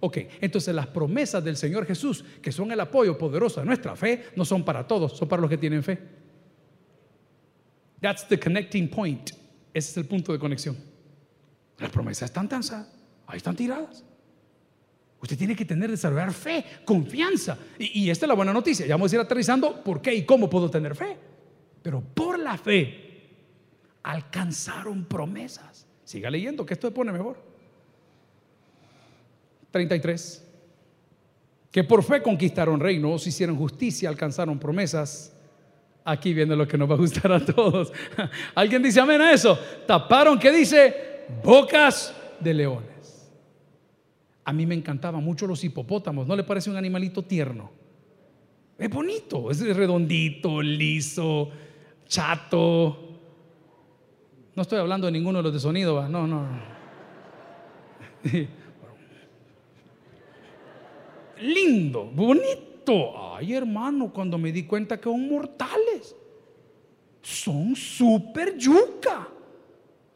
Ok, 0.00 0.18
entonces 0.40 0.74
las 0.74 0.86
promesas 0.86 1.42
del 1.42 1.56
Señor 1.56 1.84
Jesús, 1.86 2.24
que 2.40 2.52
son 2.52 2.70
el 2.70 2.78
apoyo 2.78 3.18
poderoso 3.18 3.60
de 3.60 3.66
nuestra 3.66 3.96
fe, 3.96 4.26
no 4.36 4.44
son 4.44 4.64
para 4.64 4.86
todos, 4.86 5.16
son 5.16 5.28
para 5.28 5.42
los 5.42 5.50
que 5.50 5.58
tienen 5.58 5.82
fe. 5.82 5.98
That's 8.00 8.28
the 8.28 8.38
connecting 8.38 8.88
point. 8.88 9.30
Ese 9.74 9.90
es 9.90 9.96
el 9.96 10.06
punto 10.06 10.32
de 10.32 10.38
conexión. 10.38 10.76
Las 11.78 11.90
promesas 11.90 12.30
están 12.30 12.48
tan, 12.48 12.62
ahí 13.26 13.38
están 13.38 13.56
tiradas. 13.56 14.04
Usted 15.20 15.36
tiene 15.36 15.56
que 15.56 15.64
tener, 15.64 15.90
desarrollar 15.90 16.32
fe, 16.32 16.64
confianza. 16.84 17.58
Y, 17.78 18.08
esta 18.08 18.26
es 18.26 18.28
la 18.28 18.34
buena 18.34 18.52
noticia. 18.52 18.86
Ya 18.86 18.94
vamos 18.94 19.12
a 19.12 19.16
ir 19.16 19.20
aterrizando 19.20 19.82
por 19.82 20.00
qué 20.00 20.14
y 20.14 20.24
cómo 20.24 20.48
puedo 20.48 20.70
tener 20.70 20.94
fe. 20.94 21.16
Pero 21.82 22.00
por 22.00 22.38
la 22.38 22.56
fe 22.56 23.08
alcanzaron 24.04 25.04
promesas. 25.04 25.86
Siga 26.04 26.30
leyendo, 26.30 26.64
que 26.64 26.74
esto 26.74 26.88
se 26.88 26.94
pone 26.94 27.10
mejor. 27.10 27.36
33. 29.72 30.44
Que 31.70 31.84
por 31.84 32.02
fe 32.02 32.22
conquistaron 32.22 32.80
reinos, 32.80 33.26
hicieron 33.26 33.56
justicia, 33.56 34.08
alcanzaron 34.08 34.58
promesas. 34.58 35.34
Aquí 36.04 36.32
viene 36.32 36.56
lo 36.56 36.66
que 36.66 36.78
nos 36.78 36.88
va 36.88 36.94
a 36.94 36.98
gustar 36.98 37.32
a 37.32 37.44
todos. 37.44 37.92
¿Alguien 38.54 38.82
dice 38.82 39.00
amén 39.00 39.20
a 39.20 39.32
eso? 39.32 39.58
Taparon, 39.86 40.38
¿qué 40.38 40.52
dice? 40.52 41.26
Bocas 41.42 42.14
de 42.40 42.54
leones. 42.54 42.87
A 44.48 44.52
mí 44.54 44.64
me 44.64 44.74
encantaban 44.74 45.22
mucho 45.22 45.46
los 45.46 45.62
hipopótamos. 45.62 46.26
¿No 46.26 46.34
le 46.34 46.42
parece 46.42 46.70
un 46.70 46.76
animalito 46.76 47.22
tierno? 47.22 47.70
Es 48.78 48.88
bonito, 48.88 49.50
es 49.50 49.60
redondito, 49.76 50.62
liso, 50.62 51.50
chato. 52.06 53.18
No 54.56 54.62
estoy 54.62 54.78
hablando 54.78 55.06
de 55.06 55.12
ninguno 55.12 55.40
de 55.40 55.42
los 55.42 55.52
de 55.52 55.60
sonido, 55.60 56.08
no, 56.08 56.26
no. 56.26 56.46
Lindo, 61.42 62.06
bonito. 62.06 63.34
Ay, 63.36 63.52
hermano, 63.52 64.10
cuando 64.10 64.38
me 64.38 64.50
di 64.50 64.62
cuenta 64.62 64.96
que 64.96 65.10
son 65.10 65.28
mortales. 65.28 66.16
Son 67.20 67.76
súper 67.76 68.56
yuca. 68.56 69.28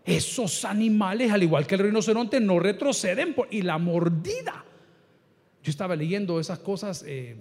Esos 0.04 0.64
animales, 0.64 1.30
al 1.30 1.42
igual 1.42 1.66
que 1.66 1.76
el 1.76 1.82
rinoceronte, 1.82 2.40
no 2.40 2.58
retroceden 2.58 3.36
y 3.50 3.62
la 3.62 3.78
mordida. 3.78 4.64
Yo 5.62 5.70
estaba 5.70 5.94
leyendo 5.94 6.40
esas 6.40 6.58
cosas 6.58 7.04
eh, 7.06 7.36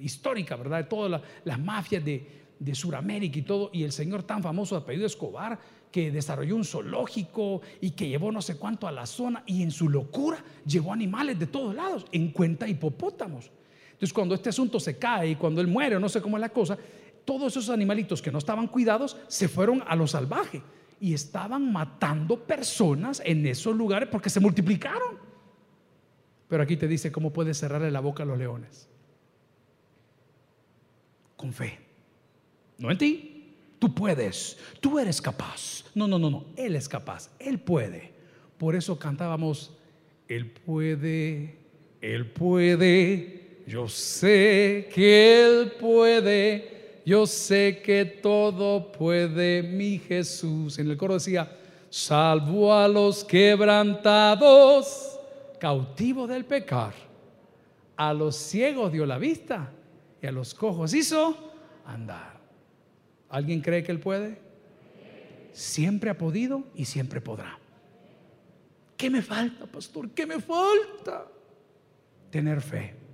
históricas, 0.00 0.58
¿verdad? 0.58 0.78
De 0.78 0.84
todas 0.84 1.20
las 1.44 1.58
mafias 1.58 2.02
de, 2.04 2.26
de 2.58 2.74
Sudamérica 2.74 3.38
y 3.38 3.42
todo, 3.42 3.70
y 3.72 3.84
el 3.84 3.92
señor 3.92 4.22
tan 4.22 4.42
famoso 4.42 4.76
de 4.76 4.82
apellido 4.82 5.06
Escobar, 5.06 5.58
que 5.90 6.10
desarrolló 6.10 6.56
un 6.56 6.64
zoológico 6.64 7.60
y 7.80 7.90
que 7.90 8.08
llevó 8.08 8.32
no 8.32 8.42
sé 8.42 8.56
cuánto 8.56 8.86
a 8.86 8.92
la 8.92 9.06
zona, 9.06 9.42
y 9.46 9.62
en 9.62 9.70
su 9.70 9.88
locura 9.88 10.42
llevó 10.64 10.92
animales 10.92 11.38
de 11.38 11.46
todos 11.46 11.74
lados, 11.74 12.06
en 12.12 12.30
cuenta 12.30 12.66
hipopótamos. 12.66 13.50
Entonces 13.92 14.12
cuando 14.12 14.34
este 14.34 14.50
asunto 14.50 14.80
se 14.80 14.98
cae 14.98 15.30
y 15.30 15.36
cuando 15.36 15.60
él 15.60 15.68
muere 15.68 15.98
no 15.98 16.08
sé 16.08 16.20
cómo 16.20 16.36
es 16.36 16.40
la 16.40 16.50
cosa, 16.50 16.78
todos 17.24 17.52
esos 17.52 17.70
animalitos 17.70 18.22
que 18.22 18.30
no 18.30 18.38
estaban 18.38 18.68
cuidados 18.68 19.16
se 19.26 19.48
fueron 19.48 19.82
a 19.86 19.96
lo 19.96 20.06
salvaje 20.06 20.62
y 21.00 21.14
estaban 21.14 21.72
matando 21.72 22.44
personas 22.44 23.22
en 23.24 23.46
esos 23.46 23.76
lugares 23.76 24.08
porque 24.08 24.30
se 24.30 24.40
multiplicaron. 24.40 25.18
Pero 26.48 26.62
aquí 26.62 26.76
te 26.76 26.88
dice 26.88 27.12
cómo 27.12 27.32
puedes 27.32 27.58
cerrarle 27.58 27.90
la 27.90 28.00
boca 28.00 28.22
a 28.22 28.26
los 28.26 28.38
leones. 28.38 28.88
Con 31.36 31.52
fe. 31.52 31.78
No 32.78 32.90
en 32.90 32.98
ti. 32.98 33.32
Tú 33.78 33.94
puedes. 33.94 34.58
Tú 34.80 34.98
eres 34.98 35.20
capaz. 35.20 35.84
No, 35.94 36.08
no, 36.08 36.18
no, 36.18 36.30
no. 36.30 36.46
Él 36.56 36.76
es 36.76 36.88
capaz. 36.88 37.30
Él 37.38 37.58
puede. 37.58 38.16
Por 38.58 38.74
eso 38.74 38.98
cantábamos, 38.98 39.76
Él 40.28 40.50
puede, 40.50 41.58
Él 42.00 42.30
puede. 42.30 43.62
Yo 43.66 43.88
sé 43.88 44.88
que 44.94 45.44
Él 45.44 45.72
puede. 45.72 46.75
Yo 47.06 47.24
sé 47.24 47.82
que 47.84 48.04
todo 48.04 48.90
puede 48.90 49.62
mi 49.62 49.96
Jesús. 49.96 50.76
En 50.80 50.90
el 50.90 50.96
coro 50.96 51.14
decía, 51.14 51.56
salvo 51.88 52.74
a 52.74 52.88
los 52.88 53.22
quebrantados, 53.22 55.16
cautivos 55.60 56.28
del 56.28 56.44
pecar. 56.44 56.94
A 57.96 58.12
los 58.12 58.34
ciegos 58.34 58.90
dio 58.90 59.06
la 59.06 59.18
vista 59.18 59.70
y 60.20 60.26
a 60.26 60.32
los 60.32 60.52
cojos 60.52 60.92
hizo 60.94 61.52
andar. 61.84 62.40
¿Alguien 63.28 63.60
cree 63.60 63.84
que 63.84 63.92
Él 63.92 64.00
puede? 64.00 64.40
Siempre 65.52 66.10
ha 66.10 66.18
podido 66.18 66.64
y 66.74 66.86
siempre 66.86 67.20
podrá. 67.20 67.56
¿Qué 68.96 69.08
me 69.10 69.22
falta, 69.22 69.64
pastor? 69.66 70.10
¿Qué 70.10 70.26
me 70.26 70.40
falta? 70.40 71.28
Tener 72.30 72.60
fe. 72.60 73.05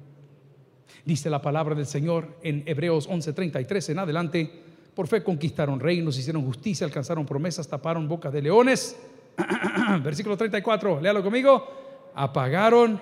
Dice 1.05 1.30
la 1.30 1.42
palabra 1.42 1.74
del 1.74 1.86
Señor 1.86 2.36
en 2.42 2.62
Hebreos 2.66 3.09
11:33 3.09 3.90
en 3.90 3.98
adelante. 3.98 4.50
Por 4.94 5.09
fe 5.09 5.22
conquistaron 5.22 5.80
reinos, 5.80 6.18
hicieron 6.18 6.44
justicia, 6.44 6.86
alcanzaron 6.86 7.26
promesas, 7.26 7.66
taparon 7.66 8.07
bocas 8.09 8.32
de 8.32 8.42
leones. 8.42 8.96
Versículo 10.03 10.36
34, 10.36 11.00
léalo 11.00 11.22
conmigo. 11.22 11.66
Apagaron 12.14 13.00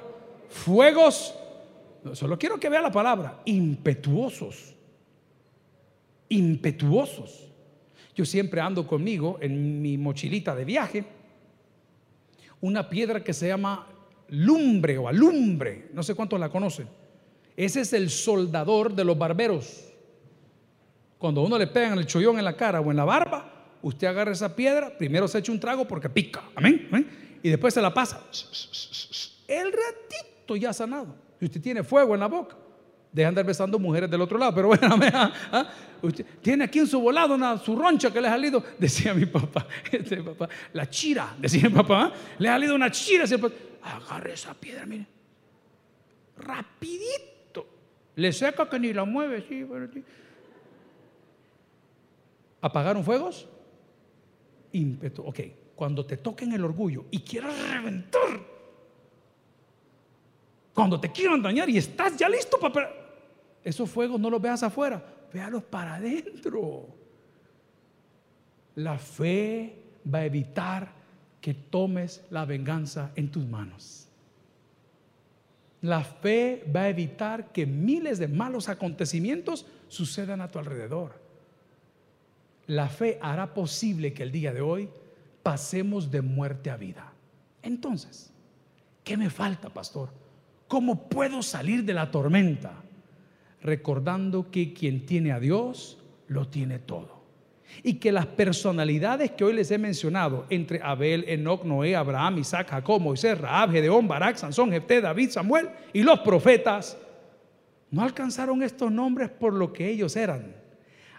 fuegos. 0.49 1.35
Solo 2.13 2.39
quiero 2.39 2.59
que 2.59 2.69
vea 2.69 2.81
la 2.81 2.93
palabra. 2.93 3.41
Impetuosos 3.45 4.77
impetuosos. 6.31 7.49
Yo 8.17 8.25
siempre 8.25 8.61
ando 8.61 8.87
conmigo 8.87 9.39
en 9.41 9.83
mi 9.83 9.99
mochilita 9.99 10.55
de 10.55 10.65
viaje 10.65 11.05
una 12.63 12.89
piedra 12.89 13.23
que 13.23 13.33
se 13.33 13.49
llama 13.49 13.87
lumbre 14.29 14.97
o 14.99 15.09
alumbre, 15.09 15.89
no 15.93 16.03
sé 16.03 16.15
cuántos 16.15 16.39
la 16.39 16.49
conocen. 16.49 16.89
Ese 17.61 17.83
es 17.83 17.93
el 17.93 18.09
soldador 18.09 18.95
de 18.95 19.05
los 19.05 19.19
barberos. 19.19 19.85
Cuando 21.19 21.43
uno 21.43 21.59
le 21.59 21.67
pegan 21.67 21.99
el 21.99 22.07
chollón 22.07 22.39
en 22.39 22.45
la 22.47 22.57
cara 22.57 22.81
o 22.81 22.91
en 22.91 22.97
la 22.97 23.05
barba, 23.05 23.53
usted 23.83 24.07
agarra 24.07 24.33
esa 24.33 24.57
piedra, 24.57 24.97
primero 24.97 25.29
se 25.29 25.37
echa 25.37 25.53
un 25.53 25.61
trago 25.61 25.87
porque 25.87 26.09
pica, 26.09 26.43
amén, 26.55 26.89
y 27.43 27.51
después 27.51 27.75
se 27.75 27.83
la 27.83 27.93
pasa. 27.93 28.25
El 29.47 29.71
ratito 29.73 30.57
ya 30.57 30.73
sanado. 30.73 31.15
Y 31.39 31.45
usted 31.45 31.61
tiene 31.61 31.85
fuego 31.85 32.15
en 32.15 32.21
la 32.21 32.29
boca. 32.29 32.57
Deja 33.13 33.29
andar 33.29 33.45
besando 33.45 33.79
mujeres 33.79 34.11
del 34.11 34.23
otro 34.23 34.39
lado. 34.39 34.55
Pero 34.55 34.69
bueno, 34.69 34.99
¿ah? 35.53 35.71
usted 36.01 36.25
tiene 36.41 36.65
aquí 36.65 36.79
en 36.79 36.87
su 36.87 36.99
volado 36.99 37.35
una, 37.35 37.59
su 37.59 37.77
roncha 37.77 38.11
que 38.11 38.23
le 38.23 38.29
ha 38.29 38.31
salido. 38.31 38.65
Decía 38.79 39.13
mi 39.13 39.27
papá, 39.27 39.67
este 39.93 40.23
papá, 40.23 40.49
la 40.73 40.89
chira, 40.89 41.37
decía 41.39 41.69
mi 41.69 41.75
papá, 41.75 42.05
¿ah? 42.05 42.13
le 42.39 42.49
ha 42.49 42.53
salido 42.53 42.75
una 42.75 42.91
chira. 42.91 43.25
Agarre 43.83 44.33
esa 44.33 44.55
piedra, 44.55 44.87
mire. 44.87 45.07
Rapidito. 46.39 47.30
Le 48.21 48.35
seca 48.35 48.69
que 48.69 48.79
ni 48.79 48.93
la 48.93 49.07
mueve, 49.07 49.41
sí, 49.49 49.67
¿Apagaron 52.61 53.03
fuegos? 53.03 53.49
Ímpetu. 54.73 55.23
Ok, 55.23 55.41
cuando 55.75 56.05
te 56.05 56.19
toquen 56.19 56.53
el 56.53 56.63
orgullo 56.63 57.07
y 57.11 57.21
quieras 57.21 57.55
reventar, 57.71 58.29
cuando 60.75 61.01
te 61.01 61.11
quieran 61.11 61.41
dañar 61.41 61.71
y 61.71 61.79
estás 61.79 62.15
ya 62.19 62.29
listo 62.29 62.61
para 62.61 62.93
esos 63.65 63.89
fuegos 63.89 64.21
no 64.21 64.29
los 64.29 64.43
veas 64.43 64.63
afuera, 64.63 65.03
véalos 65.33 65.63
para 65.63 65.95
adentro. 65.95 66.89
La 68.75 68.99
fe 68.99 69.83
va 70.13 70.19
a 70.19 70.27
evitar 70.27 70.93
que 71.41 71.55
tomes 71.55 72.23
la 72.29 72.45
venganza 72.45 73.13
en 73.17 73.31
tus 73.31 73.47
manos. 73.47 74.10
La 75.83 76.05
fe 76.05 76.65
va 76.75 76.83
a 76.83 76.89
evitar 76.89 77.53
que 77.53 77.67
miles 77.67 78.19
de 78.19 78.29
malos 78.29 78.69
acontecimientos 78.69 79.67
sucedan 79.89 80.41
a 80.41 80.49
tu 80.49 80.59
alrededor. 80.59 81.21
La 82.67 82.89
fe 82.89 83.19
hará 83.23 83.55
posible 83.55 84.13
que 84.13 84.23
el 84.23 84.33
día 84.33 84.53
de 84.53 84.61
hoy 84.61 84.91
pasemos 85.43 86.11
de 86.11 86.21
muerte 86.21 86.71
a 86.71 86.77
vida. 86.77 87.13
Entonces, 87.63 88.31
¿qué 89.03 89.17
me 89.17 89.31
falta, 89.31 89.71
pastor? 89.71 90.11
¿Cómo 90.69 91.09
puedo 91.09 91.43
salir 91.43 91.85
de 91.85 91.95
la 91.95 92.11
tormenta? 92.11 92.81
recordando 93.63 94.51
que 94.51 94.73
quien 94.73 95.07
tiene 95.07 95.33
a 95.33 95.41
Dios 95.41 95.99
lo 96.29 96.49
tiene 96.49 96.79
todo. 96.79 97.20
Y 97.83 97.95
que 97.95 98.13
las 98.13 98.27
personalidades 98.27 99.31
que 99.33 99.45
hoy 99.45 99.53
les 99.53 99.71
he 99.71 99.79
mencionado, 99.79 100.47
entre 100.51 100.81
Abel, 100.83 101.25
Enoch, 101.29 101.65
Noé, 101.65 101.97
Abraham, 101.97 102.39
Isaac, 102.39 102.69
Jacob, 102.71 103.01
Moisés, 103.01 103.39
Rahab, 103.39 103.71
Gedeón, 103.71 104.07
Barak, 104.07 104.37
Sansón, 104.37 104.71
Jefté, 104.71 105.01
David, 105.01 105.31
Samuel 105.31 105.69
y 105.93 106.03
los 106.03 106.21
profetas, 106.21 106.99
no 107.91 108.03
alcanzaron 108.03 108.63
estos 108.63 108.93
nombres 108.93 109.31
por 109.31 109.53
lo 109.53 109.73
que 109.73 109.89
ellos 109.89 110.17
eran. 110.17 110.55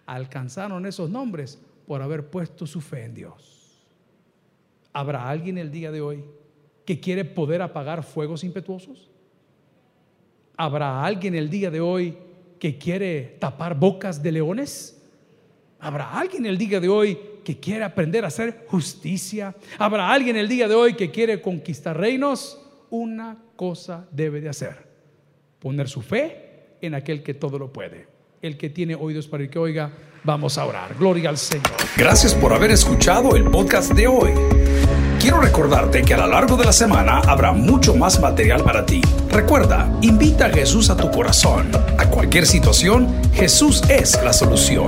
Alcanzaron 0.05 0.85
esos 0.85 1.09
nombres 1.09 1.59
por 1.85 2.01
haber 2.01 2.29
puesto 2.29 2.65
su 2.65 2.79
fe 2.79 3.03
en 3.03 3.13
Dios. 3.13 3.83
¿Habrá 4.93 5.29
alguien 5.29 5.57
el 5.57 5.71
día 5.71 5.91
de 5.91 6.01
hoy 6.01 6.23
que 6.85 6.99
quiere 6.99 7.25
poder 7.25 7.61
apagar 7.61 8.03
fuegos 8.03 8.43
impetuosos? 8.43 9.09
¿Habrá 10.57 11.03
alguien 11.03 11.35
el 11.35 11.49
día 11.49 11.71
de 11.71 11.81
hoy 11.81 12.17
que 12.59 12.77
quiere 12.77 13.37
tapar 13.39 13.77
bocas 13.77 14.21
de 14.21 14.31
leones? 14.31 15.00
¿Habrá 15.81 16.11
alguien 16.11 16.45
el 16.45 16.59
día 16.59 16.79
de 16.79 16.87
hoy 16.87 17.17
que 17.43 17.59
quiere 17.59 17.83
aprender 17.83 18.23
a 18.23 18.27
hacer 18.27 18.65
justicia? 18.67 19.55
¿Habrá 19.79 20.11
alguien 20.11 20.37
el 20.37 20.47
día 20.47 20.67
de 20.67 20.75
hoy 20.75 20.93
que 20.93 21.09
quiere 21.09 21.41
conquistar 21.41 21.97
reinos? 21.97 22.61
Una 22.91 23.35
cosa 23.55 24.05
debe 24.11 24.41
de 24.41 24.49
hacer, 24.49 24.75
poner 25.57 25.89
su 25.89 26.03
fe 26.03 26.77
en 26.81 26.93
aquel 26.93 27.23
que 27.23 27.33
todo 27.33 27.57
lo 27.57 27.73
puede. 27.73 28.05
El 28.43 28.57
que 28.57 28.69
tiene 28.69 28.93
oídos 28.93 29.27
para 29.27 29.43
el 29.43 29.49
que 29.49 29.57
oiga, 29.57 29.91
vamos 30.23 30.59
a 30.59 30.65
orar. 30.65 30.95
Gloria 30.99 31.29
al 31.29 31.37
Señor. 31.39 31.65
Gracias 31.97 32.35
por 32.35 32.53
haber 32.53 32.69
escuchado 32.69 33.35
el 33.35 33.45
podcast 33.45 33.91
de 33.93 34.07
hoy. 34.07 34.31
Quiero 35.19 35.41
recordarte 35.41 36.03
que 36.03 36.13
a 36.13 36.17
lo 36.17 36.27
largo 36.27 36.57
de 36.57 36.65
la 36.65 36.73
semana 36.73 37.21
habrá 37.21 37.53
mucho 37.53 37.95
más 37.95 38.19
material 38.21 38.63
para 38.63 38.85
ti. 38.85 39.01
Recuerda, 39.31 39.91
invita 40.01 40.45
a 40.45 40.49
Jesús 40.49 40.91
a 40.91 40.97
tu 40.97 41.09
corazón. 41.09 41.71
A 41.97 42.07
cualquier 42.07 42.45
situación, 42.45 43.07
Jesús 43.33 43.81
es 43.89 44.19
la 44.23 44.33
solución. 44.33 44.87